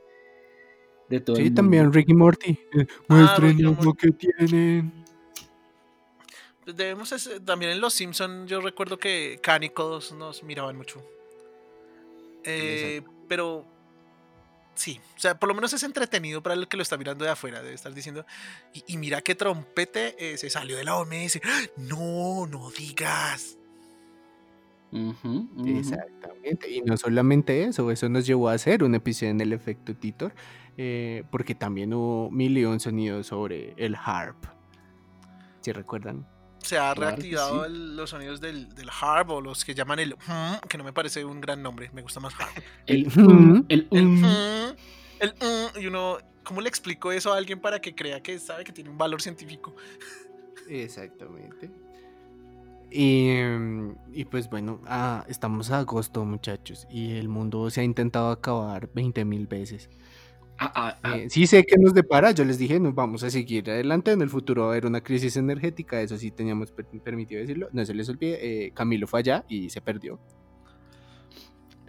De 1.09 1.19
todo 1.19 1.35
sí, 1.35 1.49
también 1.49 1.91
Ricky 1.91 2.13
Morty. 2.13 2.51
Eh, 2.51 2.85
ah, 3.09 3.15
muestren 3.15 3.61
lo 3.61 3.93
que 3.93 4.11
tienen. 4.11 5.02
Debemos 6.65 7.13
también 7.45 7.71
en 7.71 7.81
Los 7.81 7.93
Simpson 7.93 8.47
yo 8.47 8.61
recuerdo 8.61 8.97
que 8.97 9.39
Cánicos 9.41 10.13
nos 10.13 10.43
miraban 10.43 10.77
mucho. 10.77 11.03
Eh, 12.45 13.01
pero 13.27 13.65
sí, 14.75 14.99
o 15.15 15.19
sea, 15.19 15.39
por 15.39 15.49
lo 15.49 15.55
menos 15.55 15.73
es 15.73 15.83
entretenido 15.83 16.41
para 16.41 16.55
el 16.55 16.67
que 16.67 16.77
lo 16.77 16.83
está 16.83 16.97
mirando 16.97 17.25
de 17.25 17.31
afuera, 17.31 17.61
debe 17.61 17.73
estar 17.73 17.93
diciendo, 17.93 18.25
y, 18.87 18.97
mira 18.97 19.21
qué 19.21 19.35
trompete 19.35 20.15
eh, 20.17 20.37
se 20.37 20.49
salió 20.49 20.77
de 20.77 20.83
la 20.83 20.97
OMS. 20.97 21.39
No, 21.77 22.47
no 22.47 22.71
digas. 22.71 23.57
Exactamente, 25.65 26.69
y 26.69 26.81
no 26.81 26.97
solamente 26.97 27.63
eso, 27.63 27.89
eso 27.89 28.09
nos 28.09 28.27
llevó 28.27 28.49
a 28.49 28.53
hacer 28.53 28.83
un 28.83 28.93
episodio 28.93 29.31
en 29.31 29.41
el 29.41 29.51
efecto 29.51 29.95
Titor, 29.95 30.35
eh, 30.77 31.23
porque 31.31 31.55
también 31.55 31.93
hubo 31.95 32.29
mil 32.29 32.55
y 32.57 32.65
un 32.65 32.79
sonidos 32.79 33.27
sobre 33.27 33.73
el 33.77 33.95
harp. 33.95 34.45
Si 35.61 35.71
recuerdan? 35.71 36.27
Se 36.63 36.77
ha 36.77 36.93
reactivado 36.93 37.67
los 37.67 38.09
sonidos 38.09 38.41
del, 38.41 38.73
del 38.73 38.89
harp 38.89 39.29
o 39.29 39.41
los 39.41 39.63
que 39.63 39.73
llaman 39.73 39.99
el 39.99 40.15
que 40.67 40.77
no 40.77 40.83
me 40.83 40.93
parece 40.93 41.23
un 41.23 41.41
gran 41.41 41.61
nombre, 41.61 41.89
me 41.93 42.01
gusta 42.01 42.19
más 42.19 42.33
harp. 42.39 42.63
El 42.87 43.07
el, 43.69 43.87
el, 45.39 45.81
y 45.81 45.87
uno, 45.87 46.17
¿cómo 46.43 46.59
le 46.59 46.67
explico 46.67 47.11
eso 47.11 47.33
a 47.33 47.37
alguien 47.37 47.59
para 47.59 47.79
que 47.79 47.95
crea 47.95 48.21
que 48.21 48.37
sabe 48.39 48.63
que 48.63 48.73
tiene 48.73 48.89
un 48.89 48.97
valor 48.97 49.21
científico? 49.21 49.75
Exactamente. 50.69 51.71
Y, 52.91 53.39
y 54.11 54.25
pues 54.25 54.49
bueno, 54.49 54.79
ah, 54.85 55.25
estamos 55.27 55.71
a 55.71 55.79
agosto 55.79 56.25
muchachos 56.25 56.85
y 56.91 57.13
el 57.13 57.27
mundo 57.27 57.69
se 57.71 57.81
ha 57.81 57.83
intentado 57.83 58.29
acabar 58.29 58.89
20 58.93 59.25
mil 59.25 59.47
veces. 59.47 59.89
Ah, 60.65 60.71
ah, 60.75 60.99
ah. 61.03 61.17
Eh, 61.17 61.29
sí 61.29 61.45
sé 61.45 61.65
que 61.65 61.77
nos 61.77 61.93
depara, 61.93 62.31
yo 62.31 62.45
les 62.45 62.57
dije, 62.57 62.79
nos 62.79 62.95
vamos 62.95 63.21
a 63.23 63.29
seguir 63.29 63.69
adelante, 63.69 64.11
en 64.11 64.21
el 64.21 64.29
futuro 64.29 64.61
va 64.61 64.67
a 64.69 64.71
haber 64.71 64.85
una 64.85 65.01
crisis 65.01 65.35
energética, 65.35 66.01
eso 66.01 66.17
sí 66.17 66.31
teníamos 66.31 66.71
permitido 67.03 67.41
decirlo, 67.41 67.67
no 67.73 67.83
se 67.83 67.93
les 67.93 68.07
olvide, 68.07 68.67
eh, 68.67 68.71
Camilo 68.71 69.05
fue 69.05 69.19
allá 69.19 69.43
y 69.49 69.69
se 69.69 69.81
perdió. 69.81 70.21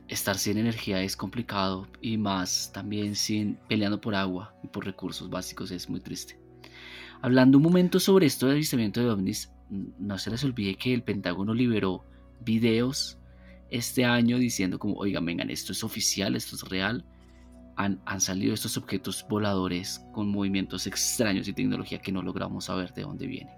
Estar 0.08 0.36
sin 0.36 0.58
energía 0.58 1.00
es 1.02 1.16
complicado 1.16 1.86
y 2.00 2.18
más 2.18 2.72
también 2.72 3.14
sin 3.14 3.58
peleando 3.68 4.00
por 4.00 4.16
agua 4.16 4.56
y 4.64 4.66
por 4.66 4.84
recursos 4.84 5.30
básicos 5.30 5.70
es 5.70 5.88
muy 5.88 6.00
triste. 6.00 6.36
Hablando 7.22 7.58
un 7.58 7.64
momento 7.64 8.00
sobre 8.00 8.26
esto 8.26 8.46
de 8.46 8.54
avistamiento 8.54 9.00
de 9.00 9.08
ovnis, 9.08 9.52
no 9.70 10.18
se 10.18 10.30
les 10.30 10.42
olvide 10.42 10.74
que 10.74 10.92
el 10.92 11.04
Pentágono 11.04 11.54
liberó 11.54 12.04
videos 12.40 13.18
este 13.70 14.04
año 14.04 14.36
diciendo 14.36 14.80
como, 14.80 14.94
oigan, 14.96 15.24
vengan, 15.24 15.50
esto 15.50 15.70
es 15.70 15.84
oficial, 15.84 16.34
esto 16.34 16.56
es 16.56 16.62
real, 16.68 17.04
han, 17.76 18.20
salido 18.20 18.54
estos 18.54 18.76
objetos 18.76 19.26
voladores 19.28 20.04
con 20.12 20.28
movimientos 20.28 20.86
extraños 20.86 21.48
y 21.48 21.52
tecnología 21.52 22.00
que 22.00 22.12
no 22.12 22.22
logramos 22.22 22.66
saber 22.66 22.92
de 22.94 23.02
dónde 23.02 23.26
viene. 23.26 23.50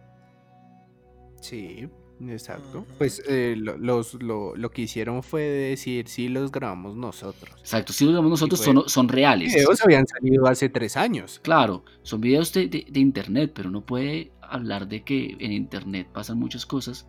Sí, 1.40 1.88
exacto. 2.26 2.86
Pues 2.98 3.22
eh, 3.28 3.54
lo, 3.56 3.76
los, 3.76 4.14
lo, 4.14 4.70
que 4.70 4.82
hicieron 4.82 5.22
fue 5.22 5.42
decir 5.42 6.08
si 6.08 6.28
los 6.28 6.50
grabamos 6.50 6.96
nosotros. 6.96 7.54
Exacto, 7.60 7.92
si 7.92 8.04
los 8.04 8.12
grabamos 8.12 8.40
nosotros 8.40 8.60
son, 8.60 8.88
son 8.88 9.08
reales. 9.08 9.52
Los 9.52 9.62
videos 9.62 9.84
habían 9.84 10.06
salido 10.06 10.46
hace 10.46 10.68
tres 10.68 10.96
años. 10.96 11.40
Claro, 11.42 11.84
son 12.02 12.20
videos 12.20 12.52
de, 12.52 12.68
de 12.68 13.00
internet, 13.00 13.52
pero 13.54 13.68
uno 13.68 13.84
puede 13.84 14.32
hablar 14.40 14.88
de 14.88 15.04
que 15.04 15.36
en 15.38 15.52
internet 15.52 16.08
pasan 16.12 16.38
muchas 16.38 16.64
cosas, 16.64 17.06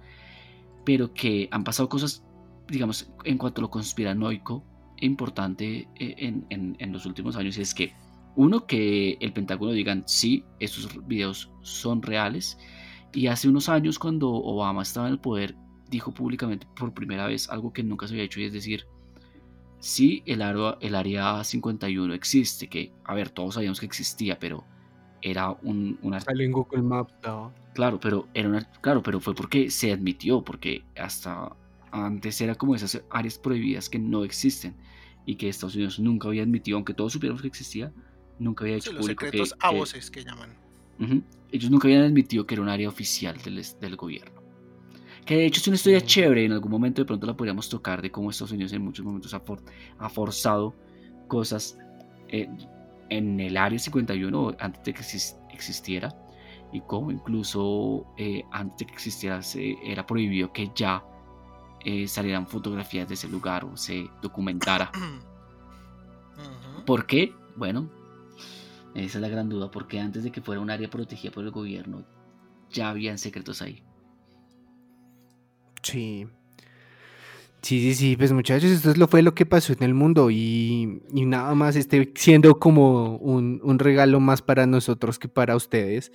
pero 0.85 1.13
que 1.13 1.47
han 1.51 1.63
pasado 1.63 1.87
cosas, 1.89 2.23
digamos, 2.67 3.09
en 3.23 3.37
cuanto 3.37 3.61
a 3.61 3.63
lo 3.63 3.69
conspiranoico, 3.69 4.63
importante 5.01 5.87
eh, 5.95 6.43
en, 6.49 6.91
los 6.91 7.05
últimos 7.05 7.35
años 7.35 7.57
es 7.57 7.73
que, 7.73 7.93
uno, 8.35 8.65
que 8.65 9.17
el 9.19 9.33
Pentágono 9.33 9.71
digan, 9.71 10.03
sí, 10.05 10.43
estos 10.59 11.07
videos 11.07 11.51
son 11.61 12.01
reales. 12.01 12.57
Y 13.13 13.27
hace 13.27 13.49
unos 13.49 13.69
años, 13.69 13.97
cuando 13.97 14.29
Obama 14.29 14.83
estaba 14.83 15.07
en 15.07 15.13
el 15.13 15.19
poder, 15.19 15.55
dijo 15.89 16.13
públicamente 16.13 16.67
por 16.75 16.93
primera 16.93 17.25
vez 17.25 17.49
algo 17.49 17.73
que 17.73 17.83
nunca 17.83 18.07
se 18.07 18.13
había 18.13 18.25
hecho, 18.25 18.39
y 18.39 18.45
es 18.45 18.53
decir, 18.53 18.85
sí, 19.79 20.23
el 20.25 20.41
área, 20.41 20.77
el 20.81 20.95
área 20.95 21.43
51 21.43 22.13
existe, 22.13 22.67
que, 22.67 22.91
a 23.03 23.15
ver, 23.15 23.29
todos 23.29 23.55
sabíamos 23.55 23.79
que 23.79 23.85
existía, 23.85 24.37
pero 24.37 24.65
era 25.21 25.51
un... 25.63 25.97
Una... 26.01 26.19
en 26.27 26.51
Google 26.51 26.83
Maps, 26.83 27.13
Claro, 27.73 27.99
pero 27.99 28.27
era 28.33 28.49
una, 28.49 28.63
claro, 28.81 29.03
pero 29.03 29.19
fue 29.19 29.35
porque 29.35 29.69
se 29.69 29.91
admitió, 29.91 30.43
porque 30.43 30.83
hasta 30.95 31.55
antes 31.91 32.39
era 32.41 32.55
como 32.55 32.75
esas 32.75 33.01
áreas 33.09 33.37
prohibidas 33.37 33.89
que 33.89 33.99
no 33.99 34.23
existen 34.23 34.75
y 35.25 35.35
que 35.35 35.49
Estados 35.49 35.75
Unidos 35.75 35.99
nunca 35.99 36.27
había 36.27 36.43
admitido, 36.43 36.77
aunque 36.77 36.93
todos 36.93 37.13
supiéramos 37.13 37.41
que 37.41 37.47
existía, 37.47 37.91
nunca 38.39 38.63
había 38.63 38.77
hecho 38.77 38.93
los 38.93 39.05
secretos 39.05 39.55
a 39.59 39.71
voces 39.71 40.09
que 40.09 40.23
llaman. 40.23 40.55
ellos 41.51 41.69
nunca 41.69 41.87
habían 41.87 42.03
admitido 42.03 42.45
que 42.45 42.55
era 42.55 42.61
un 42.61 42.69
área 42.69 42.87
oficial 42.87 43.37
del, 43.43 43.63
del 43.79 43.95
gobierno. 43.95 44.41
Que 45.25 45.35
de 45.35 45.45
hecho 45.45 45.59
es 45.59 45.67
una 45.67 45.75
historia 45.75 45.99
chévere, 45.99 46.45
en 46.45 46.53
algún 46.53 46.71
momento 46.71 47.01
de 47.01 47.05
pronto 47.05 47.27
la 47.27 47.35
podríamos 47.35 47.67
tocar 47.67 48.01
de 48.01 48.09
cómo 48.09 48.29
Estados 48.29 48.53
Unidos 48.53 48.71
en 48.71 48.81
muchos 48.81 49.05
momentos 49.05 49.33
ha, 49.33 49.43
ha 49.99 50.09
forzado 50.09 50.73
cosas 51.27 51.77
eh, 52.29 52.47
en 53.09 53.39
el 53.39 53.57
área 53.57 53.77
51 53.77 54.55
antes 54.59 54.83
de 54.83 54.93
que 54.93 55.01
existiera 55.53 56.15
y 56.71 56.81
cómo 56.81 57.11
incluso 57.11 58.05
eh, 58.17 58.43
antes 58.51 58.79
de 58.79 58.85
que 58.85 58.93
existiera 58.93 59.41
se, 59.41 59.75
era 59.83 60.05
prohibido 60.05 60.51
que 60.51 60.71
ya 60.75 61.03
eh, 61.89 62.05
salieran 62.09 62.45
fotografías 62.45 63.07
de 63.07 63.13
ese 63.13 63.29
lugar 63.29 63.63
o 63.63 63.77
se 63.77 64.09
documentara. 64.21 64.91
¿Por 66.85 67.07
qué? 67.07 67.33
Bueno, 67.55 67.89
esa 68.93 69.17
es 69.17 69.21
la 69.21 69.29
gran 69.29 69.47
duda, 69.47 69.71
porque 69.71 69.97
antes 70.01 70.25
de 70.25 70.31
que 70.33 70.41
fuera 70.41 70.59
un 70.59 70.69
área 70.69 70.89
protegida 70.89 71.31
por 71.31 71.45
el 71.45 71.51
gobierno, 71.51 72.03
ya 72.69 72.89
habían 72.89 73.17
secretos 73.17 73.61
ahí. 73.61 73.81
Sí. 75.81 76.27
Sí, 77.61 77.79
sí, 77.79 77.95
sí, 77.95 78.17
pues 78.17 78.33
muchachos, 78.33 78.69
esto 78.69 78.91
es 78.91 78.97
lo 78.97 79.07
fue 79.07 79.21
lo 79.21 79.33
que 79.33 79.45
pasó 79.45 79.71
en 79.71 79.83
el 79.83 79.93
mundo 79.93 80.29
y, 80.29 81.01
nada 81.13 81.55
más 81.55 81.77
esté 81.77 82.11
siendo 82.15 82.59
como 82.59 83.15
un, 83.15 83.61
un, 83.63 83.79
regalo 83.79 84.19
más 84.19 84.41
para 84.41 84.65
nosotros 84.65 85.17
que 85.19 85.29
para 85.29 85.55
ustedes. 85.55 86.11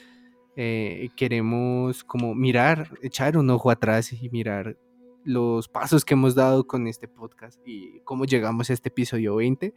eh, 0.55 1.09
queremos 1.17 2.05
como 2.05 2.35
mirar, 2.35 2.91
echar 3.01 3.39
un 3.39 3.49
ojo 3.49 3.71
atrás 3.71 4.13
y 4.13 4.29
mirar 4.29 4.77
los 5.25 5.69
pasos 5.69 6.05
que 6.05 6.15
hemos 6.15 6.35
dado 6.35 6.67
con 6.67 6.87
este 6.87 7.09
podcast 7.09 7.61
y 7.67 8.01
cómo 8.05 8.25
llegamos 8.25 8.71
a 8.71 8.73
este 8.73 8.89
episodio 8.89 9.37
20. 9.37 9.75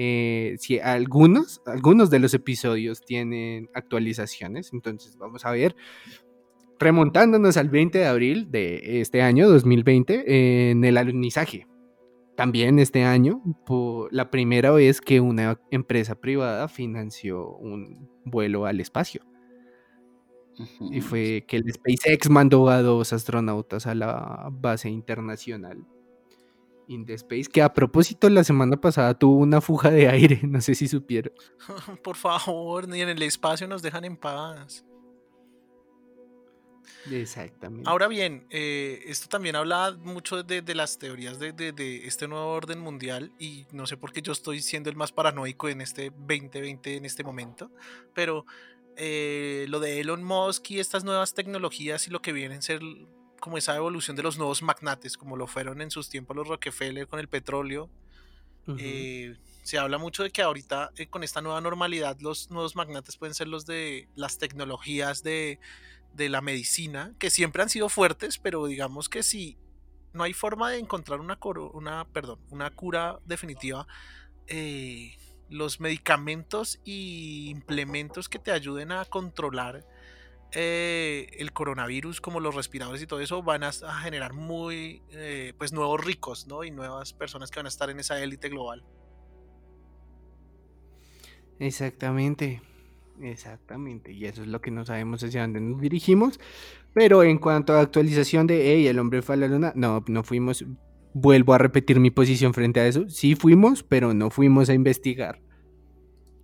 Eh, 0.00 0.54
si 0.58 0.78
algunos, 0.78 1.60
algunos 1.66 2.08
de 2.10 2.20
los 2.20 2.32
episodios 2.32 3.00
tienen 3.00 3.68
actualizaciones, 3.74 4.72
entonces 4.72 5.16
vamos 5.16 5.44
a 5.44 5.50
ver. 5.50 5.74
Remontándonos 6.78 7.56
al 7.56 7.68
20 7.70 7.98
de 7.98 8.06
abril 8.06 8.50
de 8.52 9.00
este 9.00 9.20
año, 9.20 9.48
2020, 9.48 10.70
en 10.70 10.84
el 10.84 10.96
alunizaje. 10.96 11.66
También 12.36 12.78
este 12.78 13.02
año, 13.02 13.42
por 13.66 14.12
la 14.12 14.30
primera 14.30 14.70
vez 14.70 15.00
que 15.00 15.20
una 15.20 15.60
empresa 15.72 16.14
privada 16.14 16.68
financió 16.68 17.50
un 17.56 18.08
vuelo 18.24 18.64
al 18.64 18.78
espacio. 18.78 19.22
Y 20.90 21.00
fue 21.00 21.44
que 21.46 21.56
el 21.56 21.72
SpaceX 21.72 22.28
mandó 22.30 22.68
a 22.68 22.82
dos 22.82 23.12
astronautas 23.12 23.86
a 23.86 23.94
la 23.94 24.48
base 24.50 24.88
internacional 24.88 25.86
in 26.88 27.04
the 27.04 27.14
Space, 27.14 27.44
que 27.44 27.62
a 27.62 27.72
propósito 27.72 28.28
la 28.28 28.42
semana 28.42 28.76
pasada 28.76 29.14
tuvo 29.14 29.36
una 29.36 29.60
fuga 29.60 29.90
de 29.90 30.08
aire, 30.08 30.40
no 30.48 30.60
sé 30.60 30.74
si 30.74 30.88
supieron. 30.88 31.32
Por 32.02 32.16
favor, 32.16 32.88
ni 32.88 33.00
en 33.02 33.10
el 33.10 33.22
espacio 33.22 33.68
nos 33.68 33.82
dejan 33.82 34.04
en 34.04 34.16
paz. 34.16 34.84
Exactamente. 37.10 37.88
Ahora 37.88 38.08
bien, 38.08 38.46
eh, 38.50 39.02
esto 39.06 39.28
también 39.28 39.56
habla 39.56 39.96
mucho 40.00 40.42
de, 40.42 40.62
las 40.74 40.98
teorías 40.98 41.38
de, 41.38 41.52
de, 41.52 42.06
este 42.06 42.28
nuevo 42.28 42.48
orden 42.48 42.80
mundial 42.80 43.32
y 43.38 43.66
no 43.72 43.86
sé 43.86 43.96
por 43.96 44.12
qué 44.12 44.20
yo 44.20 44.32
estoy 44.32 44.60
siendo 44.60 44.90
el 44.90 44.96
más 44.96 45.12
paranoico 45.12 45.68
en 45.68 45.80
este 45.80 46.10
2020 46.10 46.96
en 46.96 47.04
este 47.04 47.24
momento, 47.24 47.70
pero 48.14 48.46
eh, 49.00 49.66
lo 49.68 49.78
de 49.78 50.00
Elon 50.00 50.24
Musk 50.24 50.72
y 50.72 50.80
estas 50.80 51.04
nuevas 51.04 51.32
tecnologías 51.32 52.08
y 52.08 52.10
lo 52.10 52.20
que 52.20 52.32
vienen 52.32 52.58
a 52.58 52.62
ser 52.62 52.80
como 53.40 53.56
esa 53.56 53.76
evolución 53.76 54.16
de 54.16 54.24
los 54.24 54.38
nuevos 54.38 54.60
magnates, 54.60 55.16
como 55.16 55.36
lo 55.36 55.46
fueron 55.46 55.80
en 55.80 55.92
sus 55.92 56.08
tiempos 56.08 56.36
los 56.36 56.48
Rockefeller 56.48 57.06
con 57.06 57.20
el 57.20 57.28
petróleo. 57.28 57.88
Eh, 58.76 59.34
se 59.62 59.78
habla 59.78 59.96
mucho 59.96 60.24
de 60.24 60.30
que 60.30 60.42
ahorita 60.42 60.90
eh, 60.96 61.06
con 61.06 61.22
esta 61.22 61.40
nueva 61.40 61.60
normalidad 61.62 62.18
los 62.20 62.50
nuevos 62.50 62.76
magnates 62.76 63.16
pueden 63.16 63.34
ser 63.34 63.48
los 63.48 63.64
de 63.64 64.08
las 64.14 64.36
tecnologías 64.36 65.22
de, 65.22 65.58
de 66.12 66.28
la 66.28 66.42
medicina, 66.42 67.14
que 67.18 67.30
siempre 67.30 67.62
han 67.62 67.70
sido 67.70 67.88
fuertes, 67.88 68.36
pero 68.36 68.66
digamos 68.66 69.08
que 69.08 69.22
si 69.22 69.56
no 70.12 70.24
hay 70.24 70.32
forma 70.32 70.70
de 70.70 70.78
encontrar 70.78 71.20
una, 71.20 71.38
una, 71.72 72.06
perdón, 72.08 72.40
una 72.50 72.70
cura 72.70 73.20
definitiva, 73.24 73.86
eh, 74.48 75.16
los 75.48 75.80
medicamentos 75.80 76.80
y 76.84 77.48
implementos 77.50 78.28
que 78.28 78.38
te 78.38 78.52
ayuden 78.52 78.92
a 78.92 79.04
controlar 79.04 79.84
eh, 80.52 81.28
el 81.38 81.52
coronavirus, 81.52 82.20
como 82.20 82.40
los 82.40 82.54
respiradores 82.54 83.02
y 83.02 83.06
todo 83.06 83.20
eso, 83.20 83.42
van 83.42 83.64
a, 83.64 83.72
generar 83.72 84.32
muy, 84.32 85.02
eh, 85.10 85.52
pues, 85.58 85.72
nuevos 85.72 86.02
ricos, 86.02 86.46
¿no? 86.46 86.64
Y 86.64 86.70
nuevas 86.70 87.12
personas 87.12 87.50
que 87.50 87.58
van 87.58 87.66
a 87.66 87.68
estar 87.68 87.90
en 87.90 88.00
esa 88.00 88.22
élite 88.22 88.48
global. 88.48 88.82
Exactamente, 91.58 92.62
exactamente. 93.20 94.12
Y 94.12 94.24
eso 94.24 94.42
es 94.42 94.48
lo 94.48 94.60
que 94.60 94.70
no 94.70 94.86
sabemos 94.86 95.22
hacia 95.22 95.42
dónde 95.42 95.60
nos 95.60 95.80
dirigimos. 95.80 96.40
Pero 96.94 97.22
en 97.22 97.38
cuanto 97.38 97.74
a 97.74 97.80
actualización 97.80 98.46
de, 98.46 98.72
hey, 98.72 98.86
el 98.86 98.98
hombre 98.98 99.20
fue 99.20 99.34
a 99.34 99.38
la 99.38 99.48
luna, 99.48 99.72
no, 99.76 100.02
no 100.06 100.22
fuimos, 100.22 100.64
vuelvo 101.20 101.54
a 101.54 101.58
repetir 101.58 102.00
mi 102.00 102.10
posición 102.10 102.54
frente 102.54 102.80
a 102.80 102.86
eso. 102.86 103.08
Sí 103.08 103.34
fuimos, 103.34 103.82
pero 103.82 104.14
no 104.14 104.30
fuimos 104.30 104.68
a 104.68 104.74
investigar. 104.74 105.40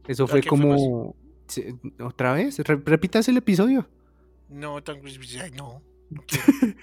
Eso 0.07 0.27
fue 0.27 0.43
como... 0.43 1.17
¿Otra 2.01 2.33
vez? 2.33 2.59
¿Repitas 2.59 3.29
el 3.29 3.37
episodio? 3.37 3.89
No, 4.49 4.81
no. 4.81 5.83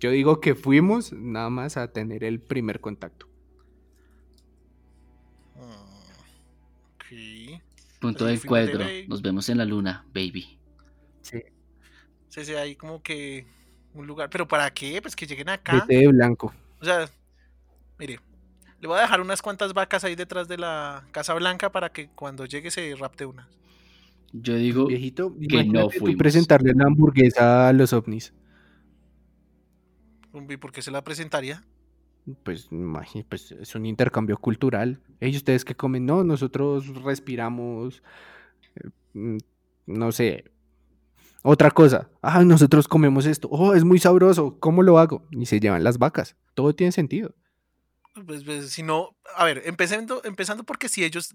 Yo 0.00 0.10
digo 0.10 0.40
que 0.40 0.54
fuimos 0.54 1.12
nada 1.12 1.50
más 1.50 1.76
a 1.76 1.92
tener 1.92 2.24
el 2.24 2.40
primer 2.40 2.80
contacto. 2.80 3.28
Ah, 5.56 5.86
Punto 8.00 8.24
del 8.24 8.44
cuadro. 8.44 8.84
Nos 9.08 9.22
vemos 9.22 9.48
en 9.50 9.58
la 9.58 9.64
luna, 9.64 10.06
baby. 10.14 10.58
Sí. 11.20 11.42
Sí, 12.28 12.44
sí, 12.44 12.54
hay 12.54 12.76
como 12.76 13.02
que 13.02 13.46
un 13.92 14.06
lugar. 14.06 14.30
¿Pero 14.30 14.48
para 14.48 14.70
qué? 14.72 15.02
Pues 15.02 15.14
que 15.14 15.26
lleguen 15.26 15.50
acá. 15.50 15.84
de 15.86 16.08
blanco. 16.08 16.54
O 16.80 16.84
sea, 16.84 17.08
mire, 17.98 18.20
le 18.80 18.88
voy 18.88 18.98
a 18.98 19.02
dejar 19.02 19.20
unas 19.20 19.42
cuantas 19.42 19.74
vacas 19.74 20.04
ahí 20.04 20.14
detrás 20.14 20.48
de 20.48 20.58
la 20.58 21.06
Casa 21.12 21.34
Blanca 21.34 21.70
para 21.70 21.90
que 21.92 22.08
cuando 22.08 22.46
llegue 22.46 22.70
se 22.70 22.94
rapte 22.96 23.26
una. 23.26 23.48
Yo 24.32 24.54
digo 24.54 24.86
Viejito, 24.86 25.34
que 25.48 25.64
no 25.64 25.90
fuimos. 25.90 26.18
presentarle 26.18 26.72
una 26.72 26.86
hamburguesa 26.86 27.68
a 27.68 27.72
los 27.72 27.92
ovnis. 27.92 28.32
¿Y 30.48 30.56
por 30.56 30.72
qué 30.72 30.82
se 30.82 30.92
la 30.92 31.02
presentaría? 31.02 31.64
Pues, 32.44 32.68
pues 33.28 33.52
es 33.52 33.74
un 33.74 33.86
intercambio 33.86 34.36
cultural. 34.36 35.00
Ellos 35.18 35.38
ustedes 35.38 35.64
que 35.64 35.74
comen, 35.74 36.06
no, 36.06 36.22
nosotros 36.22 36.86
respiramos, 37.02 38.02
eh, 38.76 38.90
mm, 39.14 39.38
no 39.86 40.12
sé, 40.12 40.44
otra 41.42 41.70
cosa. 41.70 42.08
Ah, 42.22 42.44
nosotros 42.44 42.86
comemos 42.86 43.26
esto. 43.26 43.48
Oh, 43.50 43.74
es 43.74 43.84
muy 43.84 43.98
sabroso. 43.98 44.58
¿Cómo 44.60 44.82
lo 44.82 44.98
hago? 44.98 45.26
Y 45.30 45.46
se 45.46 45.58
llevan 45.58 45.84
las 45.84 45.98
vacas. 45.98 46.36
Todo 46.54 46.74
tiene 46.74 46.92
sentido. 46.92 47.34
Pues, 48.26 48.44
pues, 48.44 48.70
si 48.70 48.82
no, 48.82 49.16
a 49.36 49.44
ver, 49.44 49.62
empezando, 49.64 50.20
empezando 50.24 50.64
porque 50.64 50.88
si 50.88 51.04
ellos, 51.04 51.34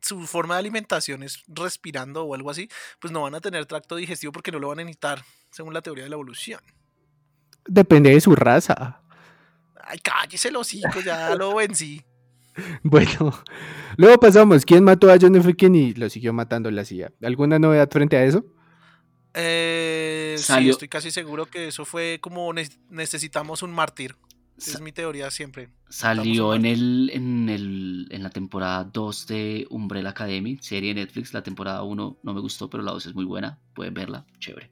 su 0.00 0.26
forma 0.26 0.54
de 0.54 0.60
alimentación 0.60 1.22
es 1.22 1.42
respirando 1.48 2.24
o 2.24 2.34
algo 2.34 2.50
así, 2.50 2.68
pues 3.00 3.12
no 3.12 3.22
van 3.22 3.34
a 3.34 3.40
tener 3.40 3.66
tracto 3.66 3.96
digestivo 3.96 4.32
porque 4.32 4.52
no 4.52 4.58
lo 4.58 4.68
van 4.68 4.80
a 4.80 4.84
necesitar, 4.84 5.22
según 5.50 5.74
la 5.74 5.82
teoría 5.82 6.04
de 6.04 6.10
la 6.10 6.14
evolución. 6.14 6.60
Depende 7.66 8.10
de 8.10 8.20
su 8.20 8.34
raza. 8.34 9.02
Ay, 9.84 9.98
cállese 9.98 10.50
los 10.50 10.72
hijos, 10.74 11.04
ya 11.04 11.34
lo 11.34 11.54
vencí. 11.56 12.02
Bueno, 12.82 13.32
luego 13.96 14.20
pasamos. 14.20 14.66
¿Quién 14.66 14.84
mató 14.84 15.10
a 15.10 15.16
John 15.18 15.34
F. 15.36 15.54
Kennedy? 15.54 15.94
Lo 15.94 16.10
siguió 16.10 16.34
matando 16.34 16.70
la 16.70 16.84
CIA. 16.84 17.10
¿Alguna 17.22 17.58
novedad 17.58 17.88
frente 17.90 18.18
a 18.18 18.24
eso? 18.24 18.44
Eh, 19.34 20.36
sí, 20.38 20.68
estoy 20.68 20.88
casi 20.88 21.10
seguro 21.10 21.46
que 21.46 21.68
eso 21.68 21.84
fue 21.84 22.18
como 22.20 22.52
necesitamos 22.90 23.62
un 23.62 23.72
mártir 23.72 24.16
es 24.56 24.80
mi 24.80 24.92
teoría 24.92 25.30
siempre. 25.30 25.70
Salió 25.88 26.54
en 26.54 26.64
el, 26.64 27.10
en 27.12 27.48
el 27.48 28.08
en 28.10 28.22
la 28.22 28.30
temporada 28.30 28.84
2 28.84 29.26
de 29.26 29.66
Umbrella 29.70 30.10
Academy, 30.10 30.58
serie 30.60 30.94
de 30.94 31.00
Netflix. 31.00 31.32
La 31.32 31.42
temporada 31.42 31.82
1 31.82 32.20
no 32.22 32.34
me 32.34 32.40
gustó, 32.40 32.68
pero 32.70 32.82
la 32.82 32.92
2 32.92 33.06
es 33.06 33.14
muy 33.14 33.24
buena. 33.24 33.58
Pueden 33.74 33.94
verla, 33.94 34.26
chévere. 34.38 34.70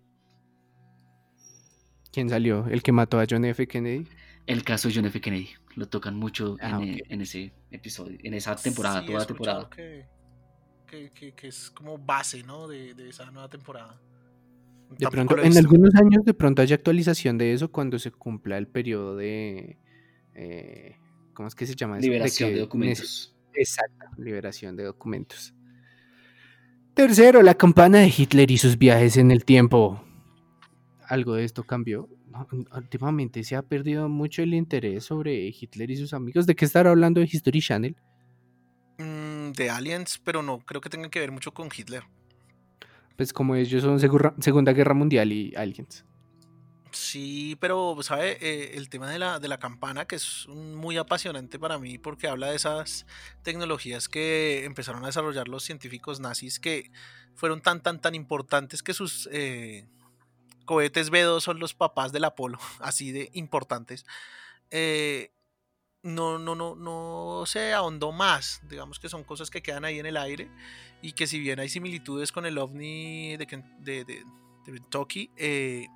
¿Quién 2.13 2.29
salió? 2.29 2.67
¿El 2.67 2.83
que 2.83 2.93
mató 2.93 3.21
a 3.21 3.27
John 3.29 3.45
F. 3.45 3.67
Kennedy? 3.67 4.07
El 4.47 4.65
caso 4.65 4.89
de 4.89 4.95
John 4.95 5.07
F. 5.07 5.21
Kennedy. 5.21 5.51
Lo 5.77 5.89
tocan 5.89 6.17
mucho 6.17 6.57
ah, 6.61 6.81
en, 6.83 7.21
ese 7.21 7.53
episodio, 7.71 8.19
en 8.23 8.35
esa 8.35 8.57
temporada, 8.57 9.05
toda 9.05 9.21
la 9.21 9.27
temporada. 9.27 9.71
Que, 9.71 10.09
que, 10.89 11.47
es 11.47 11.71
como 11.71 11.99
base, 11.99 12.43
¿no? 12.43 12.67
De, 12.67 12.95
de 12.95 13.09
esa 13.09 13.31
nueva 13.31 13.49
temporada. 13.49 14.01
De 14.99 15.07
pronto, 15.09 15.39
en 15.39 15.57
algunos 15.57 15.95
años 15.95 16.25
de 16.25 16.35
pronto 16.35 16.63
hay 16.63 16.73
actualización 16.73 17.39
de 17.39 17.53
eso 17.53 17.71
cuando 17.71 17.99
se 17.99 18.11
cumpla 18.11 18.59
el 18.59 18.67
periodo 18.67 19.17
de... 19.17 19.79
Eh, 20.35 20.97
¿Cómo 21.33 21.49
es 21.49 21.55
que 21.55 21.67
se 21.67 21.75
llama? 21.75 21.99
Liberación 21.99 22.53
de, 22.53 22.61
documentos. 22.61 23.35
Exacto, 23.55 24.07
liberación 24.19 24.77
de 24.77 24.85
documentos. 24.85 25.55
Tercero, 26.95 27.43
la 27.43 27.55
campana 27.55 27.99
de 27.99 28.13
Hitler 28.15 28.51
y 28.51 28.59
sus 28.59 28.77
viajes 28.77 29.17
en 29.17 29.31
el 29.31 29.45
tiempo. 29.45 30.03
¿Algo 31.07 31.35
de 31.35 31.45
esto 31.45 31.65
cambió? 31.65 32.09
últimamente 32.73 33.43
se 33.43 33.57
ha 33.57 33.63
perdido 33.63 34.09
mucho 34.09 34.43
el 34.43 34.55
interés 34.55 35.05
sobre 35.05 35.49
Hitler 35.49 35.91
y 35.91 35.97
sus 35.97 36.15
amigos. 36.15 36.47
¿De 36.47 36.55
qué 36.55 36.65
estar 36.65 36.87
hablando 36.87 37.21
de 37.21 37.29
History 37.31 37.61
Channel? 37.61 37.97
Mm, 38.99 39.51
de 39.53 39.69
aliens, 39.71 40.21
pero 40.25 40.43
no 40.43 40.61
creo 40.61 40.81
que 40.81 40.89
tenga 40.89 41.11
que 41.11 41.19
ver 41.19 41.33
mucho 41.33 41.53
con 41.53 41.69
Hitler 41.77 42.05
pues 43.21 43.35
como 43.35 43.55
ellos 43.55 43.83
son 43.83 44.01
Segunda 44.01 44.73
Guerra 44.73 44.95
Mundial 44.95 45.31
y 45.31 45.55
Aliens. 45.55 46.07
Sí, 46.91 47.55
pero, 47.61 47.99
¿sabe? 48.01 48.39
Eh, 48.41 48.79
el 48.79 48.89
tema 48.89 49.11
de 49.11 49.19
la, 49.19 49.39
de 49.39 49.47
la 49.47 49.59
campana, 49.59 50.07
que 50.07 50.17
es 50.17 50.47
muy 50.49 50.97
apasionante 50.97 51.59
para 51.59 51.79
mí 51.79 51.99
porque 51.99 52.29
habla 52.29 52.49
de 52.49 52.57
esas 52.57 53.05
tecnologías 53.43 54.09
que 54.09 54.65
empezaron 54.65 55.05
a 55.05 55.09
desarrollar 55.09 55.49
los 55.49 55.65
científicos 55.65 56.19
nazis 56.19 56.59
que 56.59 56.93
fueron 57.35 57.61
tan, 57.61 57.83
tan, 57.83 58.01
tan 58.01 58.15
importantes 58.15 58.83
que 58.83 58.95
sus 58.95 59.29
eh, 59.33 59.87
cohetes 60.65 61.13
B2 61.13 61.41
son 61.41 61.61
los 61.61 61.75
papás 61.75 62.13
del 62.13 62.25
Apolo, 62.25 62.59
así 62.81 63.13
de 63.13 63.29
importantes. 63.35 64.07
Eh, 64.71 65.31
no, 66.03 66.39
no, 66.39 66.55
no, 66.55 66.75
no 66.75 67.45
se 67.47 67.73
ahondó 67.73 68.13
más. 68.13 68.61
Digamos 68.69 68.99
que 68.99 69.09
son 69.09 69.25
cosas 69.25 69.51
que 69.51 69.63
quedan 69.63 69.85
ahí 69.85 69.99
en 69.99 70.07
el 70.07 70.17
aire 70.17 70.51
y 71.03 71.13
que 71.13 71.27
si 71.27 71.39
bien 71.39 71.61
hay 71.61 71.69
similitudes 71.69 72.33
con 72.33 72.47
el 72.47 72.59
ovni 72.59 73.37
de, 73.37 73.47
de, 73.79 74.05
de, 74.05 74.25
Kentucky, 74.65 75.31
eh, 75.37 75.87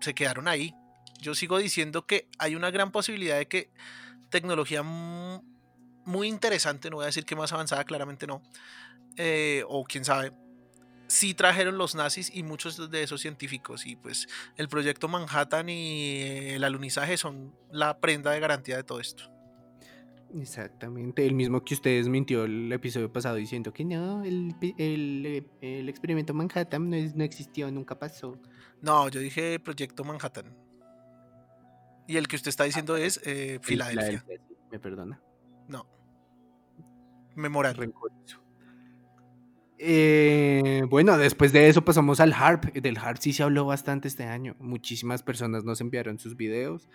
se 0.00 0.14
quedaron 0.14 0.48
ahí. 0.48 0.74
Yo 1.20 1.34
sigo 1.34 1.58
diciendo 1.58 2.06
que 2.06 2.28
hay 2.38 2.54
una 2.54 2.70
gran 2.70 2.90
posibilidad 2.90 3.38
de 3.38 3.46
que 3.46 3.70
tecnología 4.30 4.82
muy 4.82 6.28
interesante, 6.28 6.90
no 6.90 6.96
voy 6.96 7.04
a 7.04 7.06
decir 7.06 7.24
que 7.24 7.36
más 7.36 7.52
avanzada, 7.52 7.84
claramente 7.84 8.26
no, 8.26 8.42
eh, 9.16 9.64
o 9.66 9.84
quién 9.84 10.04
sabe, 10.04 10.32
sí 11.06 11.34
trajeron 11.34 11.78
los 11.78 11.94
nazis 11.94 12.30
y 12.34 12.42
muchos 12.42 12.90
de 12.90 13.02
esos 13.02 13.20
científicos. 13.20 13.86
Y 13.86 13.96
pues 13.96 14.28
el 14.56 14.68
proyecto 14.68 15.08
Manhattan 15.08 15.68
y 15.68 16.22
el 16.50 16.64
alunizaje 16.64 17.16
son 17.16 17.54
la 17.70 17.98
prenda 17.98 18.30
de 18.32 18.40
garantía 18.40 18.76
de 18.76 18.84
todo 18.84 19.00
esto. 19.00 19.30
Exactamente, 20.34 21.24
el 21.24 21.34
mismo 21.34 21.64
que 21.64 21.74
ustedes 21.74 22.08
mintió 22.08 22.44
el 22.44 22.70
episodio 22.72 23.12
pasado 23.12 23.36
diciendo 23.36 23.72
que 23.72 23.84
no, 23.84 24.24
el, 24.24 24.54
el, 24.76 25.88
experimento 25.88 26.34
Manhattan 26.34 26.90
no, 26.90 26.96
no 27.14 27.24
existió, 27.24 27.70
nunca 27.70 27.98
pasó. 27.98 28.36
No, 28.82 29.08
yo 29.08 29.20
dije 29.20 29.58
proyecto 29.60 30.04
Manhattan. 30.04 30.54
Y 32.08 32.16
el 32.16 32.28
que 32.28 32.36
usted 32.36 32.50
está 32.50 32.64
diciendo 32.64 32.94
ah, 32.94 33.00
es 33.00 33.20
eh, 33.24 33.58
Filadelfia. 33.62 34.24
¿Me 34.70 34.78
perdona? 34.78 35.20
No. 35.68 35.86
Memoral. 37.34 37.76
Eh, 39.78 40.84
bueno, 40.88 41.18
después 41.18 41.52
de 41.52 41.68
eso 41.68 41.84
pasamos 41.84 42.20
al 42.20 42.32
HARP. 42.32 42.72
Del 42.74 42.96
HARP 42.96 43.18
sí 43.18 43.32
se 43.32 43.42
habló 43.42 43.66
bastante 43.66 44.08
este 44.08 44.24
año. 44.24 44.56
Muchísimas 44.58 45.22
personas 45.22 45.64
nos 45.64 45.80
enviaron 45.80 46.18
sus 46.18 46.36
videos. 46.36 46.88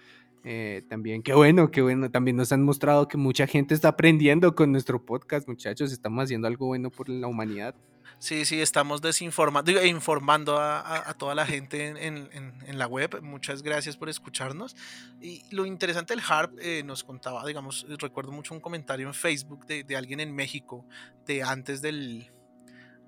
Eh, 0.43 0.81
también, 0.89 1.21
qué 1.21 1.33
bueno, 1.33 1.69
qué 1.69 1.81
bueno. 1.81 2.09
También 2.09 2.37
nos 2.37 2.51
han 2.51 2.63
mostrado 2.63 3.07
que 3.07 3.17
mucha 3.17 3.45
gente 3.45 3.73
está 3.75 3.89
aprendiendo 3.89 4.55
con 4.55 4.71
nuestro 4.71 5.03
podcast, 5.05 5.47
muchachos. 5.47 5.91
Estamos 5.91 6.23
haciendo 6.23 6.47
algo 6.47 6.67
bueno 6.67 6.89
por 6.89 7.09
la 7.09 7.27
humanidad. 7.27 7.75
Sí, 8.17 8.45
sí, 8.45 8.61
estamos 8.61 9.01
desinformando, 9.01 9.83
informando 9.83 10.59
a, 10.59 11.11
toda 11.17 11.33
la 11.33 11.45
gente 11.45 11.87
en, 12.05 12.77
la 12.77 12.85
web. 12.85 13.19
Muchas 13.23 13.63
gracias 13.63 13.97
por 13.97 14.09
escucharnos. 14.09 14.75
Y 15.19 15.43
lo 15.49 15.65
interesante 15.65 16.13
del 16.13 16.23
HARP 16.27 16.59
eh, 16.59 16.83
nos 16.83 17.03
contaba, 17.03 17.45
digamos, 17.45 17.85
recuerdo 17.99 18.31
mucho 18.31 18.53
un 18.53 18.59
comentario 18.59 19.07
en 19.07 19.13
Facebook 19.13 19.65
de, 19.65 19.95
alguien 19.95 20.19
en 20.19 20.35
México 20.35 20.85
de 21.25 21.41
antes 21.41 21.81
del, 21.81 22.31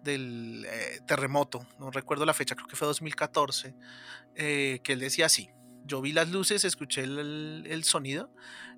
del 0.03 0.65
eh, 0.65 0.99
terremoto, 1.07 1.67
no 1.79 1.91
recuerdo 1.91 2.25
la 2.25 2.33
fecha, 2.33 2.55
creo 2.55 2.67
que 2.67 2.75
fue 2.75 2.87
2014, 2.87 3.75
eh, 4.35 4.79
que 4.83 4.93
él 4.93 4.99
decía 4.99 5.27
así, 5.27 5.49
yo 5.85 6.01
vi 6.01 6.11
las 6.11 6.29
luces, 6.29 6.63
escuché 6.63 7.03
el, 7.03 7.83
sonido. 7.83 8.33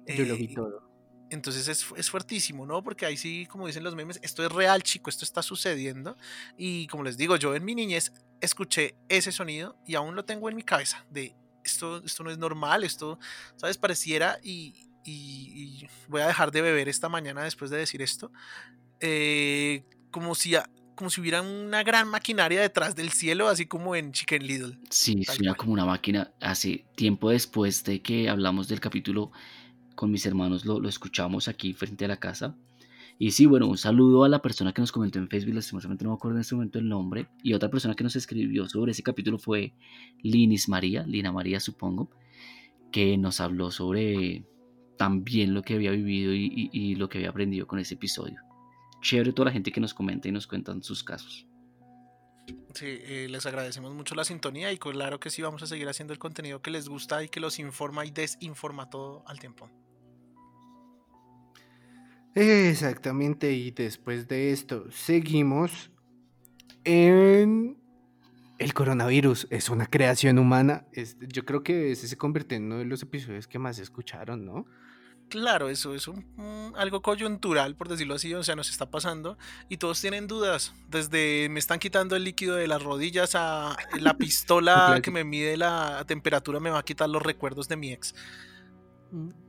Yo 0.08 0.26
lo 0.26 0.36
vi 0.36 0.54
todo 0.54 0.86
entonces 1.30 1.68
es, 1.68 1.86
es, 1.98 2.10
fuertísimo, 2.10 2.66
¿no? 2.66 2.84
Porque 2.84 3.06
ahí 3.06 3.18
sí, 3.18 3.48
como 3.48 3.68
dicen 3.68 3.84
los 3.84 3.96
memes, 3.96 4.20
esto 4.22 4.46
es 4.46 4.52
real, 4.52 4.84
chico, 4.84 5.10
esto 5.10 5.26
está 5.26 5.42
sucediendo. 5.42 6.18
Y 6.58 6.88
como 6.88 7.04
les 7.04 7.18
digo, 7.18 7.36
yo 7.36 7.56
en 7.56 7.66
mi 7.66 7.76
niñez 7.76 8.12
escuché 8.42 8.96
ese 9.10 9.32
sonido 9.32 9.78
y 9.86 9.96
aún 9.96 10.16
lo 10.16 10.26
tengo 10.26 10.50
en 10.50 10.56
mi 10.56 10.64
cabeza 10.64 11.06
de 11.10 11.36
esto, 11.64 11.98
esto 12.06 12.24
no 12.24 12.32
es 12.32 12.38
normal, 12.38 12.84
esto, 12.84 13.20
¿sabes? 13.56 13.78
Pareciera 13.78 14.40
y, 14.44 14.88
y, 15.04 15.88
voy 16.08 16.22
a 16.22 16.28
dejar 16.28 16.52
de 16.52 16.62
beber 16.62 16.90
esta 16.90 17.10
mañana 17.10 17.44
después 17.44 17.72
de 17.72 17.78
decir 17.78 18.02
esto. 18.02 18.32
Eh, 19.00 19.84
como 20.12 20.36
si 20.36 20.56
como 20.96 21.10
si 21.10 21.22
hubiera 21.22 21.41
una 21.41 21.84
gran 21.84 22.08
maquinaria 22.08 22.62
detrás 22.62 22.96
del 22.96 23.12
cielo, 23.12 23.48
así 23.48 23.66
como 23.66 23.96
en 23.96 24.12
Chicken 24.12 24.46
Little. 24.46 24.78
Sí, 24.89 25.24
suena 25.24 25.54
como 25.56 25.74
una 25.74 25.86
máquina. 25.86 26.32
Hace 26.41 26.86
tiempo 26.96 27.30
después 27.30 27.84
de 27.84 28.02
que 28.02 28.30
hablamos 28.30 28.68
del 28.68 28.80
capítulo 28.80 29.32
con 29.96 30.12
mis 30.12 30.26
hermanos 30.26 30.66
lo, 30.66 30.88
escuchamos 30.88 31.48
aquí 31.48 31.74
frente 31.74 32.06
a 32.06 32.08
la 32.08 32.18
casa. 32.18 32.56
Y 33.18 33.32
sí, 33.32 33.46
bueno, 33.46 33.68
un 33.68 33.78
saludo 33.78 34.26
a 34.26 34.30
la 34.30 34.41
persona 34.41 34.74
que 34.74 34.82
nos 34.82 34.91
comentó 34.91 35.20
en 35.20 35.30
Facebook, 35.30 35.56
lastimosamente 35.56 36.04
no 36.04 36.12
me 36.12 36.16
acuerdo 36.16 36.38
en 36.38 36.41
este 36.41 36.56
momento 36.56 36.80
el 36.80 36.89
nombre. 36.89 37.28
Y 37.43 37.54
otra 37.54 37.70
persona 37.70 37.96
que 37.96 38.04
nos 38.04 38.16
escribió 38.16 38.68
sobre 38.68 38.91
ese 38.91 39.04
capítulo 39.04 39.38
fue 39.38 39.74
Linis 40.22 40.68
María, 40.68 41.04
Lina 41.08 41.32
María 41.32 41.62
supongo, 41.62 42.10
que 42.91 43.18
nos 43.18 43.39
habló 43.39 43.72
sobre 43.72 44.43
también 44.98 45.54
lo 45.54 45.62
que 45.62 45.76
había 45.76 45.91
vivido 45.91 46.34
y, 46.34 46.96
lo 46.96 47.08
que 47.10 47.20
había 47.20 47.30
aprendido 47.30 47.68
con 47.68 47.80
ese 47.80 47.96
episodio. 47.96 48.41
Chévere 49.06 49.34
toda 49.34 49.45
la 49.45 49.51
gente 49.51 49.72
que 49.72 49.80
nos 49.80 49.93
comenta 49.93 50.28
y 50.28 50.32
nos 50.32 50.47
cuentan 50.47 50.82
sus 50.82 51.03
casos. 51.03 51.45
Sí, 52.74 52.88
eh, 52.88 53.28
les 53.30 53.45
agradecemos 53.45 53.93
mucho 53.93 54.16
la 54.16 54.24
sintonía 54.24 54.72
y 54.72 54.80
claro 54.80 55.20
que 55.20 55.30
sí 55.30 55.43
vamos 55.43 55.62
a 55.62 55.68
seguir 55.68 55.88
haciendo 55.88 56.12
el 56.12 56.18
contenido 56.18 56.64
que 56.64 56.72
les 56.72 56.89
gusta 56.89 57.24
y 57.24 57.30
que 57.30 57.39
los 57.39 57.60
informa 57.60 58.03
y 58.03 58.10
desinforma 58.10 58.89
todo 58.89 59.24
al 59.28 59.39
tiempo. 59.39 59.70
Exactamente, 62.34 63.53
y 63.53 63.70
después 63.70 64.28
de 64.28 64.51
esto 64.51 64.89
seguimos 64.89 65.91
en 66.84 67.78
el 68.58 68.74
coronavirus. 68.74 69.45
Es 69.51 69.70
una 69.70 69.86
creación 69.86 70.39
humana. 70.39 70.88
yo 71.28 71.45
creo 71.45 71.62
que 71.62 71.91
ese 71.91 72.08
se 72.08 72.18
convierte 72.18 72.56
en 72.56 72.64
uno 72.66 72.80
de 72.80 72.86
los 72.86 73.03
episodios 73.03 73.47
que 73.47 73.60
más 73.60 73.78
escucharon, 73.78 74.47
¿no? 74.47 74.66
Claro, 75.30 75.70
eso 75.70 75.96
es 75.96 76.10
algo 76.76 77.02
coyuntural, 77.02 77.76
por 77.76 77.90
decirlo 77.90 78.16
así, 78.16 78.34
o 78.34 78.44
sea, 78.44 78.56
nos 78.56 78.70
está 78.70 78.90
pasando 78.90 79.38
y 79.70 79.78
todos 79.78 80.00
tienen 80.00 80.28
dudas. 80.28 80.74
Desde 80.90 81.50
me 81.50 81.60
están 81.60 81.80
quitando 81.80 82.16
el 82.16 82.24
líquido 82.24 82.56
de 82.56 82.68
las 82.68 82.84
rodillas 82.84 83.34
a 83.36 83.76
la 84.00 84.14
pistola 84.18 85.00
que 85.02 85.12
me 85.12 85.24
mide 85.24 85.58
la 85.58 86.04
temperatura 86.08 86.60
me 86.60 86.70
va 86.70 86.80
a 86.80 86.84
quitar 86.84 87.10
los 87.10 87.24
recuerdos 87.24 87.68
de 87.68 87.76
mi 87.76 87.92
ex. 87.92 88.14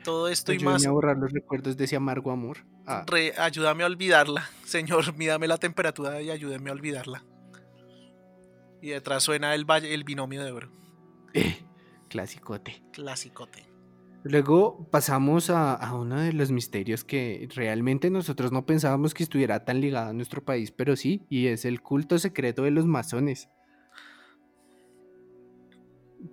Todo 0.05 0.29
esto 0.29 0.53
y 0.53 0.59
más. 0.61 0.87
a 0.87 0.91
borrar 0.91 1.17
los 1.19 1.33
recuerdos 1.33 1.77
de 1.77 1.85
ese 1.85 1.97
amargo 1.97 2.31
amor. 2.31 2.59
Ah. 2.87 3.05
ayúdame 3.39 3.83
a 3.83 3.87
olvidarla, 3.87 4.49
señor. 4.65 5.15
Mídame 5.17 5.49
la 5.49 5.59
temperatura 5.59 6.23
y 6.23 6.31
ayúdeme 6.31 6.71
a 6.71 6.73
olvidarla. 6.73 7.25
Y 8.81 8.91
detrás 8.91 9.25
suena 9.25 9.55
el, 9.55 9.67
el 9.83 10.05
binomio 10.05 10.45
de 10.45 10.53
oro. 10.53 10.71
Eh, 11.35 11.59
clasicote. 12.09 12.83
Clasicote. 12.93 13.66
Luego 14.25 14.89
pasamos 14.91 15.51
a, 15.51 15.95
uno 15.95 16.21
de 16.21 16.33
los 16.33 16.51
misterios 16.51 17.05
que 17.05 17.49
realmente 17.55 18.11
nosotros 18.11 18.51
no 18.51 18.67
pensábamos 18.67 19.15
que 19.15 19.23
estuviera 19.23 19.65
tan 19.65 19.81
ligado 19.81 20.11
a 20.11 20.13
nuestro 20.13 20.45
país, 20.45 20.73
pero 20.73 20.97
sí, 20.97 21.25
y 21.29 21.47
es 21.47 21.65
el 21.65 21.81
culto 21.81 22.19
secreto 22.19 22.63
de 22.65 22.73
los 22.73 22.87
masones. 22.87 23.49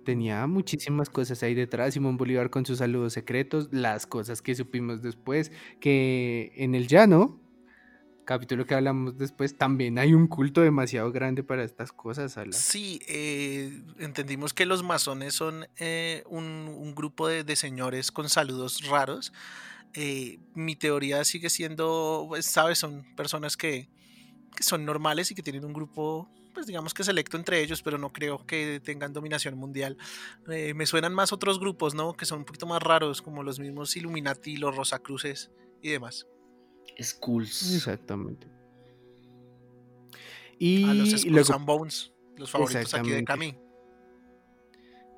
Tenía 0.04 0.46
muchísimas 0.48 1.08
cosas 1.08 1.42
ahí 1.44 1.54
detrás, 1.54 1.94
Simón 1.94 2.16
Bolívar 2.16 2.50
con 2.50 2.66
sus 2.66 2.78
saludos 2.78 3.12
secretos, 3.12 3.68
las 3.70 4.06
cosas 4.06 4.42
que 4.42 4.56
supimos 4.56 5.02
después, 5.02 5.52
que 5.80 6.52
en 6.56 6.74
el 6.74 6.88
llano, 6.88 7.43
capítulo 8.24 8.66
que 8.66 8.74
hablamos 8.74 9.18
después, 9.18 9.56
también 9.56 9.98
hay 9.98 10.14
un 10.14 10.26
culto 10.26 10.60
demasiado 10.60 11.10
grande 11.12 11.42
para 11.42 11.64
estas 11.64 11.92
cosas. 11.92 12.36
Sí, 12.52 13.00
eh, 13.06 13.82
entendimos 13.98 14.54
que 14.54 14.66
los 14.66 14.82
masones 14.82 15.34
son 15.34 15.66
eh, 15.76 16.22
un, 16.26 16.94
grupo 16.94 17.28
de, 17.28 17.56
señores 17.56 18.10
con 18.10 18.28
saludos 18.28 18.86
raros. 18.88 19.32
Eh, 19.94 20.38
mi 20.54 20.76
teoría 20.76 21.24
sigue 21.24 21.50
siendo, 21.50 22.26
pues, 22.28 22.46
sabes, 22.46 22.78
son 22.78 23.04
personas 23.14 23.56
que, 23.56 23.88
que 24.56 24.62
son 24.62 24.84
normales 24.84 25.30
y 25.30 25.34
que 25.34 25.42
tienen 25.42 25.64
un 25.64 25.72
grupo 25.72 26.28
pues 26.54 26.66
digamos 26.66 26.94
que 26.94 27.04
selecto 27.04 27.36
entre 27.36 27.60
ellos, 27.60 27.82
pero 27.82 27.98
no 27.98 28.12
creo 28.12 28.46
que 28.46 28.80
tengan 28.82 29.12
dominación 29.12 29.58
mundial. 29.58 29.98
Eh, 30.48 30.72
me 30.72 30.86
suenan 30.86 31.12
más 31.12 31.32
otros 31.32 31.58
grupos, 31.58 31.94
¿no? 31.94 32.14
Que 32.14 32.24
son 32.24 32.38
un 32.38 32.44
poquito 32.44 32.66
más 32.66 32.82
raros, 32.82 33.20
como 33.20 33.42
los 33.42 33.58
mismos 33.58 33.94
Illuminati, 33.96 34.56
los 34.56 34.74
Rosacruces 34.74 35.50
y 35.82 35.90
demás. 35.90 36.26
Skulls. 37.02 37.74
Exactamente. 37.74 38.48
Y 40.58 40.84
a 40.84 40.94
los 40.94 41.10
Skulls 41.10 41.50
and 41.50 41.66
Bones, 41.66 42.12
los 42.36 42.50
favoritos 42.50 42.94
aquí 42.94 43.10
de 43.10 43.24
Cami. 43.24 43.56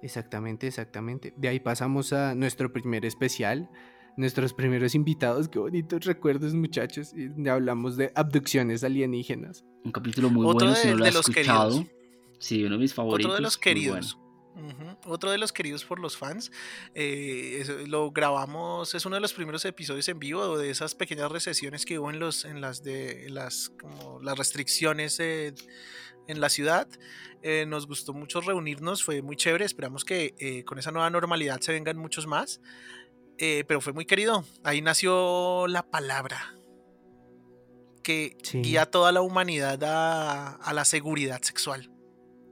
Exactamente, 0.02 0.66
exactamente. 0.66 1.34
De 1.36 1.48
ahí 1.48 1.60
pasamos 1.60 2.12
a 2.12 2.34
nuestro 2.34 2.72
primer 2.72 3.04
especial, 3.04 3.68
nuestros 4.16 4.52
primeros 4.52 4.94
invitados. 4.94 5.48
Qué 5.48 5.58
bonitos 5.58 6.04
recuerdos, 6.04 6.54
muchachos. 6.54 7.12
Y 7.14 7.48
hablamos 7.48 7.96
de 7.96 8.12
abducciones 8.14 8.84
alienígenas. 8.84 9.64
Un 9.84 9.92
capítulo 9.92 10.30
muy 10.30 10.44
bueno, 10.44 10.74
si 10.74 10.88
no 10.88 10.96
lo 10.96 11.04
has 11.06 11.16
escuchado. 11.16 11.84
Sí, 12.38 12.62
uno 12.64 12.76
de 12.76 12.82
mis 12.82 12.94
favoritos. 12.94 13.30
Otro 13.30 13.36
de 13.36 13.42
los 13.42 13.58
queridos. 13.58 14.18
Otro 15.04 15.30
de 15.30 15.38
los 15.38 15.52
queridos 15.52 15.84
por 15.84 15.98
los 15.98 16.16
fans. 16.16 16.50
Eh, 16.94 17.84
lo 17.86 18.10
grabamos, 18.10 18.94
es 18.94 19.04
uno 19.04 19.16
de 19.16 19.20
los 19.20 19.32
primeros 19.32 19.64
episodios 19.64 20.08
en 20.08 20.18
vivo 20.18 20.56
de 20.56 20.70
esas 20.70 20.94
pequeñas 20.94 21.30
recesiones 21.30 21.84
que 21.84 21.98
hubo 21.98 22.10
en, 22.10 22.18
los, 22.18 22.44
en 22.44 22.60
las 22.60 22.82
de 22.82 23.28
las, 23.28 23.70
como 23.80 24.20
las 24.22 24.38
restricciones 24.38 25.20
en 25.20 25.54
la 26.40 26.48
ciudad. 26.48 26.88
Eh, 27.42 27.64
nos 27.66 27.86
gustó 27.86 28.12
mucho 28.12 28.40
reunirnos, 28.40 29.04
fue 29.04 29.22
muy 29.22 29.36
chévere. 29.36 29.64
Esperamos 29.64 30.04
que 30.04 30.34
eh, 30.38 30.64
con 30.64 30.78
esa 30.78 30.90
nueva 30.90 31.08
normalidad 31.10 31.60
se 31.60 31.72
vengan 31.72 31.96
muchos 31.96 32.26
más. 32.26 32.60
Eh, 33.38 33.64
pero 33.68 33.80
fue 33.80 33.92
muy 33.92 34.06
querido. 34.06 34.44
Ahí 34.64 34.80
nació 34.82 35.66
la 35.68 35.88
palabra 35.88 36.54
que 38.02 38.36
guía 38.52 38.82
a 38.82 38.86
toda 38.86 39.12
la 39.12 39.20
humanidad 39.20 39.78
a, 39.82 40.72
la 40.72 40.84
seguridad 40.84 41.42
sexual. 41.42 41.90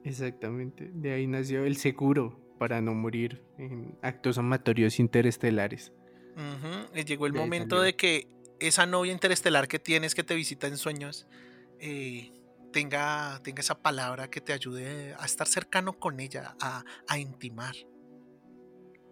Exactamente, 0.04 0.90
de 0.92 1.12
ahí 1.12 1.26
nació 1.26 1.64
el 1.64 1.76
seguro 1.76 2.38
para 2.58 2.80
no 2.80 2.94
morir 2.94 3.42
en 3.58 3.98
actos 4.02 4.38
amatorios 4.38 5.00
interestelares. 5.00 5.92
llegó 7.06 7.26
el 7.26 7.32
momento 7.32 7.80
de 7.80 7.96
que 7.96 8.28
esa 8.60 8.86
novia 8.86 9.12
interestelar 9.12 9.66
que 9.66 9.78
tienes 9.78 10.14
que 10.14 10.22
te 10.22 10.34
visita 10.34 10.66
en 10.66 10.76
sueños 10.76 11.26
eh, 11.80 12.32
tenga, 12.72 13.40
tenga 13.42 13.60
esa 13.60 13.82
palabra 13.82 14.28
que 14.28 14.40
te 14.40 14.52
ayude 14.52 15.14
a 15.18 15.24
estar 15.24 15.46
cercano 15.46 15.94
con 15.98 16.20
ella, 16.20 16.54
a, 16.60 16.84
a 17.08 17.18
intimar. 17.18 17.74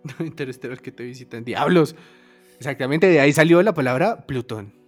Interestelar 0.19 0.81
que 0.81 0.93
te 0.93 1.05
visitan. 1.05 1.45
Diablos. 1.45 1.97
Exactamente, 2.59 3.09
de 3.09 3.21
ahí 3.21 3.33
salió 3.33 3.63
la 3.63 3.75
palabra 3.75 4.27
Plutón. 4.27 4.82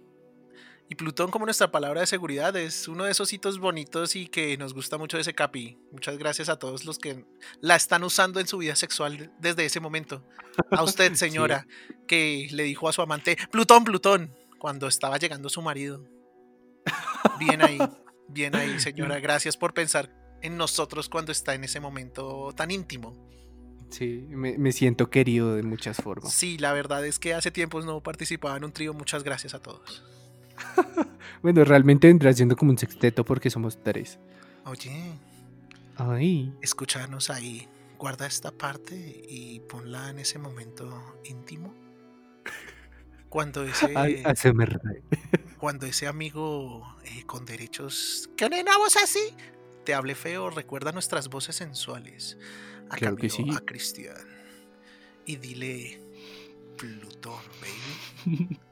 Y 0.87 0.95
Plutón 0.95 1.31
como 1.31 1.45
nuestra 1.45 1.71
palabra 1.71 2.01
de 2.01 2.07
seguridad 2.07 2.55
es 2.55 2.87
uno 2.87 3.05
de 3.05 3.11
esos 3.11 3.33
hitos 3.33 3.59
bonitos 3.59 4.15
y 4.15 4.27
que 4.27 4.55
nos 4.57 4.73
gusta 4.73 4.99
mucho 4.99 5.17
de 5.17 5.21
ese 5.21 5.33
capi. 5.33 5.79
Muchas 5.91 6.17
gracias 6.17 6.47
a 6.47 6.59
todos 6.59 6.85
los 6.85 6.99
que 6.99 7.25
la 7.59 7.75
están 7.75 8.03
usando 8.03 8.39
en 8.39 8.47
su 8.47 8.59
vida 8.59 8.75
sexual 8.75 9.31
desde 9.39 9.65
ese 9.65 9.79
momento. 9.79 10.23
A 10.69 10.83
usted, 10.83 11.13
señora, 11.15 11.65
que 12.07 12.47
le 12.51 12.63
dijo 12.63 12.87
a 12.87 12.93
su 12.93 13.01
amante, 13.01 13.35
Plutón, 13.51 13.83
Plutón, 13.83 14.35
cuando 14.59 14.87
estaba 14.87 15.17
llegando 15.17 15.49
su 15.49 15.61
marido. 15.63 16.03
Bien 17.39 17.63
ahí, 17.63 17.79
bien 18.27 18.55
ahí, 18.55 18.79
señora. 18.79 19.19
Gracias 19.19 19.57
por 19.57 19.73
pensar 19.73 20.13
en 20.43 20.55
nosotros 20.55 21.09
cuando 21.09 21.31
está 21.31 21.55
en 21.55 21.63
ese 21.63 21.79
momento 21.79 22.53
tan 22.55 22.69
íntimo. 22.69 23.27
Sí, 23.89 24.25
me, 24.29 24.57
me 24.59 24.71
siento 24.71 25.09
querido 25.09 25.55
de 25.55 25.63
muchas 25.63 25.97
formas. 25.97 26.31
Sí, 26.31 26.59
la 26.59 26.73
verdad 26.73 27.03
es 27.05 27.17
que 27.17 27.33
hace 27.33 27.49
tiempos 27.49 27.85
no 27.85 28.01
participaba 28.03 28.55
en 28.57 28.65
un 28.65 28.71
trío. 28.71 28.93
Muchas 28.93 29.23
gracias 29.23 29.55
a 29.55 29.59
todos. 29.59 30.03
bueno, 31.41 31.63
realmente 31.63 32.07
vendrá 32.07 32.33
siendo 32.33 32.55
como 32.55 32.71
un 32.71 32.77
sexteto 32.77 33.23
porque 33.23 33.49
somos 33.49 33.81
tres. 33.83 34.19
Oye, 34.65 35.17
Ay, 35.97 36.53
escúchanos 36.61 37.29
ahí. 37.29 37.67
Guarda 37.97 38.27
esta 38.27 38.51
parte 38.51 38.95
y 39.29 39.61
ponla 39.61 40.09
en 40.09 40.19
ese 40.19 40.37
momento 40.37 41.19
íntimo. 41.23 41.73
Cuando 43.29 43.63
ese, 43.63 43.93
ay, 43.95 44.23
cuando 45.57 45.85
ese 45.85 46.07
amigo 46.07 46.97
eh, 47.05 47.23
con 47.25 47.45
derechos 47.45 48.29
que 48.35 48.49
nena 48.49 48.77
voz 48.77 48.97
así 48.97 49.33
te 49.85 49.93
hable 49.93 50.15
feo, 50.15 50.49
recuerda 50.49 50.91
nuestras 50.91 51.29
voces 51.29 51.55
sensuales. 51.55 52.37
A 52.89 52.97
Claro 52.97 53.15
que 53.15 53.29
Camilo, 53.29 53.53
sí. 53.53 53.57
A 53.57 53.65
Cristian. 53.65 54.27
Y 55.25 55.37
dile 55.37 55.99
Plutón, 56.77 57.41
baby. 57.61 58.59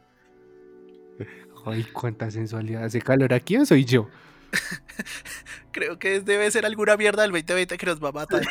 Ay, 1.66 1.84
cuánta 1.94 2.30
sensualidad. 2.32 2.84
¿Hace 2.84 3.02
calor 3.02 3.34
aquí 3.34 3.58
o 3.58 3.66
soy 3.66 3.86
yo? 3.86 4.08
Creo 5.72 5.98
que 5.98 6.20
debe 6.22 6.50
ser 6.52 6.66
alguna 6.66 6.96
mierda 6.98 7.24
del 7.24 7.32
2020 7.32 7.78
que 7.78 7.86
nos 7.86 8.04
va 8.04 8.10
a 8.10 8.12
matar. 8.12 8.42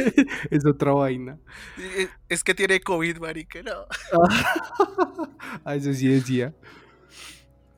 es 0.50 0.64
otra 0.64 0.92
vaina. 0.92 1.38
Eh, 1.78 2.08
es 2.28 2.42
que 2.42 2.54
tiene 2.54 2.80
COVID, 2.80 3.18
marica, 3.18 3.60
no. 3.62 3.84
Ah, 5.64 5.74
eso 5.74 5.92
sí 5.92 6.06
decía. 6.08 6.54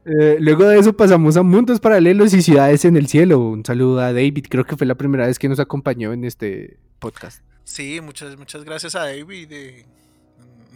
Eh, 0.04 0.36
luego 0.40 0.64
de 0.66 0.78
eso 0.78 0.92
pasamos 0.96 1.36
a 1.36 1.42
mundos 1.42 1.80
paralelos 1.80 2.34
y 2.34 2.42
ciudades 2.42 2.84
en 2.84 2.96
el 2.96 3.08
cielo. 3.08 3.38
Un 3.40 3.64
saludo 3.64 4.00
a 4.00 4.12
David, 4.12 4.46
creo 4.48 4.64
que 4.64 4.76
fue 4.76 4.86
la 4.86 4.94
primera 4.96 5.26
vez 5.26 5.38
que 5.38 5.48
nos 5.48 5.58
acompañó 5.60 6.12
en 6.12 6.24
este 6.24 6.76
podcast. 6.98 7.42
Sí, 7.64 8.00
muchas, 8.00 8.36
muchas 8.36 8.64
gracias 8.64 8.94
a 8.94 9.00
David. 9.06 9.48
de- 9.48 9.86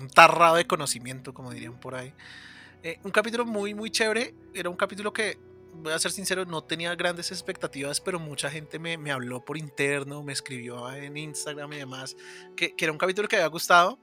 un 0.00 0.08
tarrado 0.08 0.56
de 0.56 0.66
conocimiento, 0.66 1.32
como 1.32 1.52
dirían 1.52 1.78
por 1.80 1.94
ahí. 1.94 2.12
Eh, 2.86 3.00
un 3.02 3.10
capítulo 3.10 3.44
muy, 3.44 3.74
muy 3.74 3.90
chévere. 3.90 4.32
Era 4.54 4.70
un 4.70 4.76
capítulo 4.76 5.12
que, 5.12 5.36
voy 5.74 5.92
a 5.92 5.98
ser 5.98 6.12
sincero, 6.12 6.44
no 6.44 6.62
tenía 6.62 6.94
grandes 6.94 7.32
expectativas, 7.32 8.00
pero 8.00 8.20
mucha 8.20 8.48
gente 8.48 8.78
me, 8.78 8.96
me 8.96 9.10
habló 9.10 9.44
por 9.44 9.58
interno, 9.58 10.22
me 10.22 10.32
escribió 10.32 10.92
en 10.92 11.16
Instagram 11.16 11.72
y 11.72 11.78
demás, 11.78 12.16
que, 12.54 12.76
que 12.76 12.84
era 12.84 12.92
un 12.92 12.98
capítulo 12.98 13.26
que 13.26 13.34
había 13.34 13.48
gustado. 13.48 13.98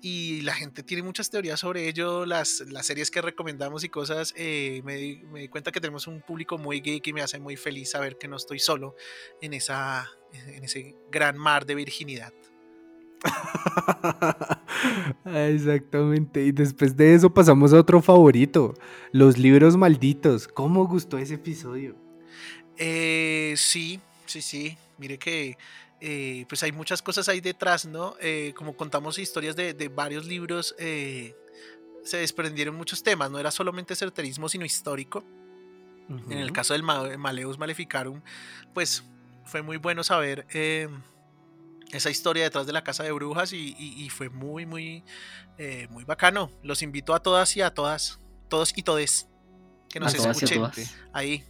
Y 0.00 0.42
la 0.42 0.54
gente 0.54 0.84
tiene 0.84 1.02
muchas 1.02 1.28
teorías 1.28 1.58
sobre 1.58 1.88
ello, 1.88 2.24
las, 2.24 2.60
las 2.68 2.86
series 2.86 3.10
que 3.10 3.20
recomendamos 3.20 3.82
y 3.82 3.88
cosas. 3.88 4.32
eh, 4.36 4.80
me, 4.84 5.24
me 5.32 5.40
di 5.40 5.48
cuenta 5.48 5.72
que 5.72 5.80
tenemos 5.80 6.06
un 6.06 6.22
público 6.22 6.56
muy 6.56 6.80
geek 6.80 7.08
y 7.08 7.12
me 7.12 7.22
hace 7.22 7.40
muy 7.40 7.56
feliz 7.56 7.90
saber 7.90 8.16
que 8.16 8.28
no 8.28 8.36
estoy 8.36 8.60
solo 8.60 8.94
en, 9.40 9.54
esa, 9.54 10.08
en 10.32 10.62
ese 10.62 10.94
gran 11.10 11.36
mar 11.36 11.66
de 11.66 11.74
virginidad. 11.74 12.32
Exactamente. 15.24 16.44
Y 16.44 16.52
después 16.52 16.96
de 16.96 17.14
eso 17.14 17.32
pasamos 17.32 17.72
a 17.72 17.78
otro 17.78 18.00
favorito. 18.00 18.74
Los 19.12 19.38
libros 19.38 19.76
malditos. 19.76 20.48
¿Cómo 20.48 20.86
gustó 20.86 21.18
ese 21.18 21.34
episodio? 21.34 21.94
Eh, 22.76 23.54
sí, 23.56 24.00
sí, 24.26 24.42
sí. 24.42 24.76
Mire 24.98 25.18
que 25.18 25.56
eh, 26.00 26.44
pues 26.48 26.62
hay 26.62 26.72
muchas 26.72 27.02
cosas 27.02 27.28
ahí 27.28 27.40
detrás, 27.40 27.86
¿no? 27.86 28.14
Eh, 28.20 28.52
como 28.56 28.74
contamos 28.74 29.18
historias 29.18 29.56
de, 29.56 29.74
de 29.74 29.88
varios 29.88 30.26
libros, 30.26 30.74
se 30.78 32.16
desprendieron 32.16 32.74
muchos 32.74 33.02
temas. 33.02 33.30
No 33.30 33.38
era 33.38 33.50
solamente 33.50 33.94
certerismo, 33.94 34.48
sino 34.48 34.64
histórico. 34.64 35.24
En 36.28 36.38
el 36.38 36.50
caso 36.50 36.72
del 36.72 36.82
Ma- 36.82 37.16
Maleus 37.18 37.56
Maleficarum, 37.56 38.20
pues 38.74 39.04
fue 39.44 39.62
muy 39.62 39.76
bueno 39.76 40.02
saber 40.02 40.44
esa 41.92 42.10
historia 42.10 42.44
detrás 42.44 42.66
de 42.66 42.72
la 42.72 42.82
casa 42.84 43.02
de 43.02 43.12
brujas 43.12 43.52
y, 43.52 43.74
y- 43.78 44.04
y 44.04 44.10
fue 44.10 44.28
muy, 44.28 44.66
muy, 44.66 45.04
eh, 45.58 45.86
muy 45.90 46.04
bacano. 46.04 46.50
Los 46.62 46.82
invito 46.82 47.14
a 47.14 47.20
todas 47.20 47.56
y 47.56 47.62
a 47.62 47.72
todas, 47.74 48.20
todos 48.48 48.72
y 48.76 48.82
todes, 48.82 49.28
que 49.88 50.00
nos 50.00 50.14
A 50.14 50.16
todas 50.16 50.26
y 50.26 50.28
a 50.28 50.32
escuchen 50.32 50.58
todas. 50.58 50.94
ahí, 51.12 51.44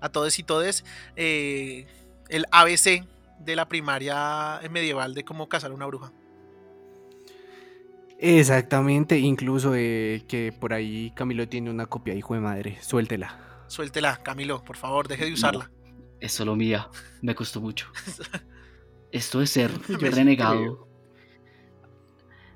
a 0.00 0.08
todos 0.08 0.38
y 0.38 0.42
todes, 0.42 0.84
eh, 1.16 1.86
el 2.28 2.46
ABC 2.50 3.04
de 3.40 3.56
la 3.56 3.68
primaria 3.68 4.60
medieval 4.70 5.12
de 5.14 5.24
cómo 5.24 5.48
cazar 5.48 5.72
una 5.72 5.86
bruja. 5.86 6.12
Exactamente. 8.18 9.18
Incluso 9.18 9.74
eh, 9.74 10.24
que 10.28 10.52
por 10.58 10.72
ahí 10.72 11.12
Camilo 11.14 11.48
tiene 11.48 11.70
una 11.70 11.86
copia, 11.86 12.14
hijo 12.14 12.34
de 12.34 12.40
madre. 12.40 12.78
Suéltela. 12.80 13.38
Suéltela, 13.66 14.16
Camilo, 14.22 14.62
por 14.64 14.76
favor, 14.76 15.08
deje 15.08 15.26
de 15.26 15.32
usarla. 15.32 15.70
Es 16.20 16.32
solo 16.32 16.56
mía. 16.56 16.88
Me 17.22 17.34
costó 17.34 17.60
mucho. 17.60 17.88
Esto 19.14 19.38
de 19.40 19.46
ser 19.46 19.70
renegado, 19.88 20.88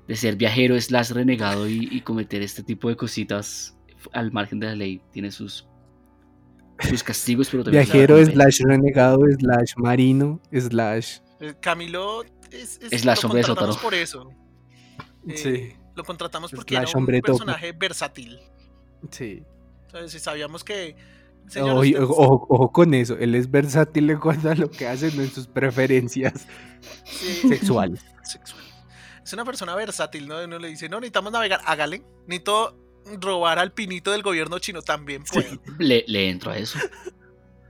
de 0.07 0.15
ser 0.15 0.35
viajero 0.35 0.79
slash 0.79 1.11
renegado 1.11 1.67
y, 1.69 1.87
y 1.91 2.01
cometer 2.01 2.41
este 2.41 2.63
tipo 2.63 2.89
de 2.89 2.95
cositas 2.97 3.77
al 4.11 4.31
margen 4.31 4.59
de 4.59 4.67
la 4.67 4.75
ley, 4.75 5.01
tiene 5.11 5.31
sus, 5.31 5.67
sus 6.79 7.03
castigos, 7.03 7.49
pero 7.49 7.63
también 7.63 7.83
Viajero, 7.85 8.23
slash 8.25 8.61
renegado, 8.63 9.19
slash 9.39 9.73
marino, 9.77 10.41
slash. 10.51 11.19
Eh, 11.39 11.53
Camilo 11.61 12.23
es, 12.51 12.79
es- 12.81 13.01
Slash 13.01 13.23
lo 13.23 13.29
hombre 13.29 13.43
de 13.43 13.73
por 13.81 13.93
eso. 13.93 14.29
Eh, 15.27 15.37
Sí, 15.37 15.73
Lo 15.95 16.03
contratamos 16.03 16.51
porque 16.51 16.75
Slash 16.75 16.89
era 16.91 16.99
un 16.99 17.05
personaje 17.21 17.71
versátil. 17.71 18.39
sí. 19.11 19.43
Entonces, 19.85 20.11
si 20.11 20.19
sabíamos 20.19 20.63
que... 20.63 20.95
señor, 21.49 21.77
Oye, 21.77 21.91
usted- 21.99 22.03
ojo, 22.03 22.45
ojo 22.49 22.71
con 22.71 22.93
eso. 22.93 23.17
Él 23.17 23.35
es 23.35 23.49
versátil 23.51 24.09
en 24.09 24.19
cuanto 24.19 24.49
a 24.49 24.55
lo 24.55 24.69
que 24.69 24.87
hace, 24.87 25.11
no 25.11 25.21
en 25.23 25.29
sus 25.31 25.47
preferencias 25.47 26.45
sí, 27.03 27.47
sexuales. 27.49 28.01
sexual. 28.23 28.63
Es 29.23 29.33
una 29.33 29.45
persona 29.45 29.75
versátil, 29.75 30.27
¿no? 30.27 30.43
Uno 30.43 30.57
le 30.59 30.69
dice, 30.69 30.89
no, 30.89 30.99
necesitamos 30.99 31.31
navegar, 31.31 31.61
hágale. 31.65 32.01
Necesito 32.27 32.75
robar 33.21 33.59
al 33.59 33.71
pinito 33.71 34.11
del 34.11 34.23
gobierno 34.23 34.59
chino 34.59 34.81
también, 34.81 35.23
puedo. 35.23 35.59
Le, 35.79 36.03
le 36.07 36.29
entro 36.29 36.51
a 36.51 36.57
eso. 36.57 36.79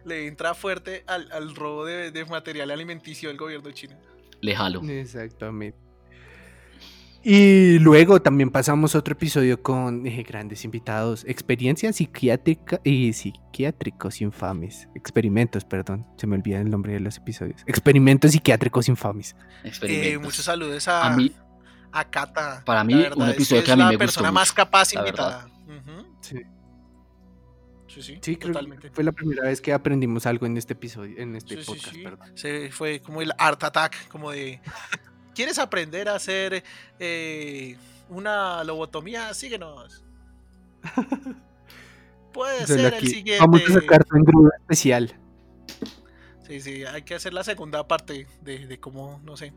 Le 0.06 0.28
entra 0.28 0.54
fuerte 0.54 1.04
al, 1.08 1.30
al 1.32 1.56
robo 1.56 1.86
de, 1.86 2.12
de 2.12 2.26
material 2.26 2.72
alimenticio 2.72 3.30
del 3.30 3.38
gobierno 3.38 3.72
chino. 3.72 3.98
Le 4.42 4.56
jalo. 4.56 4.82
Exactamente. 4.84 5.78
Y 7.22 7.80
luego 7.80 8.22
también 8.22 8.50
pasamos 8.50 8.96
a 8.96 9.00
otro 9.00 9.12
episodio 9.12 9.62
con 9.62 10.08
eh, 10.08 10.24
grandes 10.24 10.64
invitados, 10.64 11.26
experiencias 11.28 11.98
psiquiátricas 11.98 12.80
y 12.86 13.12
psiquiátricos 13.12 14.22
infames, 14.22 14.88
experimentos, 14.96 15.66
perdón, 15.66 16.08
se 16.16 16.28
me 16.28 16.38
olvida 16.38 16.62
el 16.62 16.70
nombre 16.70 16.94
de 16.94 17.02
los 17.02 17.18
episodios, 17.18 17.62
experimentos 17.66 18.32
psiquiátricos 18.32 18.88
infames. 18.88 19.36
Eh, 19.64 19.68
Experimentos. 19.68 20.24
muchos 20.24 20.46
saludos 20.46 20.88
a, 20.88 21.08
A 21.08 21.18
mí, 21.18 21.34
a 21.92 22.06
Cata. 22.10 22.64
para 22.66 22.80
La 22.80 22.84
mí, 22.86 22.94
verdad 22.96 23.18
un 23.18 23.30
episodio 23.30 23.60
es 23.62 23.66
que 23.66 23.72
a 23.74 23.76
mí 23.76 23.82
la 23.82 23.86
me 23.90 23.96
gustó 23.96 24.06
persona 24.06 24.32
más 24.32 24.54
capaz 24.54 24.94
la 24.94 25.00
invitada. 25.02 25.48
Sí, 26.22 26.38
Sí, 27.88 28.04
sí, 28.04 28.20
sí 28.22 28.36
creo 28.36 28.54
totalmente. 28.54 28.88
que 28.90 28.94
fue 28.94 29.04
la 29.04 29.12
primera 29.12 29.42
vez 29.44 29.60
que 29.62 29.74
aprendimos 29.74 30.28
algo 30.28 30.46
en 30.46 30.58
este 30.58 30.74
episodio, 30.74 31.18
en 31.18 31.36
este 31.36 31.56
Sí, 31.56 31.62
sí, 31.64 31.66
podcast, 31.66 31.96
sí. 31.96 32.04
perdón. 32.04 32.32
Se 32.38 32.70
fue 32.72 33.02
como 33.02 33.22
el 33.24 33.34
art 33.40 33.64
attack, 33.64 34.08
como 34.10 34.30
de 34.30 34.62
¿quieres 35.40 35.58
aprender 35.58 36.10
a 36.10 36.16
hacer 36.16 36.66
eh, 37.00 37.78
una 38.10 38.62
lobotomía? 38.66 39.34
Síguenos. 39.34 40.04
Puede 42.34 42.68
ser 42.68 42.94
el 42.94 43.08
siguiente. 43.08 43.40
Vamos 43.40 43.62
a 43.70 43.74
sacar 43.76 44.04
tu 44.04 44.18
engrudo 44.18 44.50
especial. 44.60 45.18
Sí, 46.46 46.60
sí, 46.60 46.84
hay 46.84 47.04
que 47.04 47.16
hacer 47.16 47.32
la 47.34 47.46
segunda 47.46 47.88
parte 47.88 48.28
de, 48.42 48.68
de 48.68 48.80
cómo, 48.82 49.22
no 49.24 49.38
sé, 49.38 49.54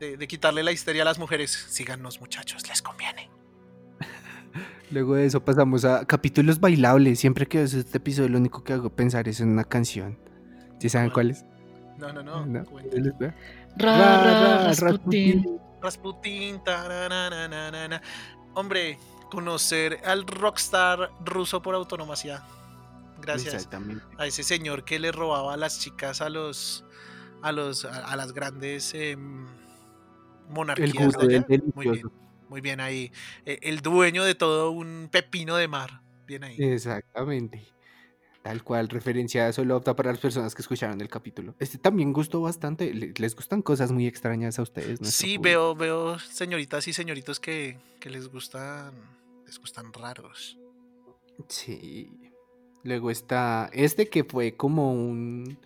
de, 0.00 0.16
de 0.16 0.26
quitarle 0.26 0.64
la 0.64 0.72
histeria 0.72 1.02
a 1.02 1.04
las 1.04 1.20
mujeres. 1.20 1.52
Síganos, 1.52 2.20
muchachos, 2.20 2.68
les 2.68 2.82
conviene. 2.82 3.30
Luego 4.90 5.14
de 5.14 5.26
eso 5.26 5.44
pasamos 5.44 5.84
a 5.84 6.06
capítulos 6.06 6.58
bailables. 6.58 7.20
Siempre 7.20 7.46
que 7.46 7.58
veo 7.58 7.66
este 7.66 7.98
episodio 7.98 8.30
lo 8.30 8.38
único 8.38 8.64
que 8.64 8.72
hago 8.72 8.90
pensar 8.90 9.28
es 9.28 9.38
en 9.38 9.50
una 9.50 9.62
canción. 9.62 10.18
¿Sí 10.80 10.88
saben 10.88 11.10
¿Cuál? 11.10 11.28
cuál 11.28 11.30
es? 11.30 11.49
No, 12.00 12.12
no, 12.12 12.22
no. 12.22 12.64
Rasputin. 13.76 15.60
Rasputin. 15.82 16.60
Hombre, 18.54 18.98
conocer 19.30 20.00
al 20.04 20.26
rockstar 20.26 21.10
ruso 21.24 21.62
por 21.62 21.74
autonomía. 21.74 22.42
Gracias. 23.20 23.54
Exactamente. 23.54 24.02
a 24.18 24.26
ese 24.26 24.42
señor 24.42 24.84
que 24.84 24.98
le 24.98 25.12
robaba 25.12 25.52
a 25.52 25.56
las 25.58 25.78
chicas 25.78 26.22
a 26.22 26.30
los 26.30 26.86
a 27.42 27.52
los 27.52 27.84
a, 27.84 28.06
a 28.06 28.16
las 28.16 28.32
grandes 28.32 28.94
em, 28.94 29.46
El 29.46 30.54
monarquías 30.54 31.04
gusto 31.04 31.26
de 31.26 31.36
allá. 31.36 31.46
Muy 31.74 31.90
bien, 31.90 32.10
muy 32.48 32.60
bien 32.60 32.80
ahí. 32.80 33.12
Eh, 33.44 33.58
el 33.62 33.80
dueño 33.82 34.24
de 34.24 34.34
todo 34.34 34.70
un 34.70 35.08
pepino 35.12 35.56
de 35.56 35.68
mar. 35.68 36.00
bien 36.26 36.44
ahí. 36.44 36.56
Exactamente. 36.58 37.66
Tal 38.42 38.64
cual, 38.64 38.88
referencia 38.88 39.52
solo 39.52 39.76
opta 39.76 39.94
para 39.94 40.10
las 40.12 40.18
personas 40.20 40.54
que 40.54 40.62
escucharon 40.62 40.98
el 41.02 41.08
capítulo. 41.08 41.54
Este 41.58 41.76
también 41.76 42.12
gustó 42.12 42.40
bastante. 42.40 42.94
le- 42.94 43.12
Les 43.16 43.36
gustan 43.36 43.60
cosas 43.60 43.92
muy 43.92 44.06
extrañas 44.06 44.58
a 44.58 44.62
ustedes. 44.62 44.98
Sí, 45.02 45.36
público. 45.36 45.42
veo, 45.42 45.74
veo 45.76 46.18
señoritas 46.18 46.88
y 46.88 46.94
señoritos 46.94 47.38
que, 47.38 47.76
que 48.00 48.08
les 48.08 48.28
gustan, 48.28 48.92
les 49.44 49.58
gustan 49.60 49.92
raros. 49.92 50.56
Sí. 51.48 52.10
Luego 52.82 53.10
está 53.10 53.68
este 53.74 54.08
que 54.08 54.24
fue 54.24 54.56
como 54.56 54.94
un, 54.94 55.58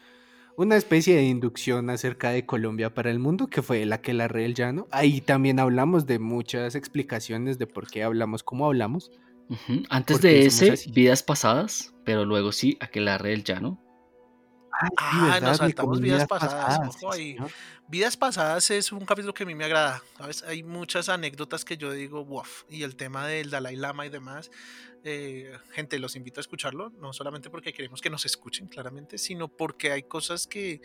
una 0.56 0.74
especie 0.76 1.14
de 1.14 1.22
inducción 1.22 1.90
acerca 1.90 2.30
de 2.30 2.44
Colombia 2.44 2.92
para 2.92 3.10
el 3.12 3.20
mundo, 3.20 3.46
que 3.46 3.62
fue 3.62 3.84
la 3.86 4.00
que 4.00 4.14
la 4.14 4.26
el 4.26 4.54
llano. 4.54 4.88
Ahí 4.90 5.20
también 5.20 5.60
hablamos 5.60 6.06
de 6.06 6.18
muchas 6.18 6.74
explicaciones 6.74 7.56
de 7.58 7.68
por 7.68 7.88
qué 7.88 8.02
hablamos 8.02 8.42
como 8.42 8.66
hablamos. 8.66 9.12
Antes 9.90 10.20
de 10.20 10.46
ese, 10.46 10.72
así. 10.72 10.90
vidas 10.90 11.22
pasadas, 11.22 11.94
pero 12.04 12.24
luego 12.24 12.52
sí, 12.52 12.76
aquelarre 12.80 13.30
del 13.30 13.44
llano. 13.44 13.80
Ah, 14.96 15.38
nos 15.40 15.58
saltamos 15.58 16.00
vidas 16.00 16.26
pasadas, 16.26 16.80
ojo 16.88 17.12
sí, 17.12 17.20
ahí. 17.20 17.32
señor. 17.34 17.50
Vidas 17.86 18.16
pasadas 18.16 18.70
es 18.70 18.90
un 18.90 19.04
capítulo 19.04 19.32
que 19.32 19.44
a 19.44 19.46
mí 19.46 19.54
me 19.54 19.64
agrada, 19.64 20.02
¿sabes? 20.16 20.42
Hay 20.42 20.62
muchas 20.62 21.08
anécdotas 21.08 21.64
que 21.64 21.76
yo 21.76 21.92
digo, 21.92 22.24
wow, 22.24 22.42
y 22.68 22.82
el 22.82 22.96
tema 22.96 23.26
del 23.26 23.50
Dalai 23.50 23.76
Lama 23.76 24.06
y 24.06 24.08
demás. 24.08 24.50
eh, 25.04 25.52
gente, 25.72 25.98
los 25.98 26.16
invito 26.16 26.40
a 26.40 26.42
escucharlo, 26.42 26.90
no 26.98 27.12
solamente 27.12 27.50
porque 27.50 27.72
queremos 27.74 28.00
que 28.00 28.08
nos 28.08 28.24
escuchen 28.24 28.66
claramente, 28.66 29.18
sino 29.18 29.48
porque 29.48 29.92
hay 29.92 30.04
cosas 30.04 30.46
que 30.46 30.80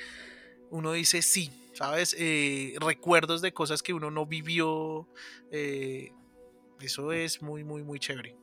uno 0.69 0.91
dice 0.91 1.21
sí, 1.21 1.51
¿sabes? 1.73 2.15
Eh, 2.19 2.75
recuerdos 2.79 3.41
de 3.41 3.53
cosas 3.53 3.81
que 3.81 3.93
uno 3.93 4.11
no 4.11 4.25
vivió. 4.25 5.07
eh, 5.51 6.11
eso 6.81 7.11
es 7.11 7.41
muy, 7.41 7.63
muy, 7.63 7.83
muy 7.83 7.99
chévere. 7.99 8.37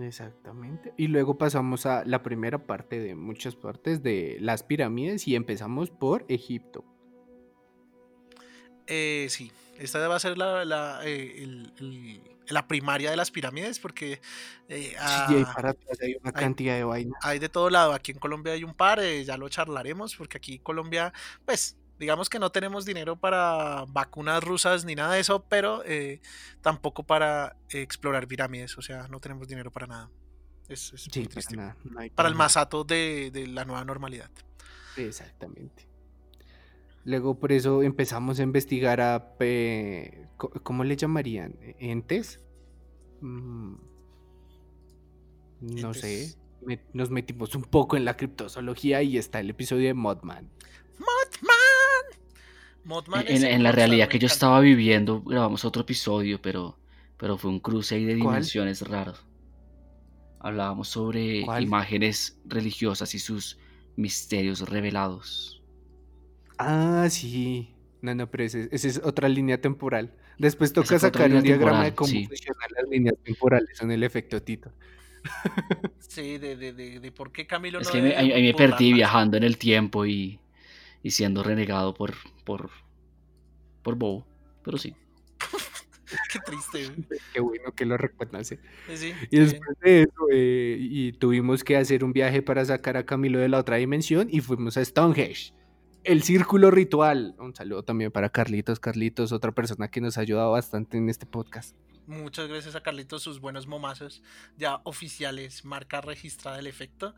Exactamente. 0.00 0.92
Y 0.96 1.08
luego 1.08 1.38
pasamos 1.38 1.86
a 1.86 2.04
la 2.04 2.22
primera 2.22 2.66
parte 2.66 3.00
de 3.00 3.14
muchas 3.14 3.56
partes 3.56 4.02
de 4.02 4.36
las 4.40 4.62
pirámides 4.62 5.26
y 5.26 5.34
empezamos 5.34 5.90
por 5.90 6.24
Egipto. 6.28 6.84
Eh, 8.86 9.26
sí, 9.30 9.50
esta 9.78 10.06
va 10.08 10.16
a 10.16 10.20
ser 10.20 10.36
la, 10.38 10.64
la, 10.64 11.00
eh, 11.04 11.42
el- 11.42 11.72
el- 11.78 12.22
la 12.48 12.66
primaria 12.66 13.10
de 13.10 13.16
las 13.16 13.30
pirámides 13.30 13.78
porque 13.78 14.20
eh, 14.68 14.90
Sí, 14.90 14.94
ah, 14.98 15.52
para 15.54 15.70
atrás 15.70 15.98
hay 16.02 16.14
una 16.20 16.30
hay- 16.34 16.42
cantidad 16.42 16.74
de 16.74 16.84
vainas. 16.84 17.18
hay 17.22 17.38
de 17.38 17.48
todo 17.48 17.70
lado. 17.70 17.92
Aquí 17.92 18.12
en 18.12 18.18
Colombia 18.18 18.52
hay 18.52 18.64
un 18.64 18.74
par, 18.74 18.98
eh, 19.00 19.24
ya 19.24 19.36
lo 19.36 19.48
charlaremos, 19.48 20.16
porque 20.16 20.36
aquí 20.38 20.58
Colombia, 20.58 21.12
pues, 21.46 21.76
digamos 22.02 22.28
que 22.28 22.38
no 22.38 22.50
tenemos 22.52 22.84
dinero 22.84 23.16
para 23.16 23.84
vacunas 23.88 24.42
rusas 24.44 24.84
ni 24.84 24.94
nada 24.94 25.14
de 25.14 25.20
eso, 25.20 25.44
pero 25.48 25.82
eh, 25.86 26.20
tampoco 26.60 27.04
para 27.04 27.56
explorar 27.70 28.26
pirámides, 28.26 28.76
o 28.76 28.82
sea, 28.82 29.08
no 29.08 29.20
tenemos 29.20 29.48
dinero 29.48 29.70
para 29.70 29.86
nada. 29.86 30.10
Es, 30.68 30.92
es 30.92 31.02
Sí, 31.04 31.20
muy 31.20 31.28
para 31.28 31.34
triste. 31.34 31.56
nada, 31.56 31.76
no 31.84 32.00
hay 32.00 32.10
Para 32.10 32.28
el 32.28 32.34
masato 32.34 32.84
de, 32.84 33.30
de 33.32 33.46
la 33.46 33.64
nueva 33.64 33.84
normalidad. 33.84 34.30
Exactamente. 34.96 35.88
Luego 37.04 37.38
por 37.38 37.50
eso 37.52 37.82
empezamos 37.82 38.38
a 38.38 38.42
investigar 38.42 39.00
a, 39.00 39.34
¿cómo 40.62 40.84
le 40.84 40.96
llamarían? 40.96 41.56
¿Entes? 41.78 42.40
Mm, 43.20 43.74
No 45.60 45.94
sé. 45.94 46.34
Me- 46.64 46.80
nos 46.92 47.10
metimos 47.10 47.54
un 47.56 47.62
poco 47.62 47.96
en 47.96 48.04
la 48.04 48.16
criptozoología 48.16 49.02
y 49.02 49.18
está 49.18 49.40
el 49.40 49.50
episodio 49.50 49.88
de 49.88 49.94
Modman. 49.94 50.48
¡Mothman! 50.98 51.61
Mothman 52.84 53.26
En, 53.28 53.44
es 53.44 53.60
la 53.60 53.72
realidad 53.72 54.08
que 54.08 54.18
yo 54.18 54.26
estaba 54.26 54.60
viviendo, 54.60 55.22
grabamos 55.22 55.64
otro 55.64 55.82
episodio, 55.82 56.40
pero, 56.40 56.76
pero 57.16 57.38
fue 57.38 57.50
un 57.50 57.60
cruce 57.60 57.94
ahí 57.96 58.04
de 58.04 58.14
¿Cuál? 58.18 58.18
dimensiones 58.18 58.82
raros. 58.82 59.24
Hablábamos 60.40 60.88
sobre 60.88 61.42
¿Cuál? 61.44 61.62
imágenes 61.64 62.38
religiosas 62.44 63.14
y 63.14 63.18
sus 63.18 63.58
misterios 63.96 64.68
revelados. 64.68 65.62
Ah, 66.58 67.08
sí. 67.10 67.74
No, 68.00 68.14
no, 68.14 68.30
pero 68.30 68.44
ese- 68.44 68.68
esa 68.72 68.88
es 68.88 69.00
otra 69.04 69.28
línea 69.28 69.60
temporal. 69.60 70.12
Después 70.38 70.72
toca 70.72 70.98
sacar 70.98 71.32
un 71.32 71.42
diagrama 71.42 71.84
de 71.84 71.94
cómo 71.94 72.08
sí. 72.08 72.26
funcionan 72.26 72.68
las 72.76 72.88
líneas 72.90 73.14
temporales 73.24 73.80
en 73.80 73.90
el 73.92 74.02
efecto 74.02 74.42
Tito. 74.42 74.72
Sí, 75.98 76.38
de, 76.38 76.56
de, 76.56 76.72
de, 76.72 77.00
de 77.00 77.12
por 77.12 77.32
qué 77.32 77.46
Camilo 77.46 77.80
Es 77.80 77.86
no 77.86 77.92
que 77.92 78.02
me- 78.02 78.08
debe 78.08 78.16
ahí, 78.16 78.32
ahí 78.32 78.42
me 78.42 78.54
perdí 78.54 78.92
viajando 78.92 79.36
en 79.36 79.42
el 79.44 79.56
tiempo 79.58 80.04
y, 80.06 80.38
y 81.02 81.10
siendo 81.10 81.42
renegado 81.42 81.94
por, 81.94 82.14
por, 82.44 82.70
por 83.82 83.96
bobo. 83.96 84.26
Pero 84.64 84.78
sí. 84.78 84.94
Qué 86.32 86.38
triste. 86.40 86.92
Qué 87.32 87.40
bueno 87.40 87.72
que 87.74 87.86
lo 87.86 87.96
sí, 88.42 88.58
Y 88.88 88.98
bien. 88.98 89.16
después 89.30 89.78
de 89.80 90.02
eso, 90.02 90.26
eh, 90.30 90.76
y 90.78 91.12
tuvimos 91.12 91.64
que 91.64 91.76
hacer 91.76 92.04
un 92.04 92.12
viaje 92.12 92.42
para 92.42 92.64
sacar 92.64 92.96
a 92.96 93.06
Camilo 93.06 93.38
de 93.38 93.48
la 93.48 93.58
otra 93.58 93.76
dimensión 93.76 94.28
y 94.30 94.40
fuimos 94.40 94.76
a 94.76 94.84
Stonehenge. 94.84 95.54
El 96.04 96.22
círculo 96.22 96.70
ritual. 96.70 97.34
Un 97.38 97.54
saludo 97.54 97.84
también 97.84 98.10
para 98.10 98.28
Carlitos. 98.28 98.80
Carlitos, 98.80 99.32
otra 99.32 99.52
persona 99.52 99.88
que 99.88 100.00
nos 100.00 100.18
ha 100.18 100.22
ayudado 100.22 100.50
bastante 100.50 100.98
en 100.98 101.08
este 101.08 101.26
podcast. 101.26 101.76
Muchas 102.06 102.48
gracias 102.48 102.74
a 102.74 102.82
Carlitos, 102.82 103.22
sus 103.22 103.40
buenos 103.40 103.68
momazos 103.68 104.22
ya 104.56 104.80
oficiales, 104.84 105.64
marca 105.64 106.00
registrada 106.00 106.56
del 106.56 106.66
efecto. 106.66 107.14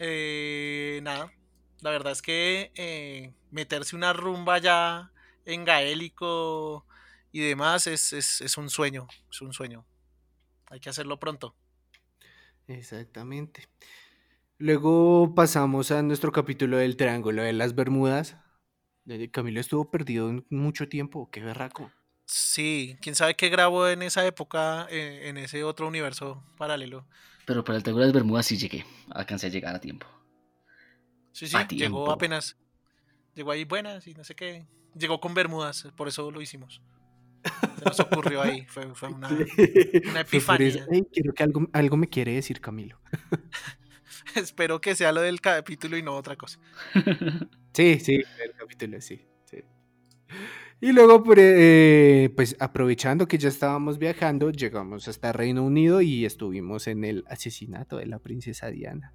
Eh, 0.00 0.98
nada, 1.04 1.32
la 1.80 1.90
verdad 1.90 2.12
es 2.12 2.22
que 2.22 2.72
eh, 2.74 3.32
meterse 3.50 3.96
una 3.96 4.12
rumba 4.12 4.58
ya 4.58 5.12
en 5.44 5.64
gaélico 5.64 6.86
y 7.32 7.40
demás 7.40 7.86
es, 7.86 8.12
es, 8.12 8.40
es 8.40 8.56
un 8.56 8.70
sueño, 8.70 9.06
es 9.30 9.42
un 9.42 9.52
sueño. 9.52 9.84
Hay 10.66 10.80
que 10.80 10.90
hacerlo 10.90 11.18
pronto. 11.18 11.54
Exactamente. 12.66 13.68
Luego 14.58 15.34
pasamos 15.34 15.90
a 15.90 16.02
nuestro 16.02 16.32
capítulo 16.32 16.76
del 16.76 16.96
Triángulo 16.96 17.42
de 17.42 17.52
las 17.52 17.74
Bermudas. 17.74 18.36
Eh, 19.06 19.30
Camilo 19.30 19.60
estuvo 19.60 19.90
perdido 19.90 20.30
en 20.30 20.46
mucho 20.48 20.88
tiempo. 20.88 21.28
Qué 21.30 21.40
berraco. 21.40 21.90
Sí, 22.26 22.96
quién 23.02 23.14
sabe 23.14 23.34
qué 23.34 23.50
grabó 23.50 23.88
en 23.88 24.02
esa 24.02 24.24
época, 24.24 24.86
eh, 24.90 25.28
en 25.28 25.36
ese 25.36 25.62
otro 25.64 25.86
universo 25.86 26.42
paralelo. 26.56 27.04
Pero 27.44 27.64
para 27.64 27.76
el 27.76 27.82
Triángulo 27.82 28.06
de 28.06 28.12
las 28.12 28.14
Bermudas 28.14 28.46
sí 28.46 28.56
llegué. 28.56 28.86
Alcancé 29.10 29.48
a 29.48 29.50
llegar 29.50 29.74
a 29.74 29.80
tiempo. 29.80 30.06
Sí, 31.34 31.48
sí, 31.48 31.56
A 31.56 31.66
llegó 31.66 32.12
apenas. 32.12 32.56
Llegó 33.34 33.50
ahí 33.50 33.64
buenas 33.64 34.06
y 34.06 34.14
no 34.14 34.22
sé 34.22 34.36
qué. 34.36 34.66
Llegó 34.96 35.20
con 35.20 35.34
Bermudas, 35.34 35.88
por 35.96 36.06
eso 36.06 36.30
lo 36.30 36.40
hicimos. 36.40 36.80
Se 37.76 37.84
nos 37.84 37.98
ocurrió 37.98 38.40
ahí, 38.40 38.64
fue, 38.68 38.94
fue 38.94 39.08
una, 39.08 39.28
eso. 39.58 40.18
epifanía. 40.20 40.86
Quiero 41.12 41.34
que 41.34 41.42
algo, 41.42 41.68
algo 41.72 41.96
me 41.96 42.08
quiere 42.08 42.34
decir 42.34 42.60
Camilo. 42.60 43.00
Espero 44.36 44.80
que 44.80 44.94
sea 44.94 45.10
lo 45.10 45.22
del 45.22 45.40
capítulo 45.40 45.96
y 45.98 46.02
no 46.02 46.14
otra 46.14 46.36
cosa. 46.36 46.58
Sí, 47.74 47.98
sí, 47.98 48.14
el 48.14 48.52
capítulo, 48.56 49.00
sí. 49.00 49.26
sí. 49.46 49.56
Y 50.80 50.92
luego, 50.92 51.24
por, 51.24 51.38
eh, 51.40 52.32
pues 52.36 52.54
aprovechando 52.60 53.26
que 53.26 53.36
ya 53.36 53.48
estábamos 53.48 53.98
viajando, 53.98 54.52
llegamos 54.52 55.08
hasta 55.08 55.32
Reino 55.32 55.64
Unido 55.64 56.00
y 56.00 56.24
estuvimos 56.24 56.86
en 56.86 57.02
el 57.02 57.24
asesinato 57.26 57.96
de 57.96 58.06
la 58.06 58.20
princesa 58.20 58.70
Diana. 58.70 59.12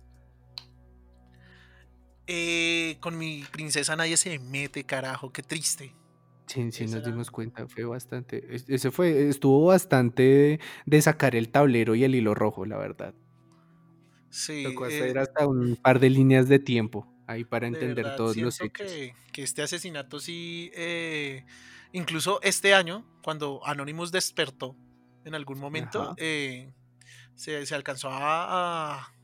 Eh, 2.32 2.98
con 3.02 3.18
mi 3.18 3.44
princesa 3.52 3.96
nadie 3.96 4.16
se 4.16 4.38
mete, 4.40 4.86
carajo, 4.86 5.32
qué 5.32 5.42
triste. 5.44 5.98
Sí, 6.48 6.72
sí, 6.72 6.88
nos 6.88 7.04
dimos 7.04 7.30
cuenta, 7.30 7.68
fue 7.68 7.84
bastante, 7.86 8.56
es- 8.56 8.66
ese 8.68 8.90
fue, 8.90 9.30
estuvo 9.30 9.66
bastante 9.68 10.24
de, 10.24 10.60
de 10.86 11.02
sacar 11.02 11.36
el 11.36 11.52
tablero 11.52 11.94
y 11.94 12.04
el 12.04 12.16
hilo 12.16 12.34
rojo, 12.34 12.66
la 12.66 12.78
verdad. 12.78 13.16
Sí, 14.30 14.54
Tocó 14.62 14.86
eh, 14.88 15.14
hacer 15.14 15.18
hasta 15.18 15.46
un 15.48 15.76
par 15.82 16.00
de 16.00 16.10
líneas 16.10 16.48
de 16.48 16.60
tiempo 16.60 17.14
ahí 17.28 17.44
para 17.44 17.68
de 17.68 17.84
entender 17.84 18.10
verdad 18.10 18.12
todos 18.12 18.38
los 18.38 18.62
hechos. 18.62 19.04
que, 19.04 19.14
que 19.32 19.44
este 19.44 19.62
asesinato 19.62 20.20
sí, 20.20 20.72
eh, 20.76 21.46
incluso 21.92 22.40
este 22.42 22.74
año, 22.74 23.08
cuando 23.22 23.62
Anonymous 23.66 24.12
despertó 24.12 24.80
en 25.24 25.36
algún 25.36 25.60
momento, 25.60 26.14
eh, 26.18 26.74
se, 27.36 27.66
se 27.66 27.76
alcanzó 27.76 28.10
a, 28.12 28.96
a 29.02 29.16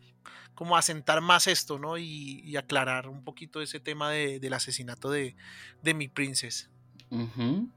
como 0.56 0.78
a 0.78 0.82
sentar 0.82 1.22
más 1.22 1.48
esto, 1.48 1.80
¿no? 1.80 1.98
Y, 1.98 2.42
y 2.46 2.56
aclarar 2.58 3.08
un 3.10 3.24
poquito 3.24 3.62
ese 3.62 3.80
tema 3.80 4.10
de- 4.12 4.40
del 4.40 4.54
asesinato 4.54 5.12
de, 5.12 5.36
de 5.84 5.94
mi 5.94 6.08
princess. 6.08 6.70
Ujú. 7.10 7.70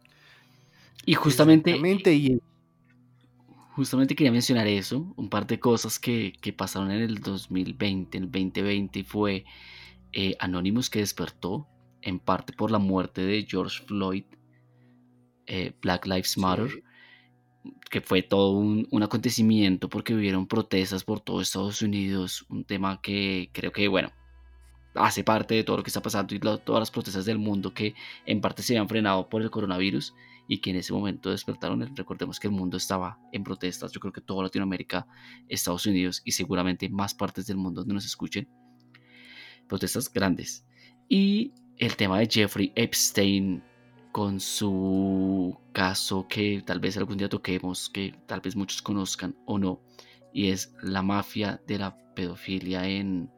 Y 1.07 1.15
justamente, 1.15 1.71
Exactamente, 1.71 2.15
y 2.15 2.41
justamente 3.75 4.15
quería 4.15 4.33
mencionar 4.33 4.67
eso, 4.67 5.13
un 5.17 5.29
par 5.29 5.47
de 5.47 5.61
cosas 5.61 5.99
que, 5.99 6.33
que 6.41 6.53
pasaron 6.53 6.91
en 6.91 7.03
el 7.03 7.21
2020, 7.21 8.19
en 8.19 8.25
el 8.25 8.31
2020 8.31 9.05
fue 9.05 9.45
eh, 10.13 10.37
Anonymous 10.41 10.91
que 10.91 11.01
despertó, 11.01 11.69
en 12.03 12.19
parte 12.21 12.53
por 12.53 12.71
la 12.71 12.79
muerte 12.79 13.23
de 13.23 13.47
George 13.49 13.83
Floyd, 13.85 14.25
eh, 15.47 15.73
Black 15.81 16.07
Lives 16.07 16.37
Matter, 16.37 16.71
sí, 16.71 16.83
que 17.91 18.01
fue 18.01 18.23
todo 18.23 18.53
un, 18.53 18.87
un 18.91 19.03
acontecimiento 19.03 19.89
porque 19.89 20.15
hubieron 20.15 20.47
protestas 20.47 21.05
por 21.05 21.21
todo 21.21 21.41
Estados 21.41 21.83
Unidos, 21.83 22.45
un 22.49 22.65
tema 22.65 23.01
que 23.03 23.51
creo 23.53 23.73
que, 23.73 23.89
bueno, 23.89 24.11
hace 24.95 25.23
parte 25.25 25.55
de 25.55 25.65
todo 25.65 25.77
lo 25.77 25.83
que 25.83 25.91
está 25.91 26.03
pasando 26.03 26.35
y 26.35 26.39
lo- 26.39 26.59
todas 26.59 26.81
las 26.81 26.91
protestas 26.91 27.25
del 27.25 27.39
mundo 27.39 27.73
que 27.75 27.95
en 28.27 28.41
parte 28.41 28.63
se 28.63 28.75
habían 28.75 28.89
frenado 28.89 29.29
por 29.29 29.43
el 29.43 29.51
coronavirus 29.51 30.15
y 30.49 30.59
que 30.59 30.71
en 30.71 30.77
ese 30.77 30.93
momento 30.93 31.31
despertaron. 31.31 31.95
Recordemos 31.95 32.41
que 32.41 32.49
el 32.49 32.55
mundo 32.55 32.77
estaba 32.79 33.19
en 33.33 33.45
protestas, 33.45 33.93
yo 33.93 34.01
creo 34.01 34.13
que 34.13 34.23
toda 34.23 34.45
Latinoamérica, 34.45 35.07
Estados 35.49 35.87
Unidos 35.87 36.23
y 36.25 36.33
seguramente 36.33 36.89
más 36.89 37.15
partes 37.15 37.47
del 37.47 37.59
mundo 37.59 37.83
donde 37.83 37.95
nos 37.95 38.07
escuchen, 38.07 38.49
protestas 39.69 40.11
grandes. 40.13 40.65
Y 41.09 41.53
el 41.77 41.97
tema 41.97 42.19
de 42.19 42.29
Jeffrey 42.31 42.73
Epstein 42.75 43.63
con 44.13 44.41
su 44.41 45.57
caso 45.73 46.27
que 46.29 46.63
tal 46.65 46.81
vez 46.81 46.97
algún 46.97 47.19
día 47.19 47.29
toquemos, 47.29 47.91
que 47.91 48.15
tal 48.27 48.41
vez 48.41 48.57
muchos 48.57 48.83
conozcan 48.83 49.37
o 49.47 49.59
no, 49.59 49.81
y 50.33 50.51
es 50.51 50.75
la 50.83 51.03
mafia 51.03 51.61
de 51.67 51.79
la 51.79 51.97
pedofilia 52.15 52.87
en 52.87 53.31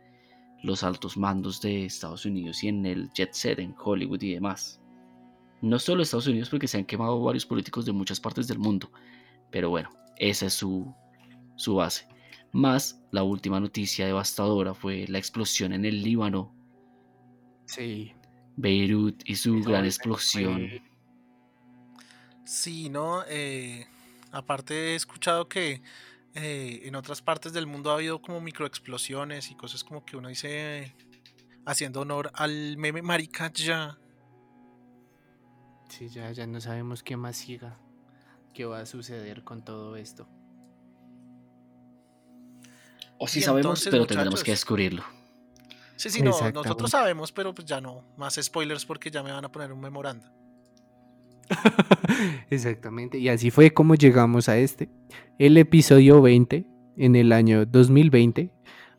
los 0.63 0.83
altos 0.83 1.17
mandos 1.17 1.61
de 1.61 1.87
Estados 1.87 2.25
Unidos 2.27 2.63
y 2.63 2.69
en 2.69 2.85
el 2.87 3.11
jet 3.13 3.33
set 3.33 3.59
en 3.59 3.75
Hollywood 3.83 4.23
y 4.23 4.35
demás. 4.35 4.81
No 5.63 5.79
solo 5.79 6.03
Estados 6.03 6.27
Unidos 6.27 6.49
porque 6.49 6.69
se 6.69 6.79
han 6.79 6.85
quemado 6.85 7.23
varios 7.23 7.47
políticos 7.47 7.85
de 7.85 7.93
muchas 7.93 8.21
partes 8.21 8.49
del 8.49 8.59
mundo, 8.59 8.91
pero 9.51 9.71
bueno, 9.71 9.91
esa 10.17 10.47
es 10.47 10.55
su, 10.55 10.95
su 11.57 11.75
base. 11.75 12.07
Más 12.53 13.03
la 13.11 13.23
última 13.23 13.61
noticia 13.61 14.07
devastadora 14.07 14.75
fue 14.75 15.07
la 15.09 15.19
explosión 15.19 15.73
en 15.73 15.85
el 15.85 16.03
Líbano. 16.03 16.55
Sí. 17.67 18.13
Beirut 18.57 19.23
y 19.25 19.37
su 19.37 19.63
gran 19.63 19.85
explosión. 19.85 20.69
Sí, 22.45 22.89
¿no? 22.89 23.23
Eh, 23.29 23.87
aparte 24.33 24.93
he 24.93 24.95
escuchado 24.95 25.49
que 25.49 25.83
eh, 26.35 26.83
en 26.85 26.95
otras 26.95 27.23
partes 27.23 27.53
del 27.53 27.67
mundo 27.67 27.91
ha 27.91 27.95
habido 27.95 28.21
como 28.21 28.41
microexplosiones 28.41 29.51
y 29.51 29.55
cosas 29.55 29.85
como 29.85 30.05
que 30.05 30.17
uno 30.17 30.29
dice 30.29 30.95
haciendo 31.67 32.01
honor 32.01 32.31
al 32.35 32.77
meme 32.77 33.03
marica 33.03 33.53
ya. 33.53 33.99
Sí, 35.89 36.09
ya, 36.09 36.31
ya 36.33 36.47
no 36.47 36.61
sabemos 36.61 37.03
qué 37.03 37.17
más 37.17 37.37
siga, 37.37 37.79
qué 38.55 38.65
va 38.65 38.81
a 38.81 38.87
suceder 38.87 39.43
con 39.43 39.65
todo 39.65 39.97
esto. 39.97 40.29
O 43.19 43.29
sí 43.29 43.43
sabemos, 43.43 43.87
pero 43.91 44.07
tendremos 44.07 44.43
que 44.43 44.53
descubrirlo. 44.53 45.05
Sí, 46.01 46.09
sí, 46.09 46.23
no, 46.23 46.31
nosotros 46.31 46.91
sabemos, 46.91 47.31
pero 47.31 47.55
pues 47.55 47.67
ya 47.67 47.79
no. 47.79 48.03
Más 48.17 48.41
spoilers 48.41 48.87
porque 48.87 49.11
ya 49.11 49.23
me 49.23 49.33
van 49.33 49.45
a 49.45 49.53
poner 49.53 49.71
un 49.71 49.81
memorando. 49.81 50.27
Exactamente, 52.49 53.19
y 53.19 53.29
así 53.29 53.51
fue 53.51 53.75
como 53.75 53.97
llegamos 53.97 54.49
a 54.49 54.57
este, 54.57 54.89
el 55.39 55.59
episodio 55.59 56.23
20 56.23 56.65
en 56.97 57.17
el 57.17 57.33
año 57.33 57.67
2020 57.67 58.51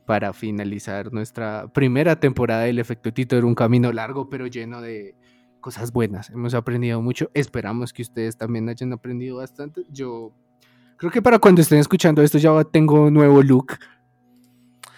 para 0.06 0.32
finalizar 0.32 1.12
nuestra 1.12 1.68
primera 1.74 2.20
temporada 2.20 2.66
del 2.66 2.78
efecto 2.78 3.12
Tito. 3.12 3.36
Era 3.36 3.48
un 3.48 3.56
camino 3.56 3.92
largo, 3.92 4.30
pero 4.30 4.46
lleno 4.46 4.80
de 4.80 5.16
cosas 5.60 5.92
buenas. 5.92 6.30
Hemos 6.30 6.54
aprendido 6.54 7.02
mucho. 7.02 7.32
Esperamos 7.34 7.94
que 7.94 8.04
ustedes 8.04 8.38
también 8.38 8.70
hayan 8.70 8.94
aprendido 8.94 9.38
bastante. 9.38 9.82
Yo 9.90 10.36
creo 10.98 11.12
que 11.12 11.24
para 11.24 11.40
cuando 11.40 11.62
estén 11.62 11.80
escuchando 11.80 12.22
esto 12.22 12.38
ya 12.38 12.64
tengo 12.64 13.06
un 13.06 13.16
nuevo 13.16 13.42
look 13.42 13.80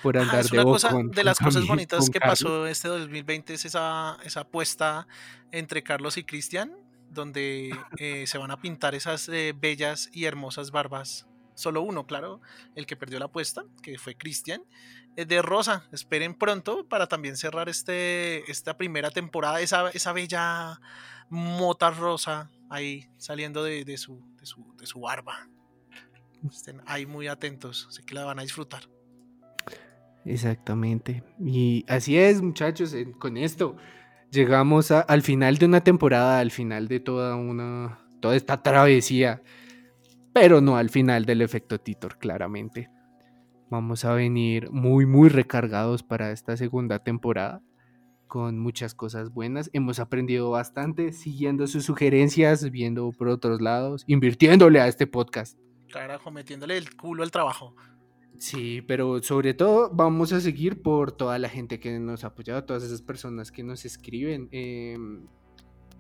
por 0.04 0.18
andar 0.18 0.42
es 0.42 0.52
una 0.52 0.62
de, 0.62 0.66
cosa, 0.66 0.92
de 1.02 1.24
las 1.24 1.40
cosas 1.40 1.66
bonitas 1.66 2.10
que 2.10 2.20
pasó 2.20 2.68
este 2.68 2.90
2020 2.90 3.54
es 3.54 3.66
esa, 3.66 4.18
esa 4.24 4.42
apuesta 4.42 5.08
entre 5.52 5.82
Carlos 5.82 6.18
y 6.18 6.24
Cristian 6.24 6.74
donde 7.14 7.76
eh, 7.98 8.26
se 8.28 8.38
van 8.38 8.52
a 8.52 8.60
pintar 8.60 8.96
esas 8.96 9.30
eh, 9.30 9.54
bellas 9.56 10.10
y 10.12 10.26
hermosas 10.26 10.72
barbas. 10.72 11.28
Solo 11.56 11.82
uno, 11.82 12.08
claro, 12.08 12.42
el 12.76 12.88
que 12.88 12.96
perdió 12.96 13.20
la 13.20 13.26
apuesta, 13.26 13.64
que 13.84 14.00
fue 14.00 14.16
Cristian, 14.16 14.64
eh, 15.16 15.26
de 15.26 15.42
rosa. 15.42 15.88
Esperen 15.92 16.34
pronto 16.34 16.88
para 16.88 17.08
también 17.08 17.38
cerrar 17.38 17.70
este, 17.70 18.50
esta 18.52 18.78
primera 18.78 19.12
temporada, 19.12 19.62
esa, 19.62 19.90
esa 19.92 20.14
bella 20.14 20.82
mota 21.30 21.92
rosa 21.92 22.50
ahí 22.70 23.08
saliendo 23.18 23.64
de, 23.64 23.86
de, 23.86 23.98
su, 23.98 24.20
de, 24.38 24.46
su, 24.46 24.76
de 24.78 24.88
su 24.88 25.02
barba. 25.02 25.48
Estén 26.50 26.82
ahí 26.86 27.06
muy 27.06 27.28
atentos, 27.28 27.88
sé 27.92 28.04
que 28.04 28.16
la 28.16 28.26
van 28.26 28.40
a 28.40 28.42
disfrutar. 28.42 28.90
Exactamente. 30.26 31.24
Y 31.40 31.86
así 31.88 32.18
es, 32.18 32.42
muchachos, 32.42 32.96
con 33.20 33.38
esto 33.38 33.76
llegamos 34.32 34.92
al 34.92 35.22
final 35.22 35.58
de 35.58 35.66
una 35.66 35.84
temporada, 35.84 36.40
al 36.40 36.52
final 36.52 36.88
de 36.88 37.00
toda 37.00 37.36
una 37.36 38.00
toda 38.20 38.36
esta 38.36 38.64
travesía, 38.64 39.44
pero 40.34 40.62
no 40.62 40.78
al 40.78 40.90
final 40.90 41.26
del 41.26 41.42
efecto 41.42 41.80
Titor, 41.80 42.18
claramente. 42.18 42.90
Vamos 43.70 44.06
a 44.06 44.14
venir 44.14 44.72
muy 44.72 45.06
muy 45.06 45.30
recargados 45.30 46.04
para 46.04 46.32
esta 46.32 46.58
segunda 46.58 47.00
temporada 47.00 47.62
con 48.28 48.58
muchas 48.58 48.96
cosas 48.96 49.32
buenas. 49.32 49.70
Hemos 49.74 50.00
aprendido 50.00 50.50
bastante 50.50 51.12
siguiendo 51.12 51.68
sus 51.68 51.86
sugerencias, 51.86 52.72
viendo 52.72 53.12
por 53.12 53.28
otros 53.28 53.62
lados, 53.62 54.04
invirtiéndole 54.08 54.80
a 54.80 54.88
este 54.88 55.06
podcast. 55.06 55.60
Carajo, 55.92 56.32
metiéndole 56.32 56.78
el 56.78 56.96
culo 56.96 57.22
al 57.22 57.30
trabajo. 57.30 57.76
Sí, 58.38 58.82
pero 58.82 59.22
sobre 59.22 59.54
todo 59.54 59.90
vamos 59.94 60.34
a 60.34 60.42
seguir 60.42 60.82
por 60.82 61.12
toda 61.12 61.40
la 61.40 61.50
gente 61.50 61.80
que 61.80 61.98
nos 62.00 62.24
ha 62.24 62.28
apoyado, 62.28 62.64
todas 62.66 62.84
esas 62.84 63.02
personas 63.02 63.52
que 63.52 63.64
nos 63.64 63.86
escriben. 63.86 64.50
Em, 64.52 65.28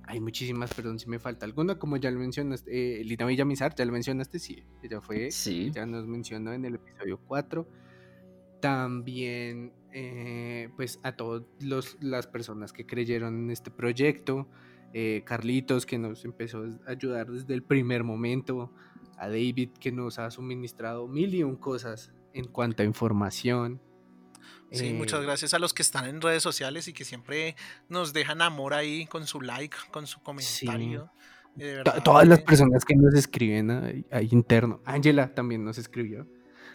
hay 0.05 0.19
muchísimas, 0.19 0.73
perdón 0.73 0.99
si 0.99 1.09
me 1.09 1.19
falta 1.19 1.45
alguna, 1.45 1.79
como 1.79 1.97
ya 1.97 2.11
lo 2.11 2.19
mencionaste, 2.19 3.01
eh, 3.01 3.03
Lina 3.03 3.25
Villamizar, 3.25 3.73
ya 3.75 3.85
lo 3.85 3.93
mencionaste, 3.93 4.39
sí, 4.39 4.63
ella 4.81 4.99
fue, 4.99 5.31
sí. 5.31 5.71
ya 5.71 5.85
nos 5.85 6.05
mencionó 6.07 6.51
en 6.53 6.65
el 6.65 6.75
episodio 6.75 7.19
4. 7.25 7.67
También, 8.59 9.73
eh, 9.91 10.69
pues 10.75 10.99
a 11.03 11.15
todas 11.15 11.43
las 12.01 12.27
personas 12.27 12.73
que 12.73 12.85
creyeron 12.85 13.43
en 13.43 13.51
este 13.51 13.71
proyecto, 13.71 14.47
eh, 14.93 15.23
Carlitos 15.25 15.85
que 15.85 15.97
nos 15.97 16.23
empezó 16.25 16.63
a 16.85 16.91
ayudar 16.91 17.31
desde 17.31 17.53
el 17.53 17.63
primer 17.63 18.03
momento, 18.03 18.71
a 19.17 19.27
David 19.27 19.69
que 19.79 19.91
nos 19.91 20.19
ha 20.19 20.29
suministrado 20.31 21.07
mil 21.07 21.33
y 21.33 21.43
un 21.43 21.55
cosas 21.55 22.11
en 22.33 22.45
cuanto 22.45 22.83
a 22.83 22.85
información. 22.85 23.81
Sí, 24.71 24.91
muchas 24.93 25.21
eh, 25.21 25.23
gracias 25.23 25.53
a 25.53 25.59
los 25.59 25.73
que 25.73 25.83
están 25.83 26.05
en 26.05 26.19
redes 26.19 26.41
sociales 26.41 26.87
y 26.87 26.93
que 26.93 27.05
siempre 27.05 27.55
nos 27.89 28.11
dejan 28.11 28.41
amor 28.41 28.73
ahí 28.73 29.05
con 29.05 29.27
su 29.27 29.39
like, 29.39 29.77
con 29.91 30.07
su 30.07 30.21
comentario. 30.21 31.11
Todas 32.03 32.27
las 32.27 32.41
personas 32.41 32.83
que 32.83 32.95
nos 32.95 33.13
escriben 33.13 33.69
ahí, 34.11 34.27
interno. 34.31 34.81
Ángela 34.85 35.35
también 35.35 35.63
nos 35.63 35.77
escribió. 35.77 36.27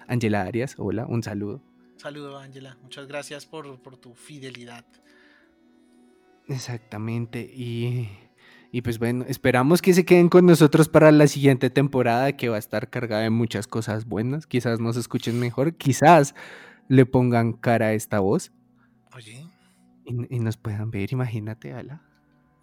Ángela 0.07 0.43
Arias, 0.43 0.77
hola, 0.79 1.07
un 1.07 1.23
saludo. 1.23 1.61
Saludo, 1.97 2.39
Ángela. 2.39 2.79
Muchas 2.83 3.09
gracias 3.09 3.45
por, 3.45 3.83
por 3.83 3.97
tu 3.97 4.15
fidelidad. 4.15 4.87
Exactamente. 6.47 7.41
Y 7.41 8.09
y 8.71 8.83
pues 8.83 8.99
bueno, 8.99 9.25
esperamos 9.29 9.81
que 9.81 9.95
se 9.95 10.05
queden 10.05 10.29
con 10.29 10.45
nosotros 10.45 10.89
para 10.89 11.11
la 11.11 11.27
siguiente 11.27 11.71
temporada 11.71 12.37
que 12.37 12.51
va 12.51 12.57
a 12.57 12.59
estar 12.59 12.91
cargada 12.91 13.23
de 13.23 13.31
muchas 13.31 13.67
cosas 13.67 14.05
buenas. 14.05 14.47
Quizás 14.47 14.79
nos 14.79 14.97
escuchen 14.97 15.41
mejor, 15.41 15.75
quizás 15.75 16.35
le 16.89 17.07
pongan 17.07 17.55
cara 17.55 17.87
a 17.87 17.93
esta 17.95 18.21
voz. 18.21 18.53
Oye. 19.15 19.47
Y, 20.05 20.39
nos 20.39 20.57
puedan 20.57 20.91
ver, 20.91 21.13
imagínate, 21.13 21.73
Ala. 21.73 22.03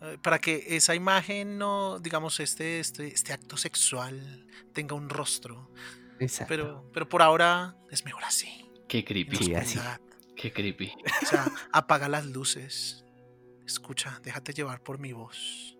Eh, 0.01 0.17
para 0.21 0.39
que 0.39 0.63
esa 0.69 0.95
imagen 0.95 1.57
no, 1.57 1.99
digamos, 1.99 2.39
este, 2.39 2.79
este, 2.79 3.07
este 3.07 3.33
acto 3.33 3.57
sexual 3.57 4.47
tenga 4.73 4.95
un 4.95 5.09
rostro. 5.09 5.71
Exacto. 6.19 6.49
Pero, 6.49 6.89
pero 6.93 7.09
por 7.09 7.21
ahora 7.21 7.75
es 7.91 8.03
mejor 8.05 8.23
así. 8.23 8.47
Qué 8.87 9.03
creepy. 9.03 9.53
así. 9.55 9.79
Qué 10.35 10.51
creepy. 10.51 10.91
O 11.23 11.25
sea, 11.25 11.45
apaga 11.71 12.09
las 12.09 12.25
luces. 12.25 13.05
Escucha, 13.65 14.19
déjate 14.23 14.53
llevar 14.53 14.81
por 14.81 14.99
mi 14.99 15.13
voz. 15.13 15.74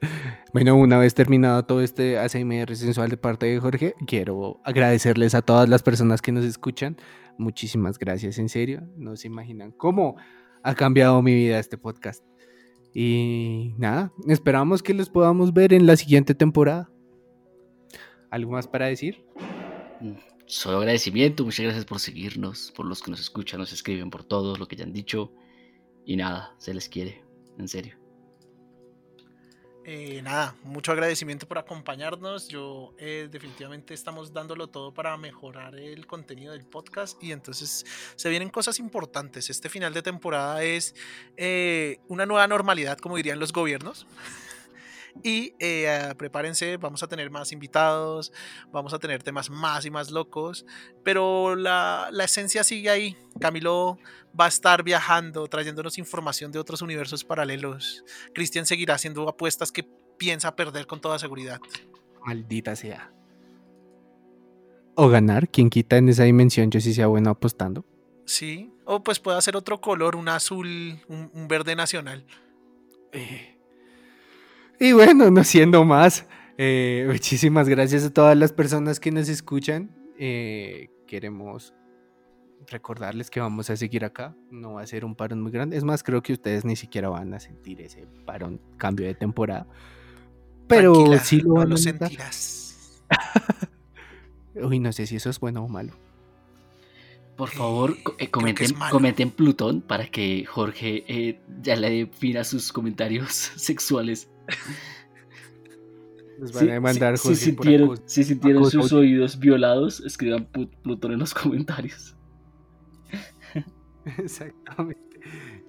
Ah. 0.00 0.08
Bueno, 0.52 0.76
una 0.76 0.98
vez 0.98 1.14
terminado 1.14 1.64
todo 1.64 1.82
este 1.82 2.18
ASMR 2.18 2.74
sensual 2.76 3.10
de 3.10 3.16
parte 3.16 3.46
de 3.46 3.60
Jorge, 3.60 3.94
quiero 4.06 4.60
agradecerles 4.64 5.34
a 5.34 5.42
todas 5.42 5.68
las 5.68 5.82
personas 5.82 6.22
que 6.22 6.32
nos 6.32 6.44
escuchan. 6.44 6.96
Muchísimas 7.36 7.98
gracias, 7.98 8.38
en 8.38 8.48
serio. 8.48 8.82
No 8.96 9.16
se 9.16 9.26
imaginan 9.26 9.72
cómo 9.72 10.16
ha 10.62 10.74
cambiado 10.74 11.20
mi 11.22 11.34
vida 11.34 11.58
este 11.58 11.78
podcast. 11.78 12.24
Y 12.94 13.74
nada, 13.78 14.12
esperamos 14.26 14.82
que 14.82 14.94
los 14.94 15.10
podamos 15.10 15.52
ver 15.52 15.72
en 15.72 15.86
la 15.86 15.96
siguiente 15.96 16.34
temporada. 16.34 16.90
¿Algo 18.30 18.52
más 18.52 18.66
para 18.66 18.86
decir? 18.86 19.24
Solo 20.46 20.78
agradecimiento, 20.78 21.44
muchas 21.44 21.64
gracias 21.64 21.84
por 21.84 22.00
seguirnos, 22.00 22.72
por 22.74 22.86
los 22.86 23.02
que 23.02 23.10
nos 23.10 23.20
escuchan, 23.20 23.60
nos 23.60 23.72
escriben, 23.72 24.10
por 24.10 24.24
todo 24.24 24.56
lo 24.56 24.66
que 24.66 24.76
ya 24.76 24.84
han 24.84 24.92
dicho. 24.92 25.32
Y 26.04 26.16
nada, 26.16 26.54
se 26.58 26.72
les 26.72 26.88
quiere, 26.88 27.22
en 27.58 27.68
serio. 27.68 28.07
Eh, 29.90 30.20
nada, 30.20 30.54
mucho 30.64 30.92
agradecimiento 30.92 31.48
por 31.48 31.56
acompañarnos. 31.56 32.46
Yo 32.48 32.92
eh, 32.98 33.26
definitivamente 33.32 33.94
estamos 33.94 34.34
dándolo 34.34 34.66
todo 34.66 34.92
para 34.92 35.16
mejorar 35.16 35.76
el 35.76 36.06
contenido 36.06 36.52
del 36.52 36.66
podcast 36.66 37.16
y 37.24 37.32
entonces 37.32 37.86
se 38.14 38.28
vienen 38.28 38.50
cosas 38.50 38.80
importantes. 38.80 39.48
Este 39.48 39.70
final 39.70 39.94
de 39.94 40.02
temporada 40.02 40.62
es 40.62 40.94
eh, 41.38 42.00
una 42.06 42.26
nueva 42.26 42.46
normalidad, 42.46 42.98
como 42.98 43.16
dirían 43.16 43.38
los 43.38 43.50
gobiernos. 43.50 44.06
Y 45.22 45.54
eh, 45.58 46.14
prepárense, 46.16 46.76
vamos 46.76 47.02
a 47.02 47.08
tener 47.08 47.30
más 47.30 47.52
invitados, 47.52 48.32
vamos 48.70 48.94
a 48.94 48.98
tener 48.98 49.22
temas 49.22 49.50
más 49.50 49.84
y 49.84 49.90
más 49.90 50.10
locos, 50.10 50.64
pero 51.04 51.56
la, 51.56 52.08
la 52.12 52.24
esencia 52.24 52.64
sigue 52.64 52.90
ahí. 52.90 53.16
Camilo 53.40 53.98
va 54.38 54.46
a 54.46 54.48
estar 54.48 54.82
viajando, 54.82 55.46
trayéndonos 55.46 55.98
información 55.98 56.52
de 56.52 56.58
otros 56.58 56.82
universos 56.82 57.24
paralelos. 57.24 58.04
Cristian 58.34 58.66
seguirá 58.66 58.94
haciendo 58.94 59.28
apuestas 59.28 59.72
que 59.72 59.88
piensa 60.18 60.54
perder 60.54 60.86
con 60.86 61.00
toda 61.00 61.18
seguridad. 61.18 61.60
Maldita 62.24 62.76
sea. 62.76 63.12
O 64.94 65.08
ganar, 65.08 65.48
quien 65.48 65.70
quita 65.70 65.96
en 65.96 66.08
esa 66.08 66.24
dimensión, 66.24 66.70
yo 66.70 66.80
sí 66.80 66.92
sea 66.92 67.06
bueno 67.06 67.30
apostando. 67.30 67.84
Sí, 68.24 68.72
o 68.84 69.02
pues 69.02 69.20
puede 69.20 69.38
hacer 69.38 69.56
otro 69.56 69.80
color, 69.80 70.16
un 70.16 70.28
azul, 70.28 70.98
un, 71.08 71.48
verde 71.48 71.76
nacional. 71.76 72.26
Eh. 73.12 73.57
Y 74.80 74.92
bueno, 74.92 75.30
no 75.30 75.42
siendo 75.44 75.84
más, 75.84 76.26
eh, 76.56 77.04
muchísimas 77.10 77.68
gracias 77.68 78.04
a 78.04 78.12
todas 78.12 78.36
las 78.36 78.52
personas 78.52 79.00
que 79.00 79.10
nos 79.10 79.28
escuchan. 79.28 79.90
Eh, 80.18 80.88
queremos 81.06 81.74
recordarles 82.70 83.30
que 83.30 83.40
vamos 83.40 83.70
a 83.70 83.76
seguir 83.76 84.04
acá. 84.04 84.36
No 84.50 84.74
va 84.74 84.82
a 84.82 84.86
ser 84.86 85.04
un 85.04 85.14
parón 85.14 85.42
muy 85.42 85.50
grande. 85.50 85.76
Es 85.76 85.84
más, 85.84 86.02
creo 86.02 86.22
que 86.22 86.32
ustedes 86.32 86.64
ni 86.64 86.76
siquiera 86.76 87.08
van 87.08 87.34
a 87.34 87.40
sentir 87.40 87.80
ese 87.80 88.06
parón, 88.24 88.60
cambio 88.76 89.06
de 89.06 89.14
temporada. 89.14 89.66
Pero 90.68 91.18
sí 91.18 91.40
lo, 91.40 91.54
van 91.54 91.72
a 91.72 91.76
sentirás. 91.76 93.02
Uy, 94.54 94.78
no 94.78 94.92
sé 94.92 95.06
si 95.06 95.16
eso 95.16 95.30
es 95.30 95.40
bueno 95.40 95.64
o 95.64 95.68
malo. 95.68 95.92
Por 97.36 97.50
favor, 97.50 97.96
eh, 98.18 98.28
comenten, 98.30 99.30
Plutón 99.30 99.80
para 99.80 100.08
que 100.08 100.44
Jorge 100.44 101.04
eh, 101.06 101.40
ya 101.62 101.76
le 101.76 101.90
dé 101.90 102.06
fin 102.06 102.36
a 102.36 102.44
sus 102.44 102.72
comentarios 102.72 103.32
sexuales. 103.56 104.28
Nos 106.38 106.52
van 106.52 106.70
a 106.70 106.80
mandar 106.80 107.18
si, 107.18 107.34
sintieron, 107.34 108.00
si 108.06 108.22
sintieron 108.22 108.70
sus 108.70 108.92
oídos 108.92 109.38
violados, 109.38 110.00
escriban 110.00 110.46
Plutón 110.82 111.12
en 111.12 111.18
los 111.18 111.34
comentarios. 111.34 112.14
Exactamente. 114.18 115.20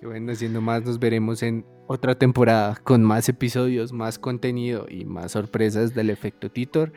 Y 0.02 0.06
bueno, 0.06 0.34
siendo 0.36 0.62
más, 0.62 0.86
nos 0.86 1.00
veremos 1.00 1.42
en 1.44 1.66
otra 1.88 2.16
temporada 2.16 2.76
con 2.84 3.04
más 3.04 3.28
episodios, 3.30 3.92
más 3.92 4.20
contenido 4.20 4.86
y 4.90 5.06
más 5.06 5.32
sorpresas 5.32 5.96
del 5.96 6.10
efecto 6.12 6.52
Titor. 6.52 6.94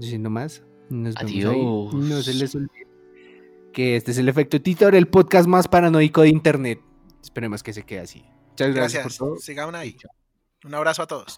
Siendo 0.00 0.30
más, 0.30 0.64
nos 0.88 1.14
vemos 1.16 1.92
ahí. 1.94 2.08
No 2.08 2.22
se 2.22 2.34
les 2.34 2.54
olvide 2.54 2.86
que 3.72 3.96
este 3.96 4.10
es 4.10 4.18
el 4.18 4.28
efecto 4.28 4.60
Titor, 4.60 4.94
el 4.94 5.06
podcast 5.06 5.48
más 5.48 5.68
paranoico 5.68 6.22
de 6.22 6.28
internet. 6.30 6.80
Esperemos 7.22 7.62
que 7.62 7.72
se 7.72 7.82
quede 7.82 8.00
así. 8.00 8.24
Muchas 8.50 8.74
gracias, 8.74 9.02
por 9.02 9.14
todo. 9.14 9.36
Sigan 9.38 9.74
ahí. 9.74 9.96
Un 10.64 10.74
abrazo 10.74 11.02
a 11.02 11.06
todos. 11.06 11.36